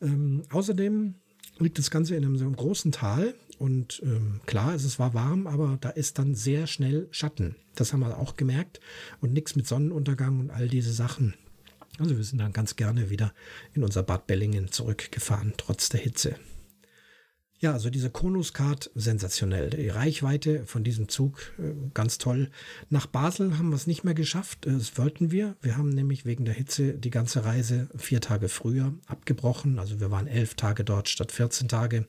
[0.03, 1.15] Ähm, außerdem
[1.59, 5.77] liegt das Ganze in einem einem großen Tal und ähm, klar, es war warm, aber
[5.81, 7.57] da ist dann sehr schnell Schatten.
[7.75, 8.81] Das haben wir auch gemerkt
[9.21, 11.35] und nichts mit Sonnenuntergang und all diese Sachen.
[11.99, 13.35] Also wir sind dann ganz gerne wieder
[13.75, 16.37] in unser Bad Bellingen zurückgefahren, trotz der Hitze.
[17.63, 19.69] Ja, also diese Konus-Card sensationell.
[19.69, 22.51] Die Reichweite von diesem Zug äh, ganz toll.
[22.89, 24.65] Nach Basel haben wir es nicht mehr geschafft.
[24.65, 25.57] Äh, das wollten wir.
[25.61, 29.79] Wir haben nämlich wegen der Hitze die ganze Reise vier Tage früher abgebrochen.
[29.79, 32.07] Also wir waren elf Tage dort statt 14 Tage.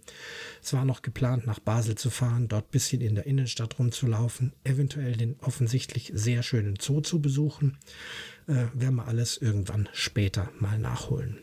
[0.64, 5.18] Es war noch geplant, nach Basel zu fahren, dort bisschen in der Innenstadt rumzulaufen, eventuell
[5.18, 7.78] den offensichtlich sehr schönen Zoo zu besuchen.
[8.48, 11.40] Äh, werden wir alles irgendwann später mal nachholen.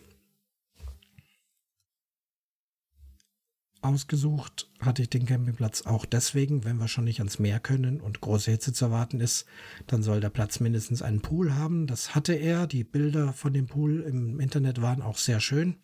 [3.80, 8.20] Ausgesucht hatte ich den Campingplatz auch deswegen, wenn wir schon nicht ans Meer können und
[8.20, 9.46] große Hitze zu erwarten ist,
[9.86, 11.86] dann soll der Platz mindestens einen Pool haben.
[11.86, 12.66] Das hatte er.
[12.66, 15.76] Die Bilder von dem Pool im Internet waren auch sehr schön.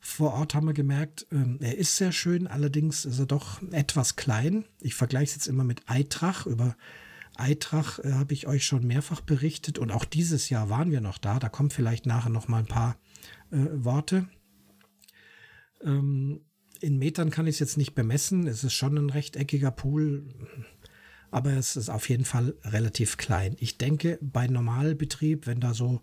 [0.00, 4.14] Vor Ort haben wir gemerkt, ähm, er ist sehr schön, allerdings ist er doch etwas
[4.14, 4.64] klein.
[4.80, 6.46] Ich vergleiche es jetzt immer mit Eitrach.
[6.46, 6.76] Über
[7.36, 11.18] Eitrach äh, habe ich euch schon mehrfach berichtet und auch dieses Jahr waren wir noch
[11.18, 11.40] da.
[11.40, 12.96] Da kommen vielleicht nachher noch mal ein paar
[13.50, 14.28] äh, Worte.
[15.82, 16.42] Ähm,
[16.80, 18.46] in Metern kann ich es jetzt nicht bemessen.
[18.46, 20.24] Es ist schon ein rechteckiger Pool,
[21.30, 23.56] aber es ist auf jeden Fall relativ klein.
[23.58, 26.02] Ich denke, bei Normalbetrieb, wenn da so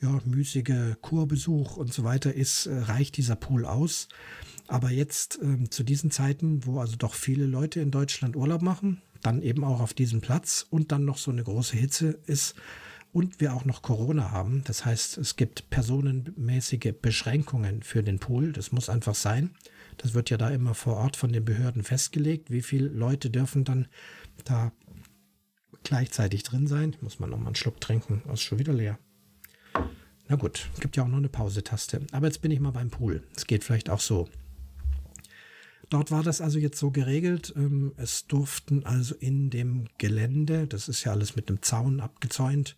[0.00, 4.08] ja, müßige Kurbesuch und so weiter ist, äh, reicht dieser Pool aus.
[4.66, 9.00] Aber jetzt ähm, zu diesen Zeiten, wo also doch viele Leute in Deutschland Urlaub machen,
[9.20, 12.56] dann eben auch auf diesem Platz und dann noch so eine große Hitze ist
[13.12, 14.62] und wir auch noch Corona haben.
[14.64, 18.52] Das heißt, es gibt personenmäßige Beschränkungen für den Pool.
[18.52, 19.50] Das muss einfach sein.
[19.98, 22.50] Das wird ja da immer vor Ort von den Behörden festgelegt.
[22.50, 23.88] Wie viele Leute dürfen dann
[24.44, 24.72] da
[25.84, 26.96] gleichzeitig drin sein?
[27.00, 28.22] Muss man noch mal einen Schluck trinken.
[28.32, 28.98] Ist schon wieder leer.
[30.28, 32.06] Na gut, gibt ja auch noch eine Pause-Taste.
[32.12, 33.22] Aber jetzt bin ich mal beim Pool.
[33.36, 34.28] Es geht vielleicht auch so.
[35.90, 37.52] Dort war das also jetzt so geregelt.
[37.54, 42.76] Ähm, es durften also in dem Gelände, das ist ja alles mit einem Zaun abgezäunt,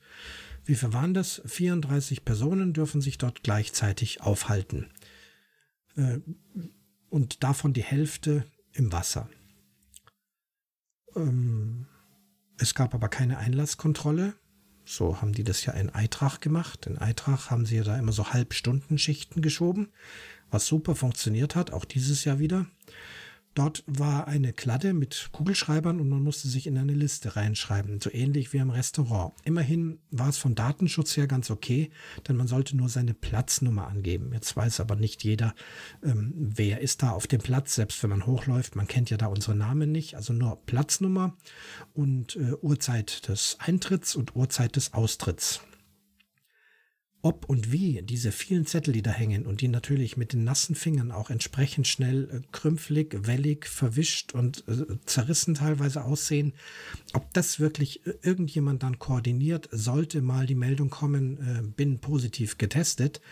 [0.65, 1.43] wie viel waren das?
[1.45, 4.87] 34 Personen dürfen sich dort gleichzeitig aufhalten.
[7.15, 9.29] Und davon die Hälfte im Wasser.
[11.15, 11.87] Ähm,
[12.59, 14.35] es gab aber keine Einlasskontrolle.
[14.85, 16.89] So haben die das ja in Eitrach gemacht.
[16.89, 19.93] In Eitrach haben sie ja da immer so Halbstundenschichten geschoben,
[20.51, 22.67] was super funktioniert hat, auch dieses Jahr wieder.
[23.55, 28.11] Dort war eine Kladde mit Kugelschreibern und man musste sich in eine Liste reinschreiben, so
[28.13, 29.33] ähnlich wie im Restaurant.
[29.45, 31.91] Immerhin war es von Datenschutz her ganz okay,
[32.27, 34.33] denn man sollte nur seine Platznummer angeben.
[34.33, 35.55] Jetzt weiß aber nicht jeder,
[36.03, 38.75] ähm, wer ist da auf dem Platz, selbst wenn man hochläuft.
[38.75, 41.37] Man kennt ja da unsere Namen nicht, also nur Platznummer
[41.93, 45.61] und äh, Uhrzeit des Eintritts und Uhrzeit des Austritts
[47.25, 50.75] ob und wie diese vielen Zettel, die da hängen und die natürlich mit den nassen
[50.75, 56.53] Fingern auch entsprechend schnell äh, krümpflig, wellig, verwischt und äh, zerrissen teilweise aussehen,
[57.15, 63.23] ob das wirklich äh, irgendjemand dann koordiniert, sollte mal die Meldung kommen, bin positiv getestet.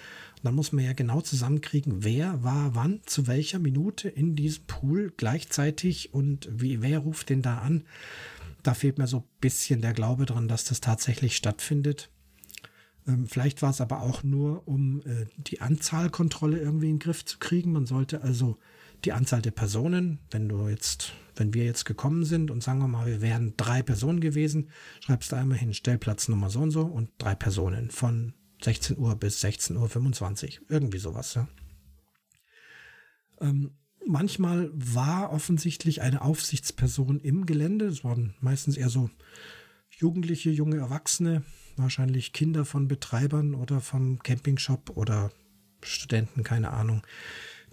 [0.43, 5.13] dann muss man ja genau zusammenkriegen, wer war wann, zu welcher Minute in diesem Pool
[5.15, 7.85] gleichzeitig und wie, wer ruft den da an.
[8.63, 12.12] Da fehlt mir so ein bisschen der Glaube dran, dass das tatsächlich stattfindet.
[13.07, 17.25] Ähm, vielleicht war es aber auch nur, um äh, die Anzahlkontrolle irgendwie in den Griff
[17.25, 17.73] zu kriegen.
[17.73, 18.59] Man sollte also
[19.05, 20.21] die Anzahl der Personen.
[20.31, 23.83] Wenn du jetzt, wenn wir jetzt gekommen sind und sagen wir mal, wir wären drei
[23.83, 24.71] Personen gewesen,
[25.01, 29.43] schreibst du einmal hin Stellplatznummer so und so und drei Personen von 16 Uhr bis
[29.43, 30.67] 16.25 Uhr.
[30.69, 31.49] Irgendwie sowas, ja.
[33.41, 33.73] Ähm,
[34.07, 37.87] manchmal war offensichtlich eine Aufsichtsperson im Gelände.
[37.87, 39.11] Es waren meistens eher so
[39.91, 41.43] Jugendliche, junge Erwachsene,
[41.77, 45.31] wahrscheinlich Kinder von Betreibern oder vom Campingshop oder
[45.83, 47.03] Studenten, keine Ahnung.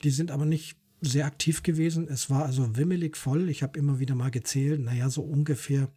[0.03, 2.07] Die sind aber nicht sehr aktiv gewesen.
[2.09, 3.49] Es war also wimmelig voll.
[3.49, 5.89] Ich habe immer wieder mal gezählt, naja, so ungefähr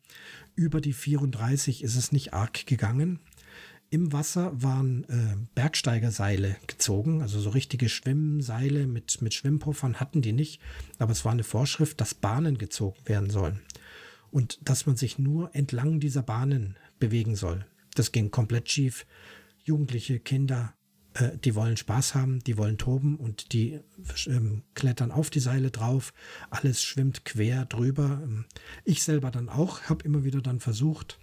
[0.55, 3.21] über die 34 ist es nicht arg gegangen.
[3.91, 10.33] Im Wasser waren äh, Bergsteigerseile gezogen, also so richtige Schwimmseile mit, mit Schwimmpuffern hatten die
[10.33, 10.63] nicht,
[10.99, 13.61] aber es war eine Vorschrift, dass Bahnen gezogen werden sollen
[14.31, 17.67] und dass man sich nur entlang dieser Bahnen bewegen soll.
[17.95, 19.07] Das ging komplett schief.
[19.65, 20.75] Jugendliche, Kinder,
[21.15, 23.81] äh, die wollen Spaß haben, die wollen toben und die
[24.27, 26.13] ähm, klettern auf die Seile drauf.
[26.51, 28.23] Alles schwimmt quer drüber.
[28.85, 31.19] Ich selber dann auch, habe immer wieder dann versucht,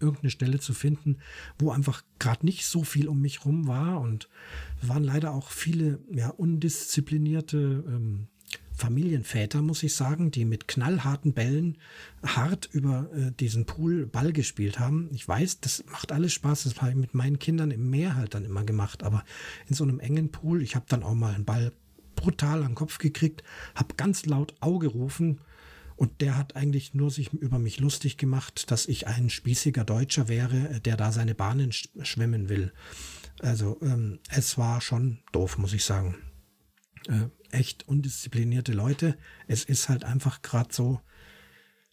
[0.00, 1.18] irgendeine Stelle zu finden,
[1.58, 4.28] wo einfach gerade nicht so viel um mich rum war und
[4.80, 8.28] waren leider auch viele ja undisziplinierte ähm,
[8.80, 11.78] Familienväter, muss ich sagen, die mit knallharten Bällen
[12.24, 15.10] hart über äh, diesen Pool Ball gespielt haben.
[15.12, 16.64] Ich weiß, das macht alles Spaß.
[16.64, 19.02] Das habe ich mit meinen Kindern im Meer halt dann immer gemacht.
[19.02, 19.24] Aber
[19.68, 21.72] in so einem engen Pool, ich habe dann auch mal einen Ball
[22.16, 23.42] brutal den Kopf gekriegt,
[23.74, 25.40] habe ganz laut Auge gerufen
[25.96, 30.28] und der hat eigentlich nur sich über mich lustig gemacht, dass ich ein spießiger Deutscher
[30.28, 32.72] wäre, äh, der da seine Bahnen sch schwimmen will.
[33.40, 36.16] Also ähm, es war schon doof, muss ich sagen.
[37.08, 39.16] Äh, echt undisziplinierte Leute.
[39.46, 41.00] Es ist halt einfach gerade so,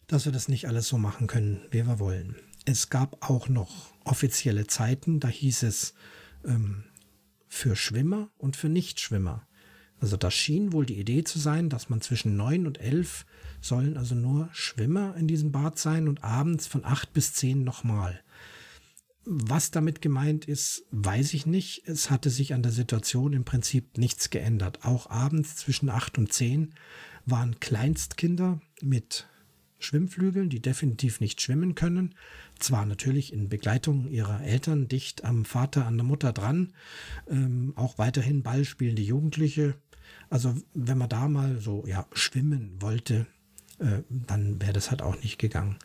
[0.06, 2.36] dass wir das nicht alles so machen können, wie wir wollen.
[2.64, 5.94] Es gab auch noch offizielle Zeiten, da hieß es
[6.44, 6.84] ähm,
[7.48, 9.46] für Schwimmer und für Nichtschwimmer.
[10.00, 13.26] Also da schien wohl die Idee zu sein, dass man zwischen neun und elf
[13.60, 18.22] sollen also nur Schwimmer in diesem Bad sein und abends von acht bis zehn nochmal.
[19.30, 21.82] Was damit gemeint ist, weiß ich nicht.
[21.84, 24.86] Es hatte sich an der Situation im Prinzip nichts geändert.
[24.86, 26.72] Auch abends zwischen acht und zehn
[27.26, 29.28] waren Kleinstkinder mit
[29.78, 32.14] Schwimmflügeln, die definitiv nicht schwimmen können.
[32.58, 36.72] Zwar natürlich in Begleitung ihrer Eltern dicht am Vater, an der Mutter dran.
[37.28, 39.74] Ähm, auch weiterhin ballspielende Jugendliche.
[40.30, 43.26] Also wenn man da mal so ja schwimmen wollte,
[43.78, 45.76] äh, dann wäre das halt auch nicht gegangen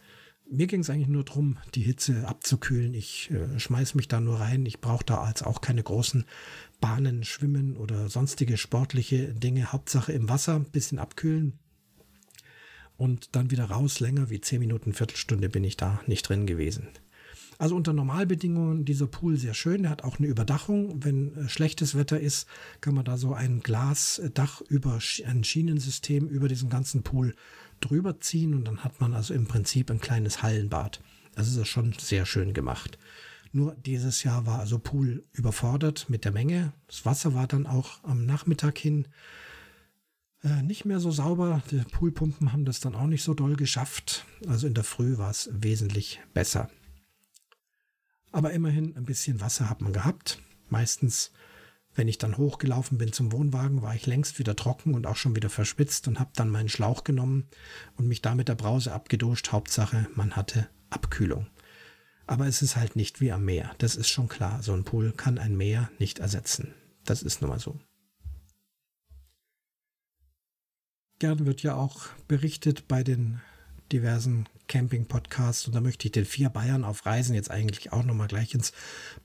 [0.50, 2.94] mir ging es eigentlich nur darum, die Hitze abzukühlen.
[2.94, 4.66] Ich äh, schmeiß mich da nur rein.
[4.66, 6.26] Ich brauche da als auch keine großen
[6.82, 9.72] Bahnen, Schwimmen oder sonstige sportliche Dinge.
[9.72, 11.54] Hauptsache im Wasser, ein bisschen abkühlen.
[12.98, 16.90] Und dann wieder raus, länger wie zehn Minuten, Viertelstunde bin ich da nicht drin gewesen.
[17.58, 19.86] Also unter Normalbedingungen dieser Pool sehr schön.
[19.86, 21.04] Er hat auch eine Überdachung.
[21.04, 22.48] Wenn äh, schlechtes Wetter ist,
[22.82, 27.36] kann man da so ein Glasdach über ein Schienensystem über diesen ganzen Pool
[27.84, 31.02] drüber ziehen und dann hat man also im Prinzip ein kleines Hallenbad.
[31.36, 32.98] Das ist schon sehr schön gemacht.
[33.52, 36.74] Nur dieses Jahr war also Pool überfordert mit der Menge.
[36.88, 39.08] Das Wasser war dann auch am Nachmittag hin
[40.44, 41.62] äh, nicht mehr so sauber.
[41.72, 44.26] Die Poolpumpen haben das dann auch nicht so doll geschafft.
[44.48, 46.70] Also in der Früh war es wesentlich besser.
[48.32, 50.40] Aber immerhin ein bisschen Wasser hat man gehabt.
[50.70, 51.32] Meistens
[51.96, 55.36] wenn ich dann hochgelaufen bin zum Wohnwagen, war ich längst wieder trocken und auch schon
[55.36, 57.48] wieder verschwitzt und habe dann meinen Schlauch genommen
[57.98, 59.52] und mich da mit der Brause abgeduscht.
[59.52, 61.48] Hauptsache, man hatte Abkühlung.
[62.26, 63.76] Aber es ist halt nicht wie am Meer.
[63.78, 64.64] Das ist schon klar.
[64.64, 66.74] So ein Pool kann ein Meer nicht ersetzen.
[67.06, 67.80] Das ist nun mal so.
[71.20, 73.42] Gern wird ja auch berichtet bei den
[73.92, 78.28] diversen Camping-Podcasts und da möchte ich den vier Bayern auf Reisen jetzt eigentlich auch nochmal
[78.28, 78.74] gleich ins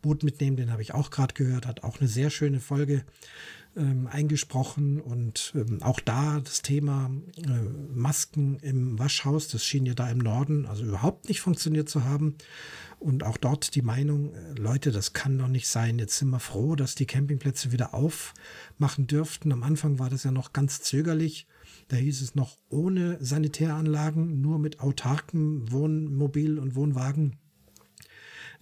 [0.02, 0.56] Boot mitnehmen.
[0.56, 3.04] Den habe ich auch gerade gehört, hat auch eine sehr schöne Folge
[3.76, 7.50] ähm, eingesprochen und ähm, auch da das Thema äh,
[7.94, 12.36] Masken im Waschhaus, das schien ja da im Norden also überhaupt nicht funktioniert zu haben
[12.98, 15.98] und auch dort die Meinung, äh, Leute, das kann doch nicht sein.
[15.98, 19.52] Jetzt sind wir froh, dass die Campingplätze wieder aufmachen dürften.
[19.52, 21.46] Am Anfang war das ja noch ganz zögerlich
[21.88, 27.36] da hieß es noch ohne Sanitäranlagen, nur mit autarken Wohnmobil und Wohnwagen.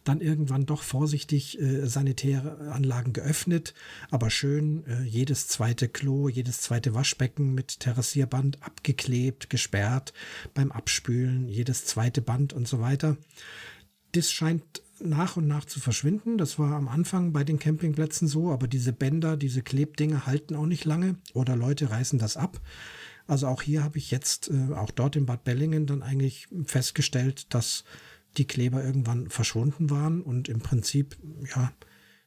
[0.05, 3.75] Dann irgendwann doch vorsichtig äh, sanitäre Anlagen geöffnet,
[4.09, 10.13] aber schön äh, jedes zweite Klo, jedes zweite Waschbecken mit Terrassierband abgeklebt, gesperrt
[10.55, 13.17] beim Abspülen, jedes zweite Band und so weiter.
[14.13, 16.39] Das scheint nach und nach zu verschwinden.
[16.39, 20.67] Das war am Anfang bei den Campingplätzen so, aber diese Bänder, diese Klebdinge halten auch
[20.67, 22.61] nicht lange oder Leute reißen das ab.
[23.27, 27.53] Also auch hier habe ich jetzt, äh, auch dort in Bad Bellingen, dann eigentlich festgestellt,
[27.55, 27.85] dass
[28.37, 31.17] die Kleber irgendwann verschwunden waren und im Prinzip,
[31.55, 31.73] ja,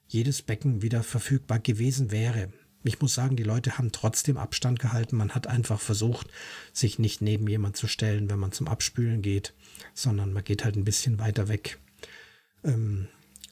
[0.08, 2.52] jedes Becken wieder verfügbar gewesen wäre.
[2.84, 5.18] ich muss sagen, die Leute haben trotzdem Abstand gehalten.
[5.18, 6.28] Man hat einfach versucht,
[6.74, 9.54] sich nicht neben jemand zu stellen, wenn man zum Abspülen geht,
[9.94, 11.78] sondern man geht halt ein bisschen weiter weg.
[12.64, 13.08] Ähm,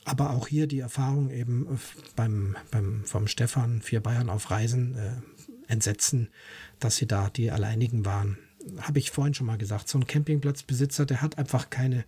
[0.05, 1.67] aber auch hier die Erfahrung eben
[2.15, 5.11] beim, beim vom Stefan Vier Bayern auf Reisen äh,
[5.67, 6.29] entsetzen,
[6.79, 8.37] dass sie da die alleinigen waren.
[8.79, 12.05] Habe ich vorhin schon mal gesagt, so ein Campingplatzbesitzer, der hat einfach keine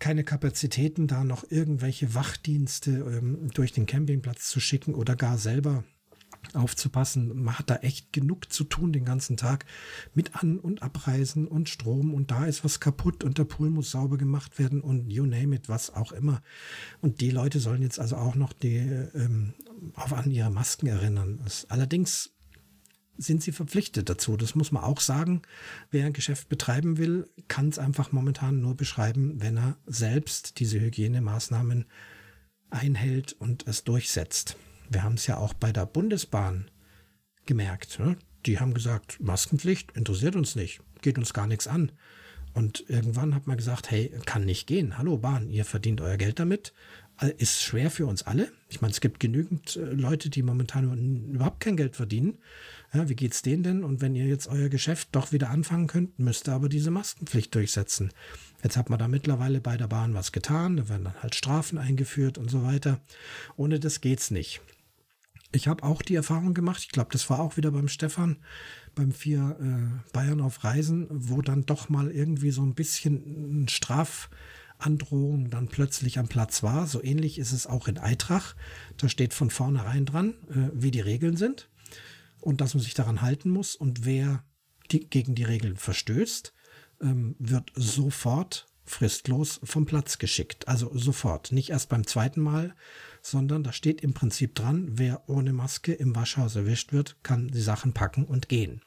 [0.00, 5.84] keine Kapazitäten, da noch irgendwelche Wachdienste ähm, durch den Campingplatz zu schicken oder gar selber
[6.54, 7.42] aufzupassen.
[7.42, 9.66] Man hat da echt genug zu tun den ganzen Tag
[10.14, 13.90] mit An- und Abreisen und Strom und da ist was kaputt und der Pool muss
[13.90, 16.42] sauber gemacht werden und you name it, was auch immer.
[17.00, 19.54] Und die Leute sollen jetzt also auch noch die, ähm,
[19.94, 21.44] auf an ihre Masken erinnern.
[21.68, 22.32] Allerdings
[23.16, 24.36] sind sie verpflichtet dazu.
[24.36, 25.42] Das muss man auch sagen.
[25.90, 30.80] Wer ein Geschäft betreiben will, kann es einfach momentan nur beschreiben, wenn er selbst diese
[30.80, 31.86] Hygienemaßnahmen
[32.70, 34.56] einhält und es durchsetzt.
[34.88, 36.70] Wir haben es ja auch bei der Bundesbahn
[37.46, 37.98] gemerkt.
[37.98, 38.16] Ne?
[38.46, 41.92] Die haben gesagt, Maskenpflicht interessiert uns nicht, geht uns gar nichts an.
[42.52, 44.98] Und irgendwann hat man gesagt, hey, kann nicht gehen.
[44.98, 46.72] Hallo Bahn, ihr verdient euer Geld damit.
[47.20, 48.50] Äh, ist schwer für uns alle.
[48.68, 52.38] Ich meine, es gibt genügend äh, Leute, die momentan überhaupt kein Geld verdienen.
[52.92, 53.84] Ja, wie geht's denen denn?
[53.84, 57.54] Und wenn ihr jetzt euer Geschäft doch wieder anfangen könnt, müsst ihr aber diese Maskenpflicht
[57.54, 58.12] durchsetzen.
[58.64, 60.76] Jetzt hat man da mittlerweile bei der Bahn was getan.
[60.76, 63.00] Da werden dann halt Strafen eingeführt und so weiter.
[63.56, 64.60] Ohne das geht's nicht.
[65.52, 68.36] Ich habe auch die Erfahrung gemacht, ich glaube, das war auch wieder beim Stefan,
[68.94, 75.50] beim vier äh, Bayern auf Reisen, wo dann doch mal irgendwie so ein bisschen Strafandrohung
[75.50, 76.86] dann plötzlich am Platz war.
[76.86, 78.56] So ähnlich ist es auch in Eintracht.
[78.96, 81.69] Da steht von vornherein dran, äh, wie die Regeln sind
[82.40, 83.76] und dass man sich daran halten muss.
[83.76, 84.44] Und wer
[84.90, 86.52] die, gegen die Regeln verstößt,
[87.02, 90.68] ähm, wird sofort fristlos vom Platz geschickt.
[90.68, 91.52] Also sofort.
[91.52, 92.74] Nicht erst beim zweiten Mal,
[93.22, 97.60] sondern da steht im Prinzip dran, wer ohne Maske im Waschhaus erwischt wird, kann die
[97.60, 98.82] Sachen packen und gehen.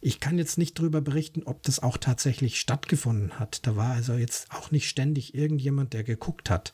[0.00, 3.66] Ich kann jetzt nicht darüber berichten, ob das auch tatsächlich stattgefunden hat.
[3.66, 6.72] Da war also jetzt auch nicht ständig irgendjemand, der geguckt hat.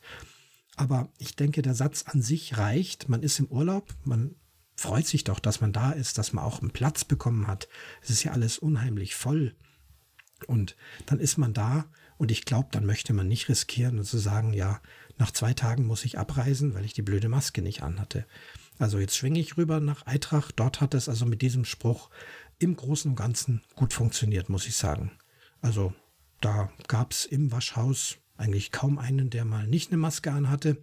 [0.77, 3.09] Aber ich denke, der Satz an sich reicht.
[3.09, 4.35] Man ist im Urlaub, man
[4.77, 7.67] freut sich doch, dass man da ist, dass man auch einen Platz bekommen hat.
[8.01, 9.55] Es ist ja alles unheimlich voll.
[10.45, 10.77] Und
[11.07, 11.85] dann ist man da
[12.17, 14.79] und ich glaube, dann möchte man nicht riskieren und zu sagen, ja,
[15.17, 18.25] nach zwei Tagen muss ich abreisen, weil ich die blöde Maske nicht anhatte.
[18.77, 20.53] Also jetzt schwinge ich rüber nach Eintracht.
[20.59, 22.11] Dort hat es also mit diesem Spruch
[22.59, 25.11] im Großen und Ganzen gut funktioniert, muss ich sagen.
[25.61, 25.93] Also
[26.39, 30.77] da gab es im Waschhaus eigentlich kaum einen, der mal nicht eine Maske anhatte.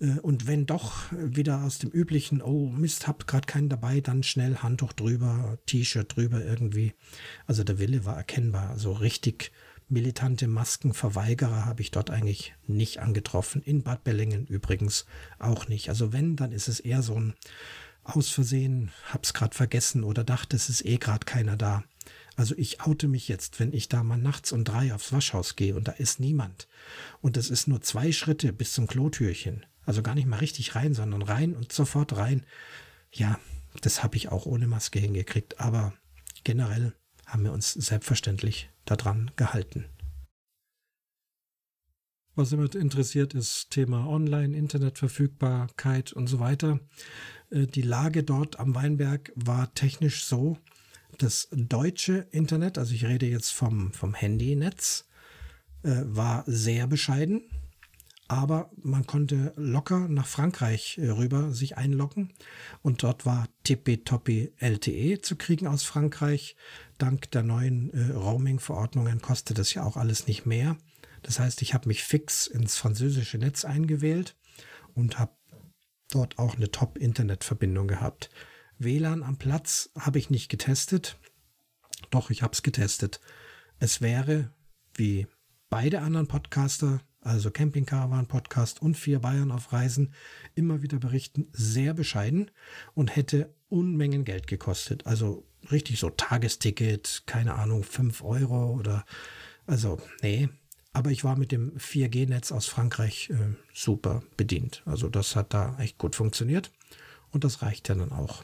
[0.00, 4.22] Äh, und wenn doch wieder aus dem üblichen, oh Mist, habt gerade keinen dabei, dann
[4.22, 6.94] schnell Handtuch drüber, T-Shirt drüber irgendwie.
[7.46, 8.78] Also der Wille war erkennbar.
[8.78, 9.52] So richtig
[9.88, 13.62] militante Maskenverweigerer habe ich dort eigentlich nicht angetroffen.
[13.62, 15.04] In Bad Bellingen übrigens
[15.38, 15.88] auch nicht.
[15.88, 17.34] Also wenn, dann ist es eher so ein
[18.02, 21.84] aus Versehen, hab's gerade vergessen oder dachte, es ist eh gerade keiner da.
[22.36, 25.74] Also ich oute mich jetzt, wenn ich da mal nachts um drei aufs Waschhaus gehe
[25.74, 26.68] und da ist niemand.
[27.20, 29.66] Und es ist nur zwei Schritte bis zum Klotürchen.
[29.84, 32.44] Also gar nicht mal richtig rein, sondern rein und sofort rein.
[33.12, 33.38] Ja,
[33.80, 35.60] das habe ich auch ohne Maske hingekriegt.
[35.60, 35.92] Aber
[36.44, 36.94] generell
[37.26, 39.86] haben wir uns selbstverständlich daran gehalten.
[42.34, 46.80] Was immer interessiert ist Thema Online, Internetverfügbarkeit und so weiter.
[47.50, 50.56] Äh, die Lage dort am Weinberg war technisch so,
[51.18, 55.06] das deutsche Internet, also ich rede jetzt vom, vom Handynetz,
[55.82, 57.42] äh, war sehr bescheiden
[58.30, 62.32] aber man konnte locker nach Frankreich äh, rüber sich einloggen
[62.80, 66.54] und dort war tippitoppi LTE zu kriegen aus Frankreich.
[66.96, 70.76] Dank der neuen äh, Roaming-Verordnungen kostet das ja auch alles nicht mehr.
[71.22, 74.36] Das heißt, ich habe mich fix ins französische Netz eingewählt
[74.94, 75.32] und habe
[76.12, 78.30] dort auch eine Top-Internetverbindung gehabt.
[78.78, 81.18] WLAN am Platz habe ich nicht getestet,
[82.10, 83.20] doch ich habe es getestet.
[83.80, 84.52] Es wäre,
[84.94, 85.26] wie
[85.68, 90.12] beide anderen Podcaster also Camping Caravan Podcast und vier Bayern auf Reisen
[90.54, 92.50] immer wieder berichten, sehr bescheiden
[92.94, 95.06] und hätte Unmengen Geld gekostet.
[95.06, 99.04] Also richtig so Tagesticket, keine Ahnung, fünf Euro oder
[99.66, 100.48] also, nee.
[100.92, 104.82] Aber ich war mit dem 4G-Netz aus Frankreich äh, super bedient.
[104.84, 106.72] Also das hat da echt gut funktioniert
[107.30, 108.42] und das reicht ja dann auch.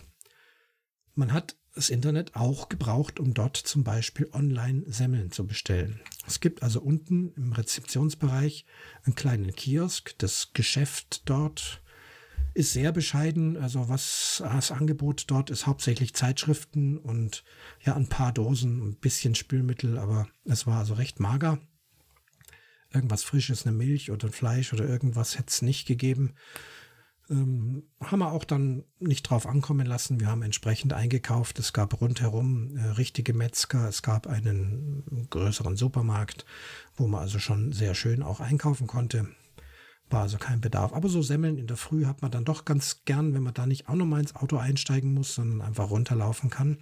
[1.17, 6.01] Man hat das Internet auch gebraucht, um dort zum Beispiel online Semmeln zu bestellen.
[6.27, 8.65] Es gibt also unten im Rezeptionsbereich
[9.05, 10.15] einen kleinen Kiosk.
[10.19, 11.83] Das Geschäft dort
[12.55, 13.59] ist sehr bescheiden.
[13.59, 17.45] Also was das Angebot dort ist hauptsächlich Zeitschriften und
[17.85, 21.61] ja ein paar Dosen, ein bisschen Spülmittel, aber es war also recht mager.
[22.91, 26.35] Irgendwas Frisches, eine Milch oder ein Fleisch oder irgendwas hätte es nicht gegeben.
[27.29, 30.21] Ähm, haben wir auch dann nicht drauf ankommen lassen.
[30.21, 31.59] Wir haben entsprechend eingekauft.
[31.59, 33.89] Es gab rundherum äh, richtige Metzger.
[33.89, 36.45] Es gab einen größeren Supermarkt,
[36.95, 39.29] wo man also schon sehr schön auch einkaufen konnte.
[40.09, 40.93] War also kein Bedarf.
[40.93, 43.67] Aber so Semmeln in der Früh hat man dann doch ganz gern, wenn man da
[43.67, 46.79] nicht auch nochmal ins Auto einsteigen muss, sondern einfach runterlaufen kann.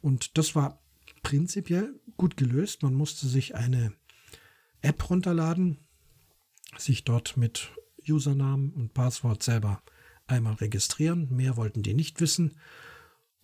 [0.00, 0.78] Und das war
[1.22, 2.82] prinzipiell gut gelöst.
[2.82, 3.92] Man musste sich eine
[4.80, 5.78] App runterladen,
[6.78, 7.72] sich dort mit
[8.08, 9.82] Usernamen und Passwort selber
[10.26, 11.28] einmal registrieren.
[11.34, 12.56] Mehr wollten die nicht wissen.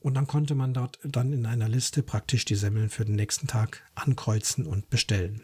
[0.01, 3.47] Und dann konnte man dort dann in einer Liste praktisch die Semmeln für den nächsten
[3.47, 5.43] Tag ankreuzen und bestellen.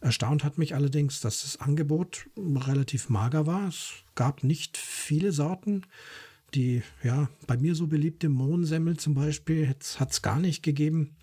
[0.00, 3.68] Erstaunt hat mich allerdings, dass das Angebot relativ mager war.
[3.68, 5.82] Es gab nicht viele Sorten.
[6.54, 11.16] Die, ja, bei mir so beliebte Mohnsemmel zum Beispiel hat es gar nicht gegeben.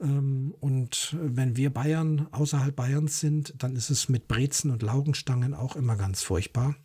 [0.00, 5.54] Ähm, und wenn wir Bayern außerhalb Bayerns sind, dann ist es mit Brezen und Laugenstangen
[5.54, 6.76] auch immer ganz furchtbar.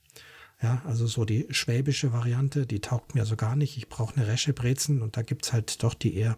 [0.61, 3.77] Ja, also so die schwäbische Variante, die taugt mir so gar nicht.
[3.77, 6.37] Ich brauche eine Resche Brezen und da gibt es halt doch die eher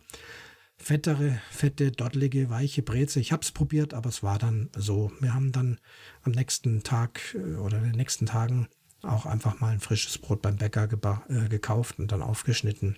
[0.77, 3.19] fettere, fette, doddelige, weiche Breze.
[3.19, 5.11] Ich habe es probiert, aber es war dann so.
[5.19, 5.79] Wir haben dann
[6.23, 8.67] am nächsten Tag äh, oder in den nächsten Tagen
[9.03, 10.89] auch einfach mal ein frisches Brot beim Bäcker
[11.29, 12.97] äh, gekauft und dann aufgeschnitten.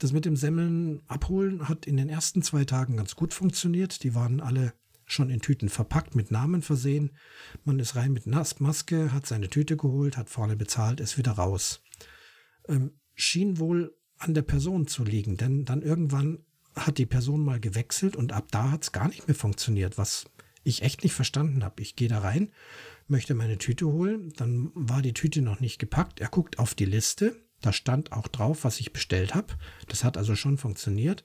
[0.00, 4.02] Das mit dem Semmeln abholen hat in den ersten zwei Tagen ganz gut funktioniert.
[4.02, 4.72] Die waren alle
[5.04, 7.10] schon in Tüten verpackt, mit Namen versehen.
[7.64, 11.82] Man ist rein mit Maske, hat seine Tüte geholt, hat vorne bezahlt, ist wieder raus.
[12.66, 16.44] Ähm, schien wohl an der Person zu liegen, denn dann irgendwann
[16.74, 20.24] hat die Person mal gewechselt und ab da hat es gar nicht mehr funktioniert, was
[20.62, 21.82] ich echt nicht verstanden habe.
[21.82, 22.52] Ich gehe da rein,
[23.06, 26.20] möchte meine Tüte holen, dann war die Tüte noch nicht gepackt.
[26.20, 29.54] Er guckt auf die Liste, da stand auch drauf, was ich bestellt habe.
[29.88, 31.24] Das hat also schon funktioniert.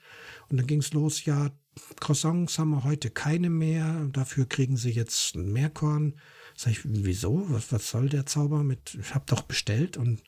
[0.50, 1.52] Und dann ging es los, ja,
[2.00, 4.08] Croissants haben wir heute keine mehr.
[4.12, 6.16] Dafür kriegen sie jetzt ein Meerkorn.
[6.56, 7.46] Sag ich, wieso?
[7.50, 8.98] Was, was soll der Zauber mit?
[9.00, 10.24] Ich habe doch bestellt und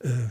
[0.00, 0.28] äh,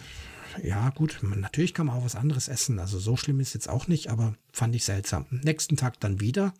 [0.63, 2.79] ja, gut, natürlich kann man auch was anderes essen.
[2.79, 5.25] Also so schlimm ist jetzt auch nicht, aber fand ich seltsam.
[5.29, 6.53] Nächsten Tag dann wieder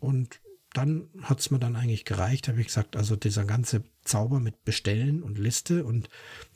[0.00, 0.40] und
[0.74, 4.64] dann hat es mir dann eigentlich gereicht, habe ich gesagt, also dieser ganze Zauber mit
[4.64, 6.08] Bestellen und Liste und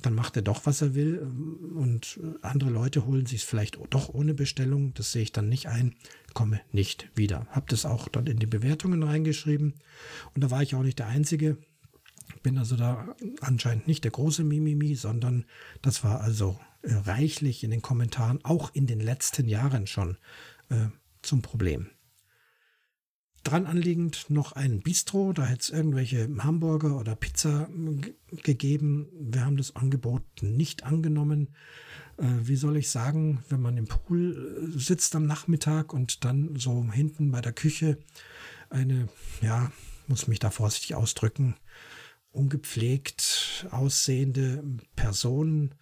[0.02, 1.18] dann macht er doch, was er will
[1.74, 5.68] und andere Leute holen sich es vielleicht doch ohne Bestellung, das sehe ich dann nicht
[5.68, 5.94] ein,
[6.34, 7.46] komme nicht wieder.
[7.50, 9.74] Habe das auch dann in die Bewertungen reingeschrieben
[10.34, 11.56] und da war ich auch nicht der Einzige.
[12.42, 15.44] Bin also da anscheinend nicht der große Mimimi, sondern
[15.80, 20.16] das war also äh, reichlich in den Kommentaren, auch in den letzten Jahren schon
[20.70, 20.88] äh,
[21.22, 21.88] zum Problem.
[23.42, 27.68] Dran anliegend noch ein Bistro, da hätte es irgendwelche Hamburger oder Pizza
[28.30, 29.08] gegeben.
[29.18, 31.48] Wir haben das Angebot nicht angenommen.
[32.18, 36.56] Äh, wie soll ich sagen, wenn man im Pool äh, sitzt am Nachmittag und dann
[36.56, 37.98] so hinten bei der Küche
[38.70, 39.08] eine,
[39.40, 39.72] ja,
[40.06, 41.56] muss mich da vorsichtig ausdrücken,
[42.30, 44.62] ungepflegt aussehende
[44.96, 45.74] Person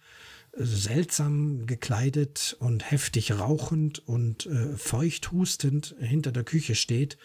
[0.53, 7.17] seltsam gekleidet und heftig rauchend und äh, feucht hustend hinter der Küche steht,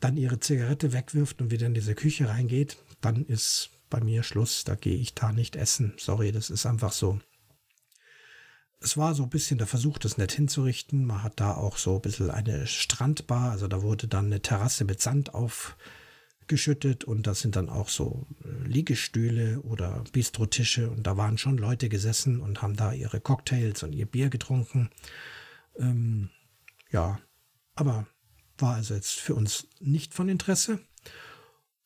[0.00, 4.64] dann ihre Zigarette wegwirft und wieder in diese Küche reingeht, dann ist bei mir Schluss,
[4.64, 5.94] da gehe ich da nicht essen.
[5.96, 7.20] Sorry, das ist einfach so.
[8.80, 11.06] Es war so ein bisschen der Versuch, das nett hinzurichten.
[11.06, 14.84] Man hat da auch so ein bisschen eine Strandbar, also da wurde dann eine Terrasse
[14.84, 15.76] mit Sand auf
[16.48, 21.58] geschüttet und das sind dann auch so äh, Liegestühle oder Bistrotische und da waren schon
[21.58, 24.90] Leute gesessen und haben da ihre Cocktails und ihr Bier getrunken.
[25.78, 26.30] Ähm,
[26.90, 27.18] ja,
[27.74, 28.06] aber
[28.58, 30.80] war also jetzt für uns nicht von Interesse.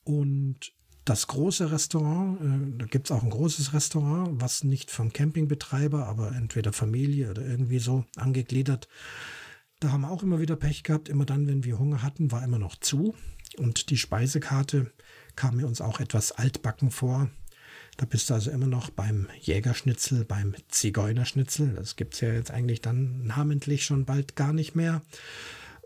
[0.04, 0.72] Und
[1.04, 6.06] das große Restaurant, äh, da gibt es auch ein großes Restaurant, was nicht vom Campingbetreiber,
[6.06, 8.88] aber entweder Familie oder irgendwie so angegliedert.
[9.80, 11.08] Da haben wir auch immer wieder Pech gehabt.
[11.08, 13.14] Immer dann, wenn wir Hunger hatten, war immer noch zu.
[13.56, 14.90] Und die Speisekarte
[15.36, 17.30] kam mir uns auch etwas altbacken vor.
[17.96, 21.74] Da bist du also immer noch beim Jägerschnitzel, beim Zigeunerschnitzel.
[21.74, 25.02] Das gibt es ja jetzt eigentlich dann namentlich schon bald gar nicht mehr.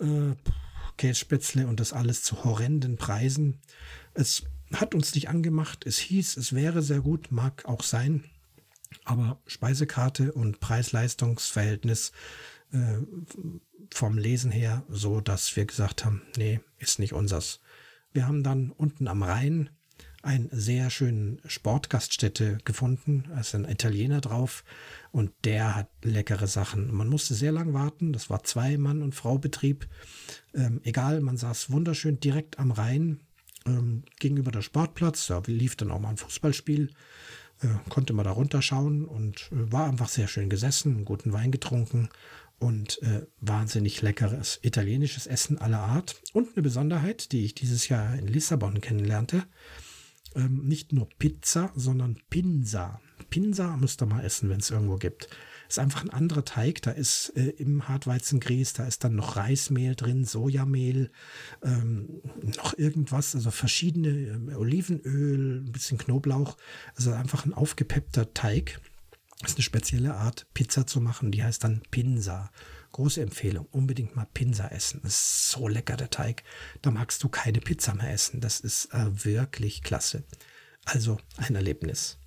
[0.01, 0.35] Äh,
[0.97, 3.59] Kässpätzle und das alles zu horrenden Preisen.
[4.15, 5.87] Es hat uns nicht angemacht.
[5.87, 8.25] Es hieß, es wäre sehr gut, mag auch sein.
[9.05, 12.13] Aber Speisekarte und Preis-Leistungs-Verhältnis
[12.75, 12.99] äh,
[13.93, 17.61] vom Lesen her so, dass wir gesagt haben, nee, ist nicht unsers.
[18.13, 19.71] Wir haben dann unten am Rhein
[20.23, 23.25] einen sehr schönen Sportgaststätte gefunden.
[23.29, 24.65] Da ist ein Italiener drauf
[25.13, 26.93] und der hat leckere Sachen.
[26.93, 28.13] Man musste sehr lang warten.
[28.13, 29.87] Das war zwei Mann und Frau Betrieb.
[30.55, 33.21] Ähm, egal, man saß wunderschön direkt am Rhein
[33.67, 35.27] ähm, gegenüber der Sportplatz.
[35.27, 36.91] Da lief dann auch mal ein Fußballspiel.
[37.63, 42.09] Äh, konnte man da runterschauen und äh, war einfach sehr schön gesessen, guten Wein getrunken
[42.59, 46.21] und äh, wahnsinnig leckeres italienisches Essen aller Art.
[46.33, 49.45] Und eine Besonderheit, die ich dieses Jahr in Lissabon kennenlernte,
[50.35, 53.01] ähm, nicht nur Pizza, sondern Pinsa.
[53.31, 55.29] Pinsa müsst ihr mal essen, wenn es irgendwo gibt.
[55.69, 56.83] Ist einfach ein anderer Teig.
[56.83, 61.11] Da ist äh, im Hartweizengrieß, da ist dann noch Reismehl drin, Sojamehl,
[61.63, 66.57] ähm, noch irgendwas, also verschiedene äh, Olivenöl, ein bisschen Knoblauch.
[66.95, 68.81] Also einfach ein aufgepeppter Teig.
[69.45, 71.31] Das ist eine spezielle Art, Pizza zu machen.
[71.31, 72.51] Die heißt dann Pinsa.
[72.93, 73.67] Große Empfehlung.
[73.67, 75.01] Unbedingt mal Pinsa essen.
[75.03, 76.45] Das ist so lecker, der Teig.
[76.81, 78.41] Da magst du keine Pizza mehr essen.
[78.41, 80.25] Das ist äh, wirklich klasse.
[80.87, 82.19] Also ein Erlebnis.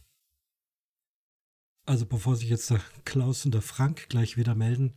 [1.87, 4.95] Also bevor sich jetzt der Klaus und der Frank gleich wieder melden,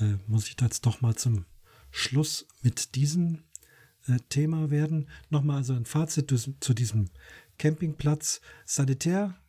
[0.00, 1.44] äh, muss ich da jetzt doch mal zum
[1.92, 3.44] Schluss mit diesem
[4.08, 5.08] äh, Thema werden.
[5.28, 7.10] Nochmal also ein Fazit zu diesem
[7.58, 8.40] Campingplatz.
[8.64, 9.40] Sanitär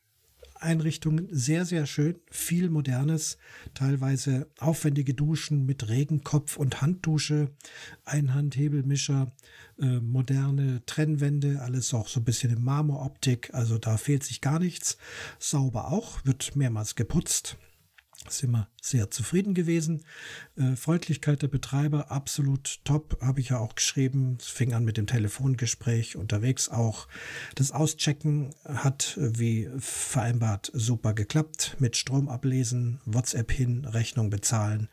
[0.62, 3.38] Einrichtungen sehr, sehr schön, viel modernes,
[3.74, 7.50] teilweise aufwendige Duschen mit Regenkopf und Handdusche,
[8.06, 9.32] Einhandhebelmischer,
[9.80, 14.60] äh, moderne Trennwände, alles auch so ein bisschen in Marmoroptik, also da fehlt sich gar
[14.60, 14.98] nichts.
[15.40, 17.58] Sauber auch, wird mehrmals geputzt
[18.30, 20.04] sind wir sehr zufrieden gewesen.
[20.56, 24.38] Äh, Freundlichkeit der Betreiber absolut top, habe ich ja auch geschrieben.
[24.40, 27.08] Es fing an mit dem Telefongespräch unterwegs auch.
[27.56, 31.78] Das Auschecken hat äh, wie vereinbart super geklappt.
[31.80, 34.90] Mit Strom ablesen, WhatsApp hin, Rechnung bezahlen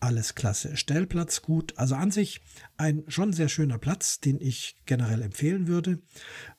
[0.00, 0.76] alles klasse.
[0.76, 1.74] Stellplatz gut.
[1.76, 2.40] Also an sich
[2.76, 5.98] ein schon sehr schöner Platz, den ich generell empfehlen würde.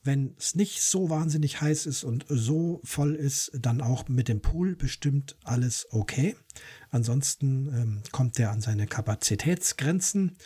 [0.03, 4.41] Wenn es nicht so wahnsinnig heiß ist und so voll ist, dann auch mit dem
[4.41, 6.35] Pool bestimmt alles okay.
[6.89, 10.37] Ansonsten ähm, kommt der an seine Kapazitätsgrenzen.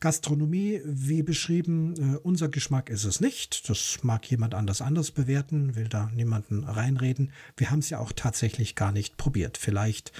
[0.00, 3.68] Gastronomie, wie beschrieben, äh, unser Geschmack ist es nicht.
[3.68, 7.32] Das mag jemand anders anders bewerten, will da niemanden reinreden.
[7.56, 9.58] Wir haben es ja auch tatsächlich gar nicht probiert.
[9.58, 10.12] Vielleicht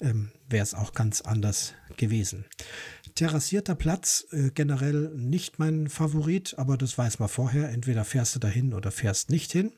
[0.00, 2.44] ähm, wäre es auch ganz anders gewesen.
[3.14, 7.68] Terrassierter Platz, äh, generell nicht mein Favorit, aber das weiß man vorher.
[7.70, 9.72] Entweder fährst du dahin oder fährst nicht hin.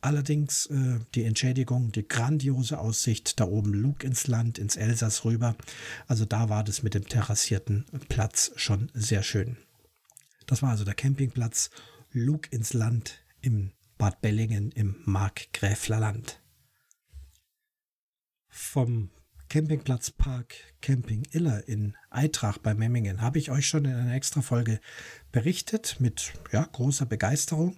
[0.00, 5.56] Allerdings äh, die Entschädigung, die grandiose Aussicht, da oben Lug ins Land, ins Elsass rüber.
[6.06, 9.56] Also da war das mit dem terrassierten Platz schon sehr schön.
[10.46, 11.70] Das war also der Campingplatz
[12.10, 16.40] Lug ins Land im Bad Bellingen im Markgräflerland.
[18.48, 19.10] Vom
[19.52, 24.40] Campingplatz Park Camping Iller in Eitrach bei Memmingen habe ich euch schon in einer extra
[24.40, 24.80] Folge
[25.30, 27.76] berichtet mit ja, großer Begeisterung.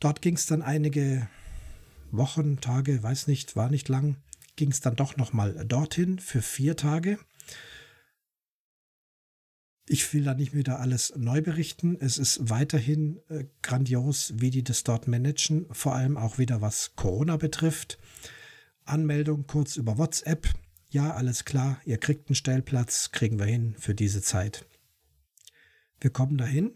[0.00, 1.28] Dort ging es dann einige
[2.10, 4.16] Wochen, Tage, weiß nicht, war nicht lang,
[4.56, 7.16] ging es dann doch nochmal dorthin für vier Tage.
[9.86, 11.96] Ich will da nicht wieder alles neu berichten.
[12.00, 16.96] Es ist weiterhin äh, grandios, wie die das dort managen, vor allem auch wieder was
[16.96, 18.00] Corona betrifft.
[18.84, 20.48] Anmeldung kurz über WhatsApp
[20.92, 24.66] ja, alles klar, ihr kriegt einen Stellplatz, kriegen wir hin für diese Zeit.
[26.00, 26.72] Wir kommen dahin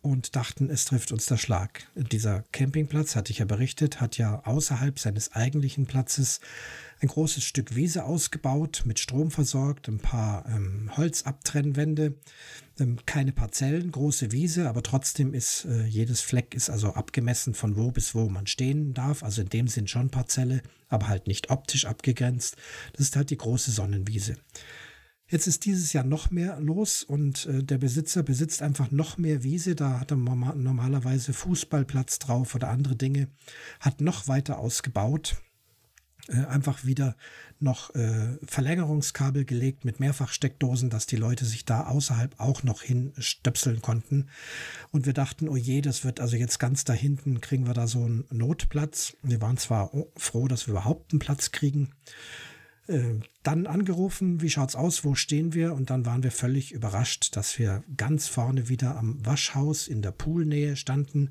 [0.00, 1.88] und dachten, es trifft uns der Schlag.
[1.96, 6.40] Dieser Campingplatz, hatte ich ja berichtet, hat ja außerhalb seines eigentlichen Platzes
[7.00, 12.14] ein großes Stück Wiese ausgebaut, mit Strom versorgt, ein paar ähm, Holzabtrennwände,
[12.80, 17.76] ähm, keine Parzellen, große Wiese, aber trotzdem ist äh, jedes Fleck ist also abgemessen von
[17.76, 19.22] wo bis wo man stehen darf.
[19.22, 22.56] Also in dem Sinn schon Parzelle, aber halt nicht optisch abgegrenzt.
[22.92, 24.36] Das ist halt die große Sonnenwiese.
[25.30, 29.42] Jetzt ist dieses Jahr noch mehr los und äh, der Besitzer besitzt einfach noch mehr
[29.42, 29.74] Wiese.
[29.74, 33.28] Da hat er normalerweise Fußballplatz drauf oder andere Dinge.
[33.78, 35.36] Hat noch weiter ausgebaut.
[36.28, 37.16] Äh, einfach wieder
[37.58, 43.80] noch äh, Verlängerungskabel gelegt mit Mehrfachsteckdosen, dass die Leute sich da außerhalb auch noch hinstöpseln
[43.80, 44.28] konnten.
[44.90, 47.86] Und wir dachten, oh je, das wird also jetzt ganz da hinten, kriegen wir da
[47.86, 49.16] so einen Notplatz.
[49.22, 51.94] Wir waren zwar froh, dass wir überhaupt einen Platz kriegen.
[52.88, 55.72] Äh, dann angerufen, wie schaut's aus, wo stehen wir?
[55.72, 60.12] Und dann waren wir völlig überrascht, dass wir ganz vorne wieder am Waschhaus in der
[60.12, 61.30] Poolnähe standen.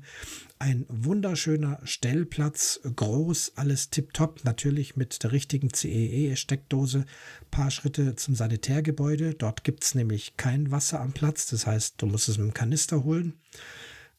[0.60, 7.04] Ein wunderschöner Stellplatz, groß, alles tipptopp, natürlich mit der richtigen CEE-Steckdose.
[7.52, 9.34] Paar Schritte zum Sanitärgebäude.
[9.34, 13.04] Dort gibt's nämlich kein Wasser am Platz, das heißt, du musst es mit dem Kanister
[13.04, 13.34] holen.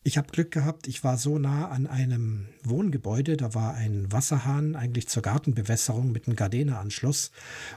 [0.09, 4.75] Ich habe Glück gehabt, ich war so nah an einem Wohngebäude, da war ein Wasserhahn
[4.75, 7.29] eigentlich zur Gartenbewässerung mit einem Gardena-Anschluss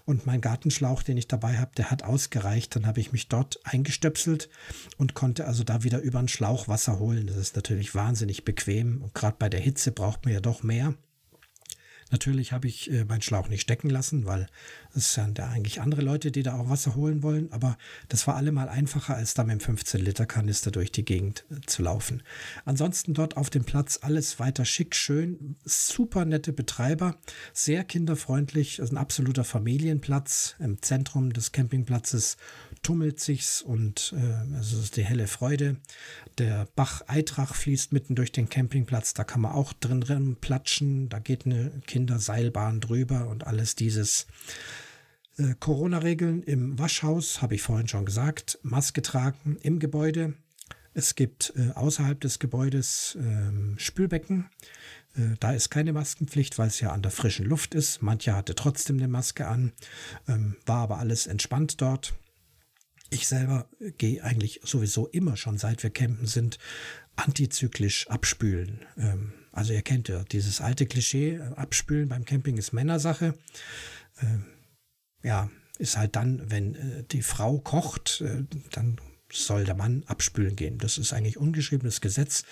[0.07, 2.75] und mein Gartenschlauch, den ich dabei habe, der hat ausgereicht.
[2.75, 4.49] Dann habe ich mich dort eingestöpselt
[4.97, 7.27] und konnte also da wieder über einen Schlauch Wasser holen.
[7.27, 10.95] Das ist natürlich wahnsinnig bequem und gerade bei der Hitze braucht man ja doch mehr.
[12.13, 14.47] Natürlich habe ich äh, meinen Schlauch nicht stecken lassen, weil
[14.95, 17.51] es sind ja eigentlich andere Leute, die da auch Wasser holen wollen.
[17.53, 17.79] Aber
[18.11, 22.23] das war allemal einfacher, als da mit dem 15-Liter-Kanister durch die Gegend äh, zu laufen.
[22.67, 27.17] Ansonsten dort auf dem Platz alles weiter schick, schön, super nette Betreiber,
[27.55, 32.37] sehr kinderfreundlich, also ein absoluter Familienplatz im Zentrum des Campingplatzes.
[32.83, 35.77] Tummelt sich's und äh, es ist die helle Freude.
[36.39, 41.09] Der Bach Eitrach fließt mitten durch den Campingplatz, da kann man auch drin drin platschen,
[41.09, 44.27] da geht eine Kinderseilbahn drüber und alles dieses.
[45.39, 50.35] Äh, Corona-Regeln im Waschhaus, habe ich vorhin schon gesagt, Maske tragen im Gebäude.
[50.95, 54.51] Es gibt äh, außerhalb des Gebäudes äh, Spülbecken.
[55.17, 58.03] Äh, da ist keine Maskenpflicht, weil es ja an der frischen Luft ist.
[58.03, 59.73] Manche hatte trotzdem eine Maske an,
[60.29, 62.13] ähm, war aber alles entspannt dort.
[63.13, 63.69] Ich selber
[63.99, 66.59] gehe eigentlich sowieso immer schon, seit wir campen sind,
[67.15, 68.87] antizyklisch abspülen.
[68.97, 73.35] Ähm, also ihr kennt ja dieses alte Klischee, äh, abspülen beim Camping ist Männersache.
[74.23, 74.47] Ähm,
[75.23, 78.99] ja, ist halt dann, wenn äh, die Frau kocht, äh, dann
[79.31, 80.79] soll der Mann abspülen gehen.
[80.79, 82.45] Das ist eigentlich ungeschriebenes Gesetz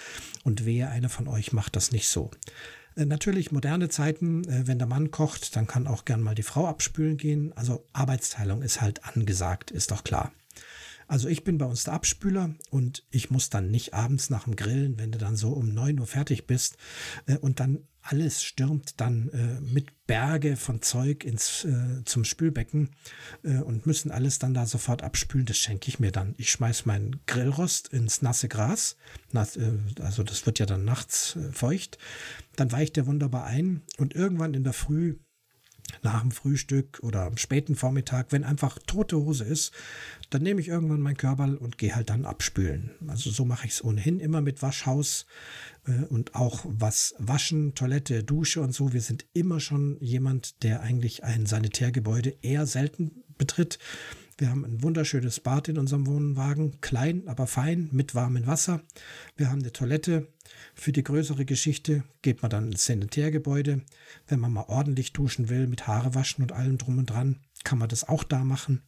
[0.44, 2.30] und wehe, einer von euch macht das nicht so.
[2.96, 7.16] Natürlich moderne Zeiten, wenn der Mann kocht, dann kann auch gern mal die Frau abspülen
[7.16, 7.52] gehen.
[7.54, 10.32] Also Arbeitsteilung ist halt angesagt, ist doch klar.
[11.10, 14.54] Also ich bin bei uns der Abspüler und ich muss dann nicht abends nach dem
[14.54, 16.76] Grillen, wenn du dann so um neun Uhr fertig bist
[17.26, 22.90] äh, und dann alles stürmt dann äh, mit Berge von Zeug ins äh, zum Spülbecken
[23.42, 25.46] äh, und müssen alles dann da sofort abspülen.
[25.46, 26.36] Das schenke ich mir dann.
[26.38, 28.96] Ich schmeiß meinen Grillrost ins nasse Gras.
[29.32, 31.98] Nass, äh, also das wird ja dann nachts äh, feucht.
[32.54, 35.16] Dann weicht der wunderbar ein und irgendwann in der Früh
[36.02, 39.72] nach dem Frühstück oder am späten Vormittag, wenn einfach tote Hose ist,
[40.30, 42.90] dann nehme ich irgendwann meinen Körperl und gehe halt dann abspülen.
[43.08, 45.26] Also so mache ich es ohnehin immer mit Waschhaus
[45.86, 48.92] äh, und auch was Waschen, Toilette, Dusche und so.
[48.92, 53.78] Wir sind immer schon jemand, der eigentlich ein Sanitärgebäude eher selten betritt.
[54.38, 58.80] Wir haben ein wunderschönes Bad in unserem Wohnwagen, klein, aber fein, mit warmem Wasser.
[59.36, 60.28] Wir haben eine Toilette.
[60.80, 63.82] Für die größere Geschichte geht man dann ins Sanitärgebäude.
[64.28, 67.76] Wenn man mal ordentlich duschen will, mit Haare waschen und allem drum und dran, kann
[67.76, 68.80] man das auch da machen.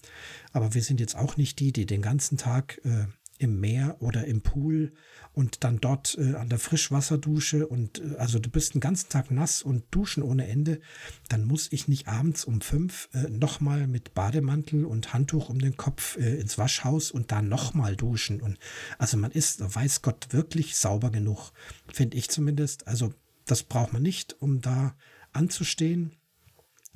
[0.54, 3.08] Aber wir sind jetzt auch nicht die, die den ganzen Tag äh,
[3.42, 4.92] im Meer oder im Pool
[5.32, 9.30] und dann dort äh, an der Frischwasserdusche und äh, also du bist den ganzen Tag
[9.30, 10.80] nass und duschen ohne Ende,
[11.28, 15.76] dann muss ich nicht abends um fünf äh, nochmal mit Bademantel und Handtuch um den
[15.76, 18.40] Kopf äh, ins Waschhaus und da nochmal duschen.
[18.40, 18.58] Und
[18.98, 21.50] also man ist, weiß Gott, wirklich sauber genug,
[21.92, 22.86] finde ich zumindest.
[22.86, 23.12] Also
[23.46, 24.94] das braucht man nicht, um da
[25.32, 26.12] anzustehen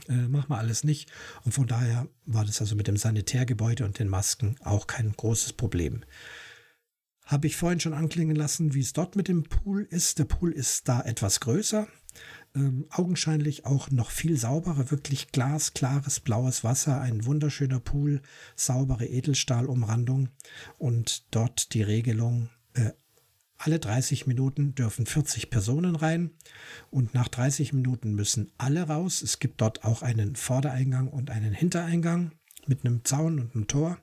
[0.09, 1.11] äh, machen wir alles nicht.
[1.45, 5.55] Und von daher war das also mit dem Sanitärgebäude und den Masken auch kein großes
[5.55, 6.05] Problem.
[7.25, 10.19] Habe ich vorhin schon anklingen lassen, wie es dort mit dem Pool ist.
[10.19, 11.89] Der Pool ist da etwas größer,
[12.55, 18.23] ähm, augenscheinlich auch noch viel sauberer, wirklich glasklares blaues Wasser, ein wunderschöner Pool,
[18.55, 20.29] saubere Edelstahlumrandung
[20.79, 22.93] und dort die Regelung, äh,
[23.59, 26.31] alle 30 Minuten dürfen 40 Personen rein
[26.91, 29.23] und nach 30 Minuten müssen alle raus.
[29.23, 32.33] Es gibt dort auch einen Vordereingang und einen Hintereingang
[32.67, 33.99] mit einem Zaun und einem Tor.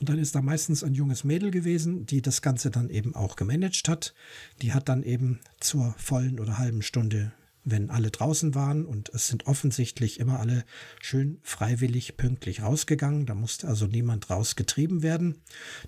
[0.00, 3.36] Und dann ist da meistens ein junges Mädel gewesen, die das Ganze dann eben auch
[3.36, 4.14] gemanagt hat.
[4.62, 7.32] Die hat dann eben zur vollen oder halben Stunde,
[7.64, 10.64] wenn alle draußen waren und es sind offensichtlich immer alle
[11.00, 13.26] schön freiwillig pünktlich rausgegangen.
[13.26, 15.42] Da musste also niemand rausgetrieben werden.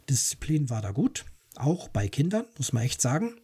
[0.09, 1.24] Disziplin war da gut
[1.62, 3.37] auch bei Kindern, muss man echt sagen.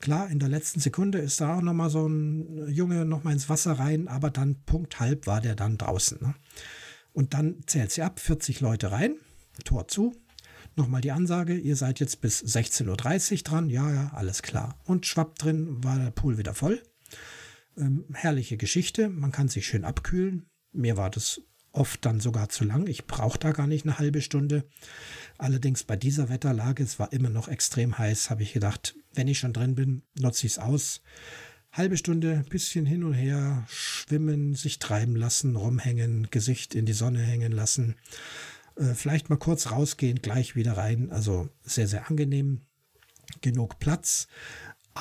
[0.00, 3.72] Klar, in der letzten Sekunde ist da auch nochmal so ein Junge nochmal ins Wasser
[3.72, 6.18] rein, aber dann Punkt halb war der dann draußen.
[6.20, 6.34] Ne?
[7.12, 9.16] Und dann zählt sie ab, 40 Leute rein,
[9.64, 10.14] Tor zu.
[10.76, 13.70] Nochmal die Ansage, ihr seid jetzt bis 16.30 Uhr dran.
[13.70, 14.78] Ja, ja, alles klar.
[14.84, 16.80] Und schwapp drin war der Pool wieder voll.
[17.76, 20.46] Ähm, herrliche Geschichte, man kann sich schön abkühlen.
[20.72, 21.40] Mir war das
[21.78, 22.86] oft dann sogar zu lang.
[22.86, 24.64] Ich brauche da gar nicht eine halbe Stunde.
[25.38, 29.38] Allerdings bei dieser Wetterlage, es war immer noch extrem heiß, habe ich gedacht, wenn ich
[29.38, 31.00] schon drin bin, nutze ich es aus.
[31.70, 37.20] Halbe Stunde, bisschen hin und her, schwimmen, sich treiben lassen, rumhängen, Gesicht in die Sonne
[37.20, 37.94] hängen lassen.
[38.76, 41.10] Äh, vielleicht mal kurz rausgehen, gleich wieder rein.
[41.10, 42.62] Also sehr, sehr angenehm.
[43.42, 44.26] Genug Platz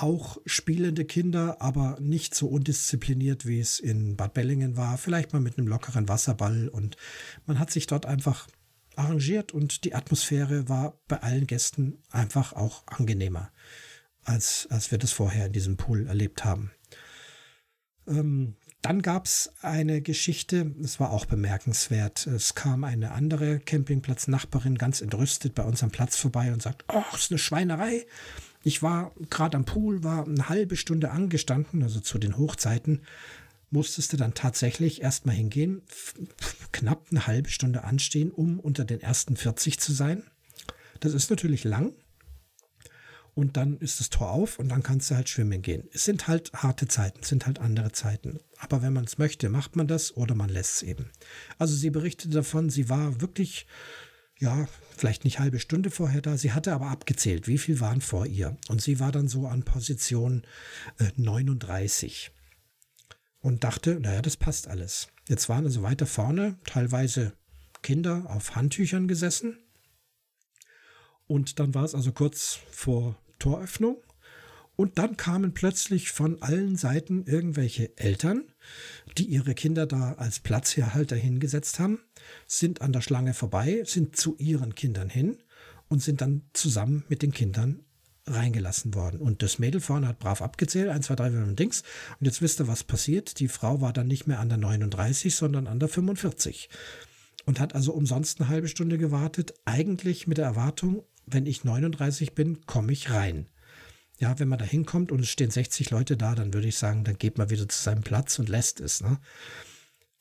[0.01, 4.97] auch spielende Kinder, aber nicht so undiszipliniert, wie es in Bad Bellingen war.
[4.97, 6.97] Vielleicht mal mit einem lockeren Wasserball und
[7.45, 8.47] man hat sich dort einfach
[8.95, 13.51] arrangiert und die Atmosphäre war bei allen Gästen einfach auch angenehmer,
[14.23, 16.71] als, als wir das vorher in diesem Pool erlebt haben.
[18.07, 22.27] Ähm, dann gab es eine Geschichte, es war auch bemerkenswert.
[22.27, 27.21] Es kam eine andere Campingplatznachbarin ganz entrüstet bei uns am Platz vorbei und sagt, das
[27.21, 28.05] ist eine Schweinerei.
[28.67, 33.03] Ich war gerade am Pool, war eine halbe Stunde angestanden, also zu den Hochzeiten,
[33.69, 35.83] musstest du dann tatsächlich erstmal hingehen,
[36.73, 40.21] knapp eine halbe Stunde anstehen, um unter den ersten 40 zu sein.
[40.99, 41.93] Das ist natürlich lang.
[43.35, 45.87] Und dann ist das Tor auf und dann kannst du halt schwimmen gehen.
[45.93, 48.39] Es sind halt harte Zeiten, es sind halt andere Zeiten.
[48.57, 51.09] Aber wenn man es möchte, macht man das oder man lässt es eben.
[51.57, 53.65] Also sie berichtete davon, sie war wirklich
[54.39, 54.67] ja,
[54.99, 56.37] vielleicht nicht halbe Stunde vorher da.
[56.37, 58.57] Sie hatte aber abgezählt, wie viel waren vor ihr.
[58.67, 60.45] Und sie war dann so an Position
[60.99, 62.31] äh, 39
[63.39, 65.09] und dachte, naja, das passt alles.
[65.27, 67.33] Jetzt waren also weiter vorne teilweise
[67.81, 69.59] Kinder auf Handtüchern gesessen.
[71.27, 73.97] Und dann war es also kurz vor Toröffnung.
[74.75, 78.51] Und dann kamen plötzlich von allen Seiten irgendwelche Eltern,
[79.17, 81.99] die ihre Kinder da als Platzherhalter hingesetzt haben,
[82.45, 85.37] sind an der Schlange vorbei, sind zu ihren Kindern hin
[85.87, 87.83] und sind dann zusammen mit den Kindern
[88.27, 89.19] reingelassen worden.
[89.19, 91.83] Und das Mädel vorne hat brav abgezählt, 1, 2, 3, 4, 5, Dings.
[92.19, 93.39] Und jetzt wisst ihr, was passiert.
[93.39, 96.69] Die Frau war dann nicht mehr an der 39, sondern an der 45.
[97.45, 99.53] Und hat also umsonst eine halbe Stunde gewartet.
[99.65, 103.47] Eigentlich mit der Erwartung, wenn ich 39 bin, komme ich rein.
[104.19, 107.03] Ja, wenn man da hinkommt und es stehen 60 Leute da, dann würde ich sagen,
[107.03, 109.01] dann geht man wieder zu seinem Platz und lässt es.
[109.01, 109.19] Ne?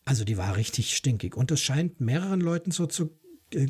[0.05, 1.35] Also die war richtig stinkig.
[1.35, 3.19] Und das scheint mehreren Leuten so zu...
[3.53, 3.69] Äh,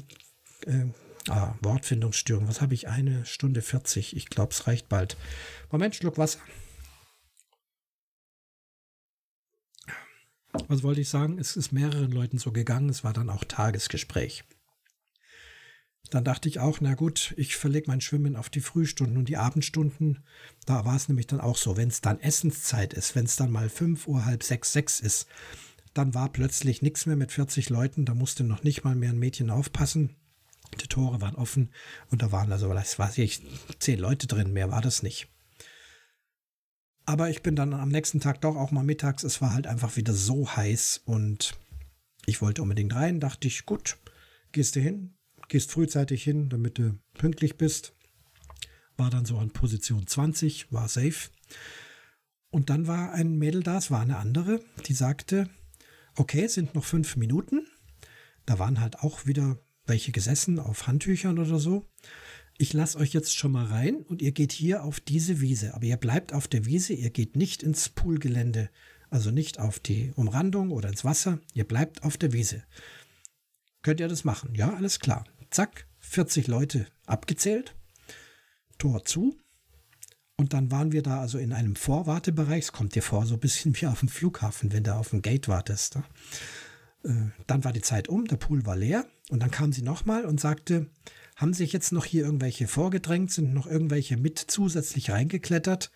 [0.66, 0.86] äh,
[1.28, 2.48] ah, Wortfindungsstörung.
[2.48, 2.88] Was habe ich?
[2.88, 4.16] Eine Stunde 40.
[4.16, 5.16] Ich glaube, es reicht bald.
[5.70, 6.40] Moment, Schluck Wasser.
[10.68, 11.38] Was wollte ich sagen?
[11.38, 12.88] Es ist mehreren Leuten so gegangen.
[12.88, 14.44] Es war dann auch Tagesgespräch.
[16.10, 19.36] Dann dachte ich auch, na gut, ich verlege mein Schwimmen auf die Frühstunden und die
[19.36, 20.22] Abendstunden.
[20.64, 23.50] Da war es nämlich dann auch so, wenn es dann Essenszeit ist, wenn es dann
[23.50, 25.26] mal fünf Uhr, halb sechs, sechs ist,
[25.94, 28.04] dann war plötzlich nichts mehr mit 40 Leuten.
[28.04, 30.14] Da musste noch nicht mal mehr ein Mädchen aufpassen.
[30.80, 31.70] Die Tore waren offen
[32.10, 33.42] und da waren also, was weiß ich,
[33.78, 34.52] zehn Leute drin.
[34.52, 35.28] Mehr war das nicht.
[37.04, 39.22] Aber ich bin dann am nächsten Tag doch auch mal mittags.
[39.22, 41.56] Es war halt einfach wieder so heiß und
[42.26, 43.20] ich wollte unbedingt rein.
[43.20, 43.96] Dachte ich, gut,
[44.52, 45.15] gehst du hin,
[45.48, 47.94] gehst frühzeitig hin, damit du pünktlich bist.
[48.96, 51.30] War dann so an Position 20, war safe.
[52.50, 55.48] Und dann war ein Mädel da, es war eine andere, die sagte,
[56.14, 57.66] okay, sind noch fünf Minuten.
[58.46, 61.86] Da waren halt auch wieder welche gesessen auf Handtüchern oder so.
[62.58, 65.74] Ich lasse euch jetzt schon mal rein und ihr geht hier auf diese Wiese.
[65.74, 68.70] Aber ihr bleibt auf der Wiese, ihr geht nicht ins Poolgelände,
[69.10, 71.38] also nicht auf die Umrandung oder ins Wasser.
[71.52, 72.64] Ihr bleibt auf der Wiese.
[73.82, 74.54] Könnt ihr das machen?
[74.54, 75.24] Ja, alles klar.
[75.56, 77.74] Zack, 40 Leute abgezählt,
[78.76, 79.38] Tor zu.
[80.36, 82.64] Und dann waren wir da also in einem Vorwartebereich.
[82.64, 85.22] Es kommt dir vor, so ein bisschen wie auf dem Flughafen, wenn du auf dem
[85.22, 85.96] Gate wartest.
[85.96, 86.04] Ne?
[87.04, 89.06] Äh, dann war die Zeit um, der Pool war leer.
[89.30, 90.90] Und dann kam sie nochmal und sagte,
[91.36, 95.90] haben sich jetzt noch hier irgendwelche vorgedrängt, sind noch irgendwelche mit zusätzlich reingeklettert.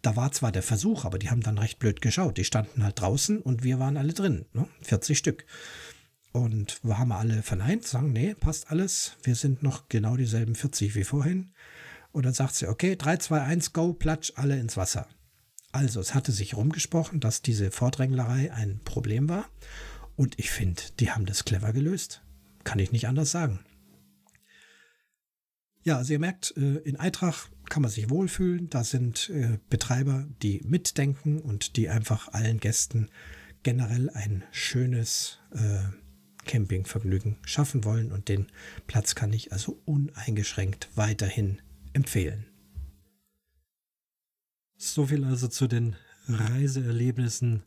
[0.00, 2.38] Da war zwar der Versuch, aber die haben dann recht blöd geschaut.
[2.38, 4.66] Die standen halt draußen und wir waren alle drin, ne?
[4.80, 5.44] 40 Stück.
[6.32, 9.16] Und wir haben alle verneint, sagen, nee, passt alles.
[9.22, 11.50] Wir sind noch genau dieselben 40 wie vorhin.
[12.12, 15.08] Und dann sagt sie, okay, 3, 2, 1, go, platsch, alle ins Wasser.
[15.72, 19.48] Also, es hatte sich rumgesprochen, dass diese Vordränglerei ein Problem war.
[20.16, 22.22] Und ich finde, die haben das clever gelöst.
[22.64, 23.60] Kann ich nicht anders sagen.
[25.82, 28.68] Ja, also ihr merkt, äh, in Eintracht kann man sich wohlfühlen.
[28.68, 33.08] Da sind äh, Betreiber, die mitdenken und die einfach allen Gästen
[33.62, 35.78] generell ein schönes äh,
[36.48, 38.46] Campingvergnügen schaffen wollen und den
[38.88, 41.60] Platz kann ich also uneingeschränkt weiterhin
[41.92, 42.46] empfehlen.
[44.76, 45.94] So viel also zu den
[46.26, 47.62] Reiseerlebnissen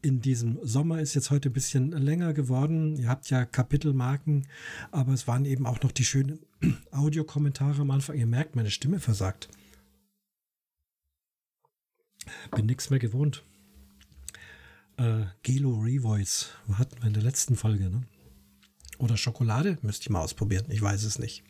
[0.00, 2.96] in diesem Sommer ist jetzt heute ein bisschen länger geworden.
[2.96, 4.46] Ihr habt ja Kapitelmarken,
[4.90, 6.40] aber es waren eben auch noch die schönen
[6.90, 8.16] Audiokommentare am Anfang.
[8.16, 9.48] Ihr merkt, meine Stimme versagt.
[12.54, 13.44] Bin nichts mehr gewohnt
[14.96, 18.02] äh, Gelo Revoice hatten wir in der letzten Folge, ne?
[18.98, 19.78] Oder Schokolade?
[19.82, 20.66] Müsste ich mal ausprobieren.
[20.68, 21.42] Ich weiß es nicht.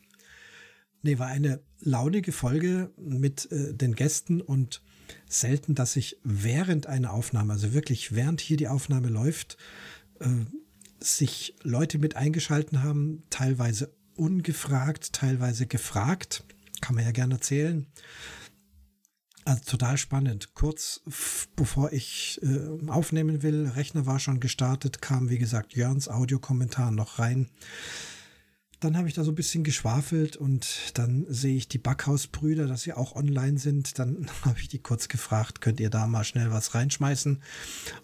[1.02, 4.82] Nee, war eine launige Folge mit äh, den Gästen und
[5.28, 9.58] selten, dass ich während einer Aufnahme, also wirklich während hier die Aufnahme läuft,
[10.20, 10.28] äh,
[11.00, 16.44] sich Leute mit eingeschalten haben, teilweise ungefragt, teilweise gefragt.
[16.80, 17.86] Kann man ja gerne erzählen.
[19.44, 20.54] Also total spannend.
[20.54, 21.02] Kurz
[21.54, 27.18] bevor ich äh, aufnehmen will, Rechner war schon gestartet, kam wie gesagt Jörns Audiokommentar noch
[27.18, 27.50] rein.
[28.84, 32.82] Dann habe ich da so ein bisschen geschwafelt und dann sehe ich die Backhausbrüder, dass
[32.82, 33.98] sie auch online sind.
[33.98, 37.40] Dann habe ich die kurz gefragt, könnt ihr da mal schnell was reinschmeißen?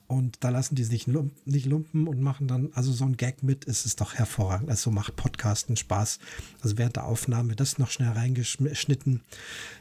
[0.06, 1.06] Und da lassen die sich
[1.44, 3.68] nicht lumpen und machen dann also so ein Gag mit.
[3.68, 4.70] Es ist doch hervorragend.
[4.70, 6.18] Also macht Podcasten Spaß.
[6.62, 9.20] Also während der Aufnahme das noch schnell reingeschnitten.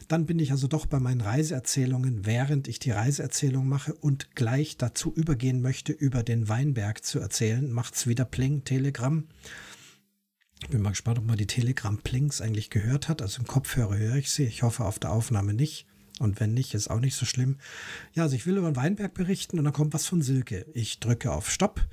[0.06, 4.76] Dann bin ich also doch bei meinen Reiseerzählungen, während ich die Reiseerzählung mache und gleich
[4.76, 9.24] dazu übergehen möchte, über den Weinberg zu erzählen, macht's wieder Pling, Telegram.
[10.62, 13.22] Ich bin mal gespannt, ob man die Telegram-Plinks eigentlich gehört hat.
[13.22, 14.44] Also im Kopfhörer höre ich sie.
[14.44, 15.86] Ich hoffe auf der Aufnahme nicht.
[16.18, 17.56] Und wenn nicht, ist auch nicht so schlimm.
[18.12, 20.66] Ja, also ich will über den Weinberg berichten und dann kommt was von Silke.
[20.74, 21.86] Ich drücke auf Stopp,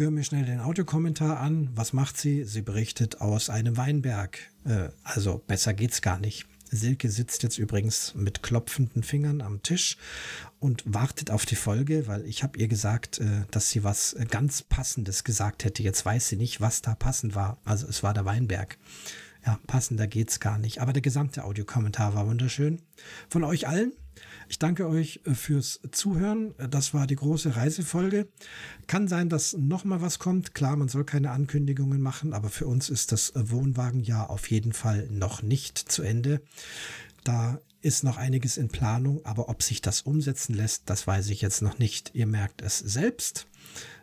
[0.00, 1.68] Hör mir schnell den Audiokommentar an.
[1.74, 2.44] Was macht sie?
[2.44, 4.38] Sie berichtet aus einem Weinberg.
[4.64, 6.46] Äh, also besser geht's gar nicht.
[6.70, 9.96] Silke sitzt jetzt übrigens mit klopfenden Fingern am Tisch
[10.58, 14.62] und wartet auf die Folge, weil ich habe ihr gesagt, äh, dass sie was ganz
[14.62, 15.82] Passendes gesagt hätte.
[15.82, 17.58] Jetzt weiß sie nicht, was da passend war.
[17.64, 18.78] Also es war der Weinberg.
[19.44, 20.80] Ja, passender geht's gar nicht.
[20.80, 22.82] Aber der gesamte Audiokommentar war wunderschön.
[23.28, 23.92] Von euch allen.
[24.50, 26.56] Ich danke euch äh, fürs Zuhören.
[26.58, 28.26] Das war die große Reisefolge.
[28.88, 30.56] Kann sein, dass noch mal was kommt.
[30.56, 35.06] Klar, man soll keine Ankündigungen machen, aber für uns ist das Wohnwagenjahr auf jeden Fall
[35.08, 36.42] noch nicht zu Ende.
[37.22, 41.42] Da ist noch einiges in Planung, aber ob sich das umsetzen lässt, das weiß ich
[41.42, 42.10] jetzt noch nicht.
[42.14, 43.46] Ihr merkt es selbst,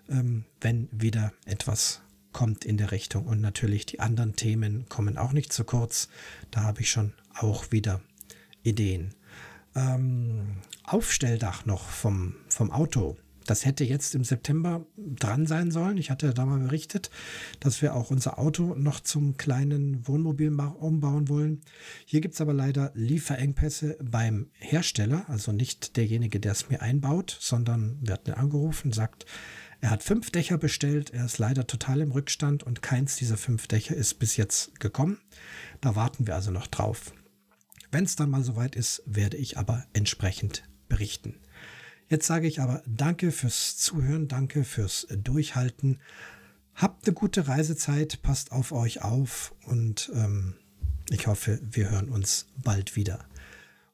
[0.08, 2.00] ähm, wenn wieder etwas
[2.32, 3.26] kommt in der Richtung.
[3.26, 6.08] Und natürlich die anderen Themen kommen auch nicht zu kurz.
[6.52, 8.00] Da habe ich schon auch wieder
[8.64, 9.17] Ideen.
[9.78, 13.18] Ähm, Aufstelldach noch vom, vom Auto.
[13.46, 15.98] Das hätte jetzt im September dran sein sollen.
[15.98, 17.10] Ich hatte da mal berichtet,
[17.62, 21.62] dass wir auch unser Auto noch zum kleinen Wohnmobil umbauen wollen.
[22.06, 27.38] Hier gibt es aber leider Lieferengpässe beim Hersteller, also nicht derjenige, der es mir einbaut,
[27.40, 29.26] sondern wird mir angerufen, sagt,
[29.80, 33.68] er hat fünf Dächer bestellt, er ist leider total im Rückstand und keins dieser fünf
[33.68, 35.20] Dächer ist bis jetzt gekommen.
[35.80, 37.14] Da warten wir also noch drauf.
[37.92, 41.40] Wenn es dann mal soweit ist, werde ich aber entsprechend berichten.
[42.10, 46.00] Jetzt sage ich aber danke fürs Zuhören, danke fürs Durchhalten.
[46.74, 50.56] Habt eine gute Reisezeit, passt auf euch auf und ähm,
[51.10, 53.26] ich hoffe, wir hören uns bald wieder.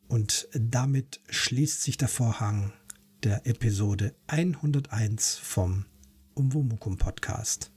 [0.07, 2.73] Und damit schließt sich der Vorhang
[3.23, 5.85] der Episode 101 vom
[6.33, 7.71] Umwomukum Podcast.